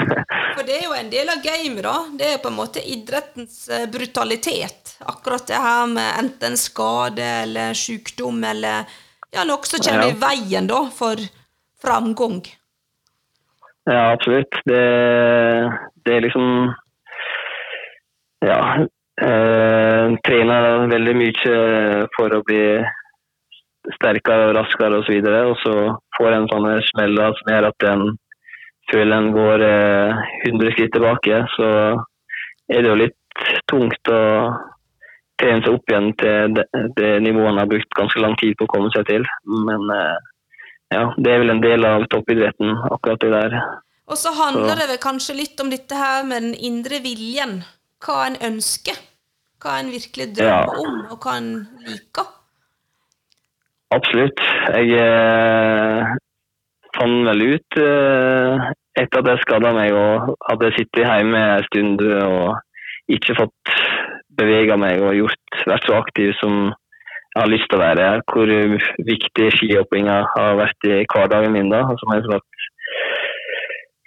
For 0.56 0.66
det 0.66 0.80
er 0.80 0.82
jo 0.88 0.96
en 0.98 1.12
del 1.12 1.30
av 1.30 1.44
gamet, 1.44 1.84
da. 1.86 1.94
Det 2.18 2.32
er 2.32 2.42
på 2.42 2.50
en 2.50 2.58
måte 2.58 2.82
idrettens 2.82 3.60
eh, 3.70 3.86
brutalitet. 3.94 4.96
Akkurat 5.06 5.46
det 5.46 5.62
her 5.62 5.86
med 5.94 6.10
enten 6.24 6.58
skade 6.58 7.28
eller 7.44 7.78
sykdom 7.78 8.42
eller 8.50 8.90
ja, 9.30 9.46
noe 9.46 9.70
som 9.70 9.86
kommer 9.86 10.10
ja. 10.10 10.16
i 10.16 10.18
veien 10.18 10.66
da 10.66 10.82
for 10.90 11.22
framgang. 11.82 12.42
Ja, 13.84 14.12
absolutt. 14.12 14.54
Det, 14.64 14.82
det 16.06 16.16
er 16.16 16.20
liksom 16.22 16.72
ja, 18.46 18.58
eh, 19.22 20.14
trener 20.26 20.86
veldig 20.90 21.14
mye 21.18 21.54
for 22.16 22.36
å 22.36 22.42
bli 22.46 22.64
sterkere 23.96 24.50
og 24.50 24.56
raskere 24.60 25.00
osv. 25.02 25.18
Og, 25.18 25.26
så 25.26 25.48
og 25.50 25.56
så 25.62 25.74
får 26.18 26.36
en 26.36 26.50
sånne 26.52 26.76
smeller 26.92 27.38
som 27.38 27.54
gjør 27.54 27.70
at 27.72 27.88
en 27.90 28.04
føler 28.92 29.16
en 29.16 29.32
går 29.34 29.66
eh, 29.66 30.22
100 30.50 30.74
skritt 30.76 30.94
tilbake. 30.94 31.42
Så 31.56 31.70
er 32.72 32.84
det 32.84 32.92
jo 32.92 33.00
litt 33.02 33.18
tungt 33.70 34.12
å 34.12 34.22
trene 35.42 35.64
seg 35.64 35.74
opp 35.74 35.90
igjen 35.90 36.12
til 36.20 36.54
det, 36.58 36.66
det 36.98 37.14
nivået 37.24 37.50
en 37.50 37.62
har 37.62 37.70
brukt 37.70 37.98
ganske 37.98 38.22
lang 38.22 38.36
tid 38.38 38.54
på 38.58 38.68
å 38.68 38.72
komme 38.74 38.92
seg 38.94 39.08
til. 39.10 39.26
Men 39.66 39.90
eh, 39.96 40.31
ja, 40.92 41.06
det 41.16 41.32
er 41.32 41.40
vel 41.42 41.54
en 41.54 41.62
del 41.62 41.86
av 41.88 42.04
toppidretten, 42.12 42.74
akkurat 42.90 43.22
det 43.24 43.32
der. 43.32 43.56
Og 44.10 44.18
så 44.18 44.32
handler 44.36 44.74
så. 44.74 44.80
det 44.80 44.88
vel 44.90 45.00
kanskje 45.02 45.38
litt 45.38 45.62
om 45.62 45.70
dette 45.72 45.96
her 45.96 46.26
med 46.28 46.44
den 46.48 46.54
indre 46.54 47.00
viljen 47.04 47.62
hva 48.02 48.26
en 48.28 48.38
ønsker. 48.52 48.98
Hva 49.62 49.78
en 49.78 49.92
virkelig 49.94 50.32
drømmer 50.36 50.74
ja. 50.74 50.82
om, 50.82 50.96
og 51.14 51.22
hva 51.22 51.36
en 51.38 51.50
liker. 51.86 52.26
Absolutt. 53.94 54.40
Jeg 54.72 54.96
eh, 54.98 56.12
fant 56.96 57.28
vel 57.28 57.44
ut 57.54 57.78
eh, 57.78 58.70
etter 58.98 59.20
at 59.20 59.30
jeg 59.30 59.42
skada 59.44 59.72
meg 59.76 59.94
og 59.96 60.34
hadde 60.48 60.72
sittet 60.76 61.04
hjemme 61.04 61.42
en 61.56 61.66
stund 61.68 62.02
og 62.02 63.12
ikke 63.12 63.36
fått 63.38 63.74
bevega 64.38 64.78
meg 64.80 65.02
og 65.04 65.14
gjort, 65.16 65.60
vært 65.68 65.88
så 65.88 65.98
aktiv 66.00 66.32
som 66.40 66.72
har 67.36 67.50
lyst 67.50 67.68
til 67.70 67.78
å 67.78 67.82
være, 67.82 68.08
her. 68.10 68.24
hvor 68.28 68.50
viktig 69.08 69.50
skihoppinga 69.56 70.18
har 70.34 70.58
vært 70.60 70.88
i 70.88 71.02
hverdagen 71.12 71.54
min. 71.54 71.70
da, 71.72 71.84
som 72.00 72.14
en 72.14 72.24
slags 72.26 72.48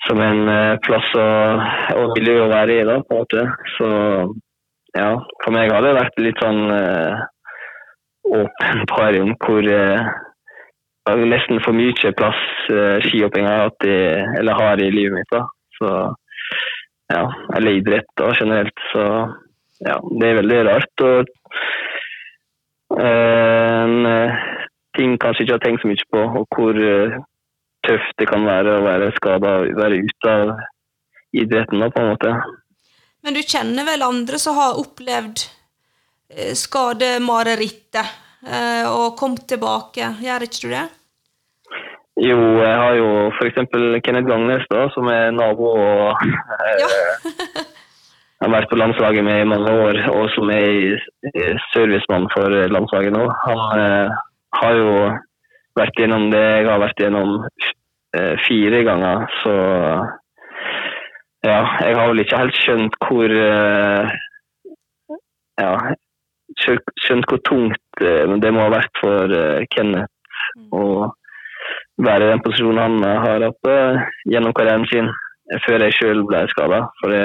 som 0.05 0.19
en 0.21 0.41
plass 0.85 1.07
og, 1.17 1.63
og, 1.97 2.11
miljø 2.17 2.43
å 2.43 2.51
være 2.51 2.75
i. 2.75 2.83
da, 2.85 2.99
på 3.01 3.15
en 3.15 3.23
måte. 3.23 3.45
Så 3.77 3.87
ja, 4.95 5.09
for 5.43 5.55
meg 5.55 5.73
har 5.73 5.83
det 5.83 5.95
vært 5.97 6.21
litt 6.23 6.43
sånn 6.43 6.61
uh, 6.71 7.25
parium 8.93 9.33
hvor 9.43 9.65
uh, 9.65 10.05
nesten 11.25 11.59
for 11.65 11.75
mye 11.75 12.13
plass 12.17 12.43
uh, 12.71 13.01
skihopping 13.03 13.49
har 13.49 13.67
hatt 13.67 13.87
i, 13.89 13.97
eller 14.39 14.61
har 14.61 14.83
i 14.83 14.93
livet 14.93 15.17
mitt. 15.19 15.33
da. 15.33 15.43
Så 15.79 15.89
ja, 17.11 17.25
eller 17.57 17.81
idrett 17.81 18.07
da, 18.17 18.31
generelt. 18.39 18.85
Så 18.93 19.03
ja, 19.85 19.99
det 20.21 20.29
er 20.29 20.39
veldig 20.39 20.61
rart. 20.69 21.03
og 21.03 21.33
en 23.01 23.95
ting 24.95 25.17
kanskje 25.19 25.43
ikke 25.43 25.57
har 25.57 25.63
tenkt 25.63 25.83
så 25.83 25.89
mye 25.89 26.07
på, 26.13 26.21
og 26.39 26.55
hvor 26.55 26.77
tøft 27.85 28.15
det 28.21 28.27
kan 28.29 28.45
være 28.47 28.77
å 28.79 28.85
være 28.85 29.11
skada 29.17 29.51
og 29.61 29.75
være 29.77 30.01
ute 30.05 30.31
av 30.31 30.53
idretten, 31.35 31.81
da, 31.83 31.89
på 31.91 32.01
en 32.01 32.11
måte. 32.13 32.33
Men 33.25 33.37
du 33.37 33.41
kjenner 33.41 33.87
vel 33.87 34.05
andre 34.05 34.39
som 34.41 34.57
har 34.59 34.79
opplevd 34.79 35.45
eh, 36.29 36.53
skademarerittet 36.57 38.05
eh, 38.45 38.85
og 38.85 39.15
kommet 39.19 39.47
tilbake, 39.49 40.13
gjør 40.21 40.47
ikke 40.47 40.61
du 40.61 40.75
det? 40.75 40.85
Jo, 42.21 42.37
jeg 42.61 42.75
har 42.79 42.93
jo 42.95 43.07
f.eks. 43.33 43.57
Kenneth 44.05 44.29
Gangnes, 44.29 44.67
da, 44.71 44.85
som 44.95 45.09
er 45.11 45.33
nabo 45.35 45.73
og 45.73 46.21
eh, 46.21 46.83
Ja. 46.83 46.91
har 48.45 48.53
vært 48.53 48.71
på 48.71 48.77
landslaget 48.79 49.25
med 49.25 49.41
i 49.41 49.47
mange 49.49 49.71
år, 49.85 49.99
og 50.13 50.29
som 50.35 50.49
er 50.53 50.99
servicemann 51.73 52.27
for 52.33 52.53
landslaget 52.71 53.15
nå. 53.15 53.23
Han 53.45 53.63
eh, 53.81 54.19
har 54.59 54.77
jo 54.79 54.91
vært 55.79 55.99
gjennom 55.99 56.29
det 56.31 56.43
jeg 56.43 56.69
har 56.69 56.81
vært 56.83 57.01
gjennom 57.03 57.33
eh, 58.15 58.35
fire 58.45 58.81
ganger, 58.87 59.25
så 59.41 59.55
ja, 61.45 61.59
jeg 61.85 61.97
har 61.97 62.09
vel 62.09 62.23
ikke 62.23 62.39
helt 62.41 62.59
skjønt 62.61 62.97
hvor 63.05 63.35
eh, 63.41 64.15
ja, 65.61 65.73
skjønt 66.61 67.29
hvor 67.29 67.43
tungt 67.49 68.05
eh, 68.05 68.37
det 68.41 68.53
må 68.55 68.65
ha 68.65 68.73
vært 68.77 69.03
for 69.03 69.35
Kenneth 69.75 70.71
å 70.75 71.11
være 72.05 72.27
i 72.27 72.31
den 72.33 72.43
posisjonen 72.43 72.81
han 72.81 73.23
har 73.23 73.43
hatt 73.49 73.69
gjennom 74.27 74.53
karrieren 74.55 74.87
sin, 74.91 75.07
før 75.63 75.85
jeg 75.85 75.95
sjøl 75.95 76.23
ble 76.27 76.41
skada. 76.51 76.81
For 76.99 77.13
det, 77.13 77.21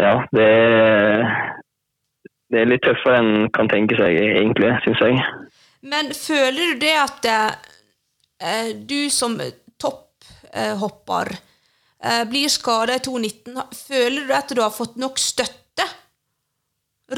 ja, 0.00 0.14
det 0.34 0.50
det 2.54 2.60
er 2.62 2.70
litt 2.70 2.84
tøffere 2.86 3.18
enn 3.18 3.48
kan 3.54 3.68
tenke 3.70 3.96
seg, 3.98 4.14
egentlig, 4.14 4.70
syns 4.84 5.00
jeg. 5.02 5.22
Men 5.84 6.12
føler 6.16 6.74
du 6.74 6.84
det 6.84 6.92
at 7.00 7.26
eh, 7.26 8.70
du 8.78 9.10
som 9.12 9.34
topphopper 9.80 11.32
eh, 11.34 12.22
blir 12.30 12.52
skada 12.52 12.98
i 13.00 13.02
2019, 13.02 13.58
føler 13.88 14.28
du 14.28 14.36
at 14.36 14.54
du 14.54 14.62
har 14.62 14.74
fått 14.74 15.00
nok 15.02 15.18
støtte 15.18 15.88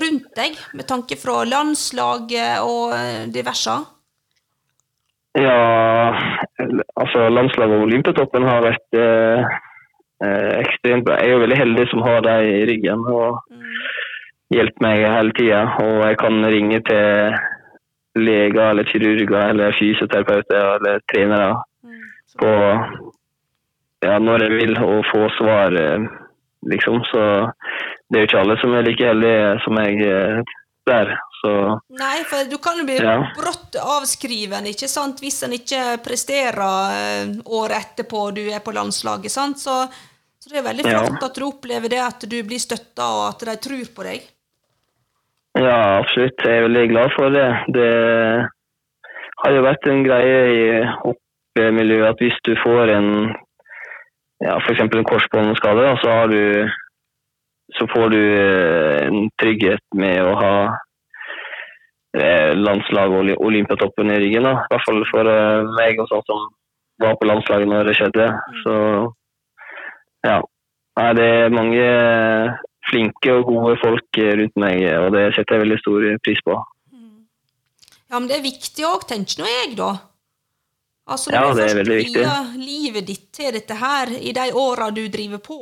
rundt 0.01 0.33
deg, 0.39 0.57
med 0.75 0.89
tanke 0.89 1.19
fra 1.21 1.43
landslaget 1.47 2.65
og 2.65 2.97
eh, 2.97 3.29
diverse? 3.35 3.77
Ja, 5.37 6.17
altså 6.97 7.29
landslaget 7.29 7.77
og 7.77 7.87
Olympiatoppen 7.91 8.47
har 8.49 8.71
eh, 8.73 8.79
eh, 8.97 9.57
ekstremt 10.25 11.05
bra. 11.05 11.19
Jeg 11.21 11.29
er 11.29 11.35
jo 11.35 11.43
veldig 11.45 11.59
heldig 11.59 11.89
som 11.91 12.05
har 12.07 12.23
deg 12.25 12.47
i 12.49 12.65
ryggen 12.71 13.03
og 13.13 13.43
hjelper 14.55 14.87
meg 14.87 15.05
hele 15.05 15.35
tida. 15.37 15.61
Og 15.83 16.01
jeg 16.07 16.19
kan 16.23 16.47
ringe 16.55 16.81
til 16.89 17.37
leger 18.17 18.71
eller 18.71 18.89
kirurger 18.89 19.51
eller 19.51 19.77
fysioterapeuter 19.77 20.77
eller 20.79 21.05
trenere 21.13 21.57
på 22.41 22.53
ja, 24.05 24.19
når 24.19 24.45
jeg 24.45 24.53
vil 24.61 24.79
og 24.83 25.05
få 25.13 25.29
svar, 25.39 25.73
eh, 25.81 26.07
liksom. 26.73 27.05
Så 27.11 27.23
det 28.09 28.19
er 28.19 28.25
jo 28.25 28.29
ikke 28.29 28.43
alle 28.43 28.59
som 28.61 28.75
er 28.75 28.87
like 28.87 29.09
heldige 29.09 29.59
som 29.65 29.79
jeg 29.83 29.95
eh, 30.09 30.43
der. 30.87 31.17
Så 31.37 31.51
Nei, 31.99 32.23
for 32.25 32.49
du 32.49 32.57
kan 32.63 32.79
jo 32.81 32.85
bli 32.89 32.97
Ja. 33.03 33.19
brått 33.37 33.77
avskriven, 33.77 34.67
ikke 34.71 34.89
sant, 34.89 35.21
hvis 35.21 35.43
en 35.45 35.53
ikke 35.53 35.99
presterer 36.05 36.61
eh, 36.63 37.35
året 37.45 37.77
etterpå 37.83 38.31
du 38.35 38.43
er 38.51 38.61
på 38.65 38.73
landslaget, 38.73 39.31
sant, 39.31 39.59
så, 39.61 39.85
så 40.41 40.51
det 40.51 40.63
er 40.63 40.69
veldig 40.71 40.87
Ja. 40.89 41.03
flott 41.05 41.23
at 41.29 41.35
du 41.37 41.45
opplever 41.47 41.89
det, 41.93 42.01
at 42.01 42.21
du 42.31 42.39
blir 42.43 42.59
støtta, 42.63 43.05
og 43.05 43.29
at 43.35 43.45
de 43.51 43.57
tror 43.69 43.85
på 43.97 44.07
deg. 44.09 44.23
Ja, 45.57 45.99
absolutt. 46.01 46.41
Jeg 46.45 46.59
er 46.59 46.67
veldig 46.69 46.89
glad 46.91 47.13
for 47.17 47.31
det. 47.33 47.47
Det 47.73 48.49
har 49.45 49.53
jo 49.57 49.63
vært 49.65 49.87
en 49.89 50.03
greie 50.05 50.41
i 50.53 50.65
hoppmiljøet 51.05 52.11
at 52.11 52.21
hvis 52.21 52.41
du 52.45 52.55
får 52.65 52.93
en 52.97 53.11
ja, 54.45 54.59
f.eks. 54.61 54.81
en 54.85 55.05
korsbåndskade, 55.09 55.87
så 56.03 56.11
har 56.13 56.29
du 56.29 56.69
så 57.77 57.87
får 57.91 58.11
du 58.13 58.21
eh, 58.21 59.07
en 59.09 59.31
trygghet 59.41 59.83
med 59.97 60.21
å 60.23 60.35
ha 60.39 60.53
eh, 62.17 62.53
landslag 62.57 63.15
og 63.15 63.33
Olympiatoppen 63.45 64.13
i 64.13 64.21
ryggen. 64.23 64.47
Da. 64.49 64.65
I 64.65 64.73
hvert 64.73 64.87
fall 64.89 65.03
for 65.11 65.33
eh, 65.33 65.71
meg 65.79 66.03
og 66.03 66.11
sånn 66.13 66.27
som 66.29 66.47
var 67.03 67.19
på 67.21 67.29
landslaget 67.29 67.71
når 67.71 67.91
det 67.91 67.97
skjedde. 67.99 68.29
Så 68.65 68.77
ja. 70.27 70.41
Nei, 70.97 71.11
det 71.19 71.27
er 71.29 71.53
mange 71.53 71.87
flinke 72.89 73.35
og 73.37 73.51
gode 73.51 73.77
folk 73.83 74.21
eh, 74.23 74.35
rundt 74.41 74.59
meg, 74.61 74.83
og 75.03 75.13
det 75.17 75.29
setter 75.37 75.59
jeg 75.59 75.67
veldig 75.67 75.81
stor 75.83 76.07
pris 76.25 76.43
på. 76.47 76.59
Ja, 78.07 78.21
men 78.21 78.29
det 78.31 78.39
er 78.39 78.47
viktig 78.47 78.87
òg, 78.87 79.03
tenker 79.09 79.43
nå 79.43 79.49
jeg, 79.51 79.75
da. 79.79 79.91
Altså, 81.07 81.31
Ja, 81.35 81.51
det 81.55 81.69
er 81.71 81.77
veldig 81.83 81.97
viktig. 82.01 82.23
livet 82.59 83.07
ditt 83.07 83.29
til 83.35 83.53
dette 83.55 83.75
her 83.79 84.11
i 84.19 84.33
de 84.35 84.47
åra 84.55 84.91
du 84.91 85.05
driver 85.11 85.43
på. 85.43 85.61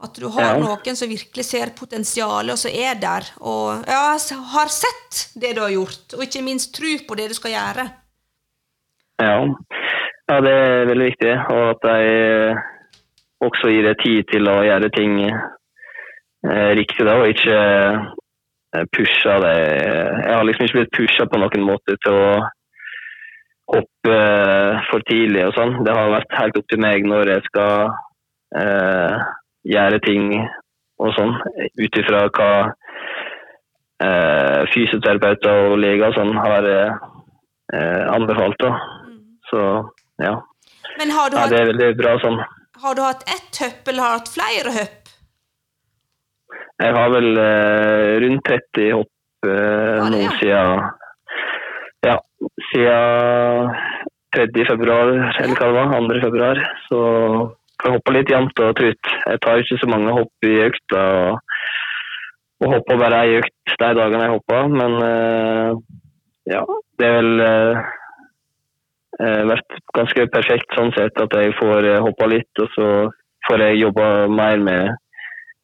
At 0.00 0.16
du 0.16 0.28
har 0.32 0.54
Ja. 0.54 0.58
noen 0.58 0.96
som 0.96 1.08
virkelig 1.08 1.44
ser 1.44 1.74
potensialet, 1.76 2.52
og 2.54 2.58
som 2.58 2.70
er 2.72 2.94
der, 2.96 3.26
og 3.40 3.84
ja, 3.86 4.16
har 4.54 4.68
sett 4.72 5.26
det 5.36 5.54
du 5.56 5.60
har 5.60 5.74
gjort, 5.74 6.14
og 6.16 6.22
ikke 6.24 6.42
minst 6.42 6.72
tro 6.74 6.92
på 7.08 7.16
det 7.18 7.28
du 7.28 7.34
skal 7.36 7.52
gjøre. 7.52 7.84
Ja. 9.20 9.34
ja, 10.30 10.40
det 10.40 10.52
er 10.56 10.86
veldig 10.88 11.08
viktig. 11.10 11.34
Og 11.52 11.64
at 11.74 11.84
jeg 11.92 12.56
også 13.44 13.68
gir 13.68 13.84
deg 13.90 14.00
tid 14.00 14.24
til 14.32 14.48
å 14.48 14.62
gjøre 14.64 14.88
ting 14.96 15.18
eh, 15.20 16.70
riktig, 16.80 17.04
da, 17.04 17.18
og 17.20 17.28
ikke 17.28 17.58
eh, 17.60 18.86
pushe 18.96 19.36
deg. 19.44 19.60
Jeg 20.24 20.32
har 20.32 20.48
liksom 20.48 20.64
ikke 20.64 20.78
blitt 20.80 20.96
pusha 20.96 21.28
på 21.28 21.42
noen 21.42 21.66
måte 21.68 21.98
til 22.00 22.16
å 22.16 22.30
hoppe 23.70 24.16
eh, 24.16 24.80
for 24.90 25.04
tidlig 25.10 25.44
og 25.50 25.54
sånn. 25.58 25.76
Det 25.84 25.92
har 25.94 26.14
vært 26.16 26.38
helt 26.40 26.56
opp 26.56 26.72
til 26.72 26.80
meg 26.82 27.04
når 27.04 27.34
jeg 27.34 27.44
skal 27.50 27.92
eh, 28.56 29.28
gjøre 29.68 30.00
ting 30.04 30.32
og 31.00 31.14
sånn, 31.16 31.32
ut 31.80 31.98
ifra 32.00 32.26
hva 32.36 32.50
eh, 34.04 34.60
fysioterapeuter 34.72 35.70
og 35.70 35.78
leger 35.80 36.14
sånn 36.16 36.32
har 36.36 36.68
eh, 36.70 38.04
anbefalt. 38.12 38.60
da. 38.60 38.74
Så 39.50 39.64
ja. 40.22 40.36
Men 41.00 41.12
har 41.16 41.30
du, 41.30 41.36
ja, 41.36 41.44
hatt, 41.44 41.52
det 41.52 41.60
er 41.60 41.70
veldig 41.72 41.90
bra 42.00 42.16
sånn. 42.22 42.40
har 42.82 42.96
du 42.96 43.02
hatt 43.04 43.24
ett 43.28 43.62
hopp, 43.64 43.88
eller 43.88 44.04
har 44.04 44.16
du 44.16 44.20
hatt 44.20 44.34
flere 44.34 44.74
hopp? 44.76 45.14
Jeg 46.80 46.96
har 46.96 47.12
vel 47.12 47.30
eh, 47.36 48.10
rundt 48.24 48.46
30 48.48 48.92
hopp 48.96 49.48
eh, 49.48 50.10
nå 50.12 50.20
siden 50.40 50.88
ja, 52.06 52.16
siden 52.70 53.74
3. 54.32 54.64
februar, 54.68 55.10
eller 55.42 55.56
hva 55.58 55.66
det 55.66 55.74
var, 55.76 55.90
2. 56.08 56.20
februar. 56.22 56.60
Så 56.86 57.00
jeg 57.84 57.94
hopper 57.96 58.16
litt 58.16 58.32
jevnt 58.32 58.62
og 58.64 58.74
trutt. 58.78 59.12
Jeg 59.26 59.40
tar 59.44 59.62
ikke 59.62 59.78
så 59.80 59.88
mange 59.90 60.14
hopp 60.16 60.46
i 60.48 60.56
økta. 60.66 61.04
Og, 61.20 61.56
og 62.60 62.74
hopper 62.74 63.00
bare 63.00 63.22
ei 63.24 63.38
økt 63.40 63.74
de 63.80 63.90
dagene 63.98 64.26
jeg 64.26 64.34
hopper. 64.34 64.68
Men 64.74 64.96
eh, 65.06 65.70
ja, 66.54 66.64
det 67.00 67.08
er 67.08 67.16
vel 67.18 67.44
eh, 67.46 67.84
eh, 69.20 69.42
vært 69.52 69.78
ganske 69.96 70.26
perfekt 70.34 70.76
sånn 70.78 70.92
sett 70.96 71.22
at 71.24 71.38
jeg 71.40 71.56
får 71.60 71.92
hoppa 72.06 72.28
litt, 72.30 72.50
og 72.62 72.74
så 72.76 72.90
får 73.48 73.66
jeg 73.66 73.80
jobba 73.84 74.10
mer 74.32 74.60
med 74.60 74.98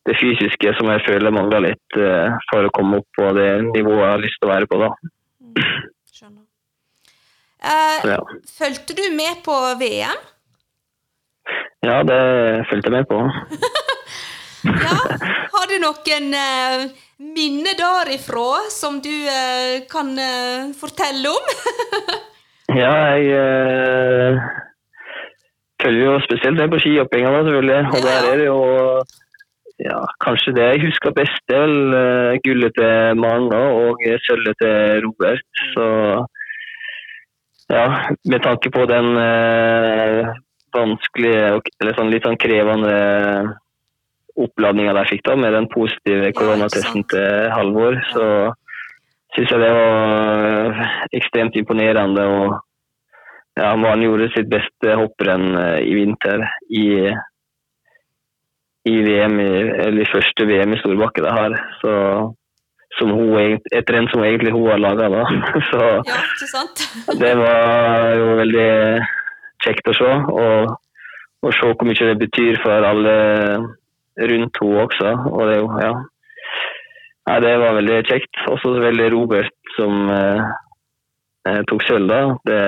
det 0.07 0.15
fysiske 0.21 0.73
som 0.79 0.89
jeg 0.93 1.03
føler 1.03 1.35
mangler 1.35 1.65
litt 1.65 1.97
for 2.47 2.63
å 2.63 2.73
komme 2.75 3.01
opp 3.01 3.09
på 3.19 3.27
det 3.35 3.49
nivået 3.73 4.05
jeg 4.05 4.13
har 4.13 4.23
lyst 4.23 4.39
til 4.39 4.49
å 4.49 4.53
være 4.53 4.71
på. 4.71 4.79
da. 4.85 4.93
Skjønner. 6.15 6.45
Eh, 7.67 8.07
ja. 8.13 8.21
Fulgte 8.59 8.95
du 8.95 9.05
med 9.17 9.43
på 9.45 9.57
VM? 9.81 10.23
Ja, 11.87 12.03
det 12.09 12.21
fulgte 12.71 12.91
jeg 12.91 12.97
med 12.99 13.11
på. 13.11 13.21
Ja. 14.67 14.97
Har 15.53 15.69
du 15.71 15.77
noen 15.79 16.33
eh, 16.35 16.81
minner 17.23 17.77
derifra 17.79 18.65
som 18.73 18.97
du 19.05 19.13
eh, 19.31 19.85
kan 19.91 20.09
eh, 20.19 20.73
fortelle 20.81 21.31
om? 21.31 21.53
Ja, 22.77 22.91
jeg 23.15 23.29
eh, 23.31 24.41
følger 25.85 26.03
jo 26.09 26.17
spesielt 26.25 26.59
med 26.59 26.73
på 26.75 26.81
skihoppinga, 26.83 27.31
selvfølgelig. 27.47 27.79
Og 27.93 28.01
Ja. 28.01 28.03
der 28.09 28.27
er 28.33 28.41
det 28.43 28.49
jo 28.49 28.59
ja, 29.87 30.01
kanskje 30.25 30.55
det 30.57 30.67
jeg 30.73 30.83
husker 30.89 31.15
best, 31.15 31.39
det 31.47 31.57
er 31.57 31.63
vel 31.69 31.95
eh, 32.01 32.41
gullet 32.43 32.75
til 32.81 33.21
Maren 33.23 33.47
og 33.55 34.03
sølvet 34.27 34.59
til 34.65 35.07
Robert. 35.07 35.47
Så 35.77 35.87
ja, 37.71 37.87
med 38.35 38.43
tanke 38.43 38.71
på 38.75 38.83
den 38.91 39.15
eh, 39.23 40.35
vanskelige, 40.77 41.49
eller 41.81 41.97
sånn 41.97 42.13
litt 42.13 42.27
sånn 42.27 42.39
krevende 42.41 42.97
oppladninga 44.37 44.93
de 44.97 45.05
fikk 45.09 45.25
da, 45.27 45.37
med 45.41 45.55
den 45.57 45.69
positive 45.73 46.31
koronatesten 46.37 47.03
ja, 47.03 47.09
til 47.13 47.51
Halvor, 47.55 47.99
så 48.13 48.27
syns 49.37 49.53
jeg 49.53 49.63
det 49.63 49.73
var 49.77 50.45
eh, 50.47 50.97
ekstremt 51.19 51.57
imponerende. 51.57 52.25
og 52.25 52.57
ja, 53.57 53.73
Han 53.73 54.05
gjorde 54.05 54.33
sitt 54.35 54.51
beste 54.53 54.97
hopprenn 55.01 55.57
eh, 55.61 55.81
i 55.89 55.97
vinter 55.97 56.45
i, 56.69 56.87
i 58.93 58.97
VM, 59.09 59.39
eller 59.41 60.03
i 60.05 60.11
første 60.13 60.49
VM 60.49 60.77
i 60.77 60.81
Storbakke 60.83 61.25
det 61.25 61.37
her. 61.37 61.57
Så, 61.81 61.93
som 62.97 63.13
hun, 63.13 63.61
et 63.77 63.93
renn 63.93 64.09
som 64.13 64.25
egentlig 64.25 64.55
hun 64.55 64.71
har 64.71 64.81
laga, 64.81 65.09
da. 65.13 65.25
Så 65.71 65.83
Ja, 66.07 67.17
det 67.21 67.37
var 67.41 68.13
jo 68.17 68.35
veldig 68.41 68.71
kjekt 69.67 69.91
å 69.91 69.97
se. 69.97 70.13
Og, 70.33 70.75
og 71.45 71.55
se 71.55 71.73
hvor 71.73 71.89
mye 71.89 72.11
det 72.11 72.19
betyr 72.25 72.61
for 72.63 72.91
alle 72.91 73.17
rundt 74.17 74.61
henne 74.63 74.85
også. 74.87 75.15
Og 75.33 75.43
det, 75.51 75.59
ja. 75.85 75.93
Nei, 77.27 77.41
det 77.43 77.57
var 77.63 77.77
veldig 77.81 77.99
kjekt. 78.07 78.45
Også 78.53 78.77
veldig 78.81 79.11
Robert 79.15 79.75
som 79.77 80.13
eh, 80.15 80.55
eh 81.51 81.61
tok 81.71 81.83
sølv, 81.87 82.09
da. 82.11 82.21
Det, 82.47 82.61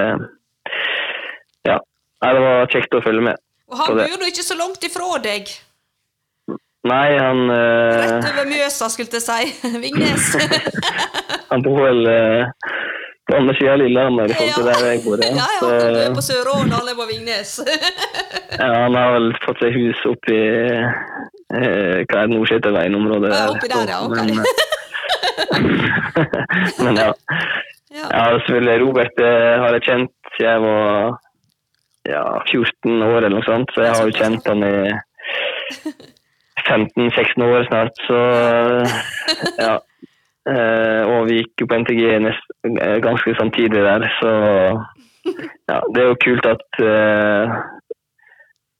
ja. 1.70 1.78
Nei, 2.24 2.34
det 2.34 2.42
var 2.44 2.74
kjekt 2.74 2.98
å 2.98 3.04
følge 3.04 3.30
med. 3.30 3.40
Og 3.68 3.80
han 3.82 3.98
bor 3.98 4.22
jo 4.24 4.30
ikke 4.32 4.46
så 4.46 4.56
langt 4.58 4.84
ifra 4.84 5.18
deg? 5.22 5.50
Nei, 6.88 7.08
han 7.18 7.50
eh, 7.52 7.96
Rett 8.00 8.28
over 8.30 8.46
Mjøsa, 8.48 8.88
skulle 8.92 9.18
jeg 9.18 9.24
si. 9.26 9.72
Vingnes. 9.84 10.30
han 11.50 11.64
bor 11.64 11.82
vel 11.84 12.06
eh, 12.10 12.68
sida 13.28 13.72
av 13.72 13.78
Lillehammer, 13.82 14.30
i 14.30 14.34
forhold 14.34 14.54
til 14.56 14.66
der 14.68 14.86
jeg 14.88 15.02
bor. 15.04 15.22
Ja, 15.22 15.28
ja, 15.36 15.46
ja 15.60 15.80
han 15.84 15.96
er 16.02 16.14
på 16.16 16.24
Søråen, 16.24 16.72
han 16.72 16.88
er 16.88 16.96
på 16.98 17.06
Vingnes. 17.10 17.50
ja, 18.58 18.68
han 18.84 18.96
har 18.96 19.14
vel 19.16 19.30
fått 19.44 19.62
seg 19.64 19.76
hus 19.76 20.02
oppi 20.08 20.38
eh, 20.38 20.86
hva 21.52 22.02
er 22.02 22.04
det, 22.08 22.32
Nordseterveien-området. 22.32 23.32
Ja, 23.34 23.46
oppi 23.52 23.68
der, 23.72 23.92
ja, 23.92 23.98
ok. 24.04 24.16
Men, 24.18 24.28
men 26.84 27.02
ja. 27.02 27.10
Ja. 27.88 28.04
ja, 28.04 28.24
selvfølgelig. 28.46 28.80
Robert 28.84 29.24
eh, 29.24 29.54
har 29.62 29.76
jeg 29.76 29.86
kjent 29.88 30.14
siden 30.36 30.50
jeg 30.50 30.60
var 30.62 31.16
ja, 32.08 32.22
14 32.48 33.02
år 33.02 33.18
eller 33.18 33.34
noe 33.36 33.46
sånt, 33.46 33.72
så 33.74 33.84
jeg 33.84 33.96
har 33.96 34.08
jo 34.08 34.16
kjent 34.16 34.48
han 34.48 34.64
i 34.64 34.74
15-16 36.68 37.44
år 37.44 37.68
snart, 37.68 38.02
så 38.06 38.18
ja. 39.58 39.76
Eh, 40.48 41.02
og 41.04 41.26
vi 41.28 41.42
gikk 41.42 41.64
jo 41.64 41.66
på 41.68 41.80
NTG 41.82 42.04
eh, 42.08 42.98
ganske 43.04 43.34
samtidig 43.36 43.82
der, 43.84 44.06
så 44.20 44.30
ja, 45.68 45.80
det 45.92 46.00
er 46.00 46.06
jo 46.06 46.20
kult 46.24 46.46
at 46.48 46.78
eh, 46.80 47.58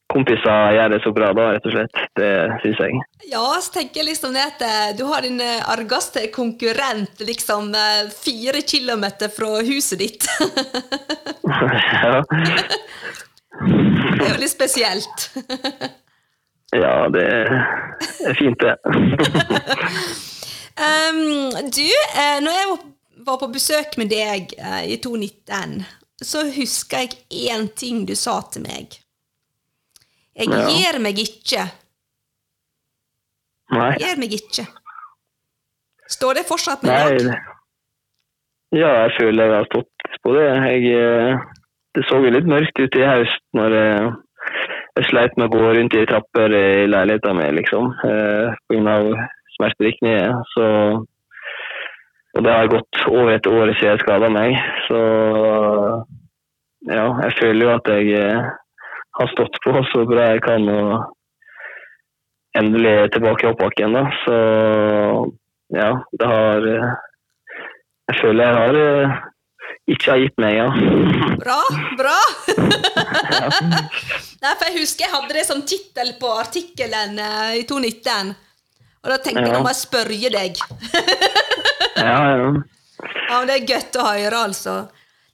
kompiser 0.08 0.72
gjør 0.78 0.94
det 0.94 1.00
så 1.04 1.12
bra 1.12 1.28
da, 1.36 1.50
rett 1.52 1.66
og 1.68 1.74
slett. 1.74 1.98
Det 2.16 2.30
syns 2.62 2.80
jeg. 2.80 3.02
Ja, 3.28 3.42
så 3.60 3.74
tenker 3.74 4.00
jeg 4.00 4.08
liksom 4.14 4.32
det 4.32 4.46
at 4.46 4.64
du 4.96 5.04
har 5.10 5.26
din 5.26 5.42
argaste 5.42 6.22
argeste 6.22 6.32
konkurrent 6.32 7.20
liksom 7.28 7.74
fire 8.16 8.64
kilometer 8.64 9.28
fra 9.28 9.60
huset 9.68 10.00
ditt. 10.00 10.24
ja. 12.00 12.22
Det 13.58 14.24
er 14.24 14.32
jo 14.32 14.40
litt 14.40 14.54
spesielt. 14.54 15.28
ja, 16.72 16.96
det 17.12 17.28
er 17.28 18.40
fint, 18.40 18.64
det. 18.64 18.78
Um, 20.78 21.50
du, 21.74 21.86
eh, 22.14 22.38
når 22.44 22.54
jeg 22.54 22.68
var- 23.26 23.38
på 23.38 23.48
besøk 23.52 23.96
med 23.98 24.08
deg 24.10 24.52
eh, 24.58 24.84
i 24.92 24.96
2019, 24.96 25.84
så 26.22 26.44
husker 26.54 26.98
jeg 26.98 27.16
én 27.50 27.66
ting 27.74 28.04
du 28.06 28.14
sa 28.14 28.40
til 28.52 28.62
meg. 28.62 28.94
Jeg 30.38 30.48
Ja. 30.48 30.68
gir 30.68 30.98
meg 31.00 31.18
ikke. 31.18 31.70
Nei. 33.70 33.90
Jeg 33.98 34.00
Gir 34.00 34.18
meg 34.18 34.32
ikke. 34.32 34.66
Står 36.08 36.34
det 36.34 36.46
fortsatt 36.48 36.82
med 36.82 36.92
Nei. 36.94 37.18
deg? 37.18 37.36
Ja, 38.72 38.88
jeg 39.08 39.10
føler 39.20 39.44
jeg 39.44 39.54
har 39.56 39.64
stått 39.64 40.08
på 40.24 40.32
det. 40.36 40.46
Jeg, 40.68 40.94
eh, 40.94 41.36
det 41.94 42.04
så 42.08 42.22
jo 42.24 42.30
litt 42.30 42.46
mørkt 42.48 42.78
ut 42.80 42.96
i 42.96 43.04
høst 43.04 43.42
når 43.56 43.76
jeg, 43.76 44.12
jeg 44.96 45.04
sleit 45.10 45.36
med 45.36 45.48
å 45.50 45.52
gå 45.52 45.74
rundt 45.76 45.94
i 45.94 46.06
trapper 46.06 46.54
i 46.54 46.86
leiligheten 46.86 47.36
min, 47.36 47.56
liksom. 47.56 47.92
På 48.00 48.72
grunn 48.74 48.88
av 48.88 49.28
smerter 49.58 49.90
i 49.90 49.96
kneet. 49.98 50.54
Så 50.54 50.66
Og 52.36 52.44
det 52.44 52.52
har 52.54 52.70
gått 52.70 52.98
over 53.08 53.32
et 53.34 53.46
år 53.50 53.72
siden 53.74 53.96
jeg 53.96 54.00
skada 54.04 54.28
meg. 54.30 54.54
Så 54.86 54.98
ja, 56.86 57.06
jeg 57.24 57.32
føler 57.40 57.64
jo 57.64 57.70
at 57.74 57.88
jeg 57.90 58.12
eh, 58.14 58.50
har 59.18 59.30
stått 59.32 59.58
på 59.64 59.72
så 59.90 60.04
bra 60.06 60.28
jeg 60.34 60.44
kan 60.44 60.68
og 60.70 60.92
endelig 62.58 62.92
er 62.92 63.10
tilbake 63.14 63.46
i 63.46 63.50
oppbakken. 63.50 63.96
Da. 63.96 64.04
Så 64.22 64.36
ja, 65.74 65.90
det 66.20 66.30
har 66.34 66.68
eh, 66.74 66.94
Jeg 68.08 68.20
føler 68.22 68.46
jeg 68.46 68.56
har 68.56 68.78
eh, 68.82 69.18
ikke 69.88 70.10
har 70.12 70.20
gitt 70.20 70.40
meg, 70.40 70.54
ja. 70.56 70.68
Bra, 71.40 71.58
bra! 71.96 72.16
Nei, 74.42 74.52
for 74.52 74.64
jeg 74.68 74.78
husker 74.78 75.06
jeg 75.06 75.12
hadde 75.14 75.36
det 75.36 75.44
som 75.48 75.64
tittel 75.66 76.12
på 76.20 76.30
artikkelen 76.40 77.18
i 77.56 77.64
2019. 77.68 78.34
Og 79.04 79.12
da 79.12 79.18
tenkte 79.22 79.44
jeg 79.44 79.52
Ja. 79.52 79.58
nå 79.58 79.62
må 79.64 79.70
jeg 79.72 79.80
spørre 79.82 80.30
deg. 80.34 80.58
ja, 81.96 82.18
ja. 82.34 82.52
Ja, 83.28 83.44
Det 83.46 83.54
er 83.54 83.66
godt 83.68 83.98
å 84.00 84.06
høre, 84.08 84.40
altså. 84.48 84.76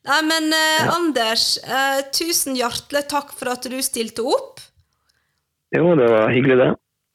Nei, 0.04 0.20
men 0.28 0.50
eh, 0.52 0.88
Anders, 0.92 1.44
eh, 1.64 2.02
tusen 2.12 2.58
hjertelig 2.58 3.06
takk 3.08 3.32
for 3.32 3.54
at 3.54 3.64
du 3.70 3.78
stilte 3.82 4.24
opp. 4.28 4.60
Jo, 5.74 5.94
det 5.96 6.10
var 6.12 6.28
hyggelig, 6.34 6.58
det. 6.60 6.70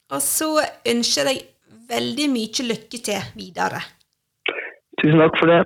Og 0.09 0.23
så 0.25 0.47
ønsker 0.89 1.29
jeg 1.29 1.43
veldig 1.89 2.25
mye 2.33 2.65
lykke 2.65 3.01
til 3.05 3.27
videre. 3.37 3.83
Tusen 4.99 5.21
takk 5.21 5.37
for 5.37 5.51
det. 5.53 5.59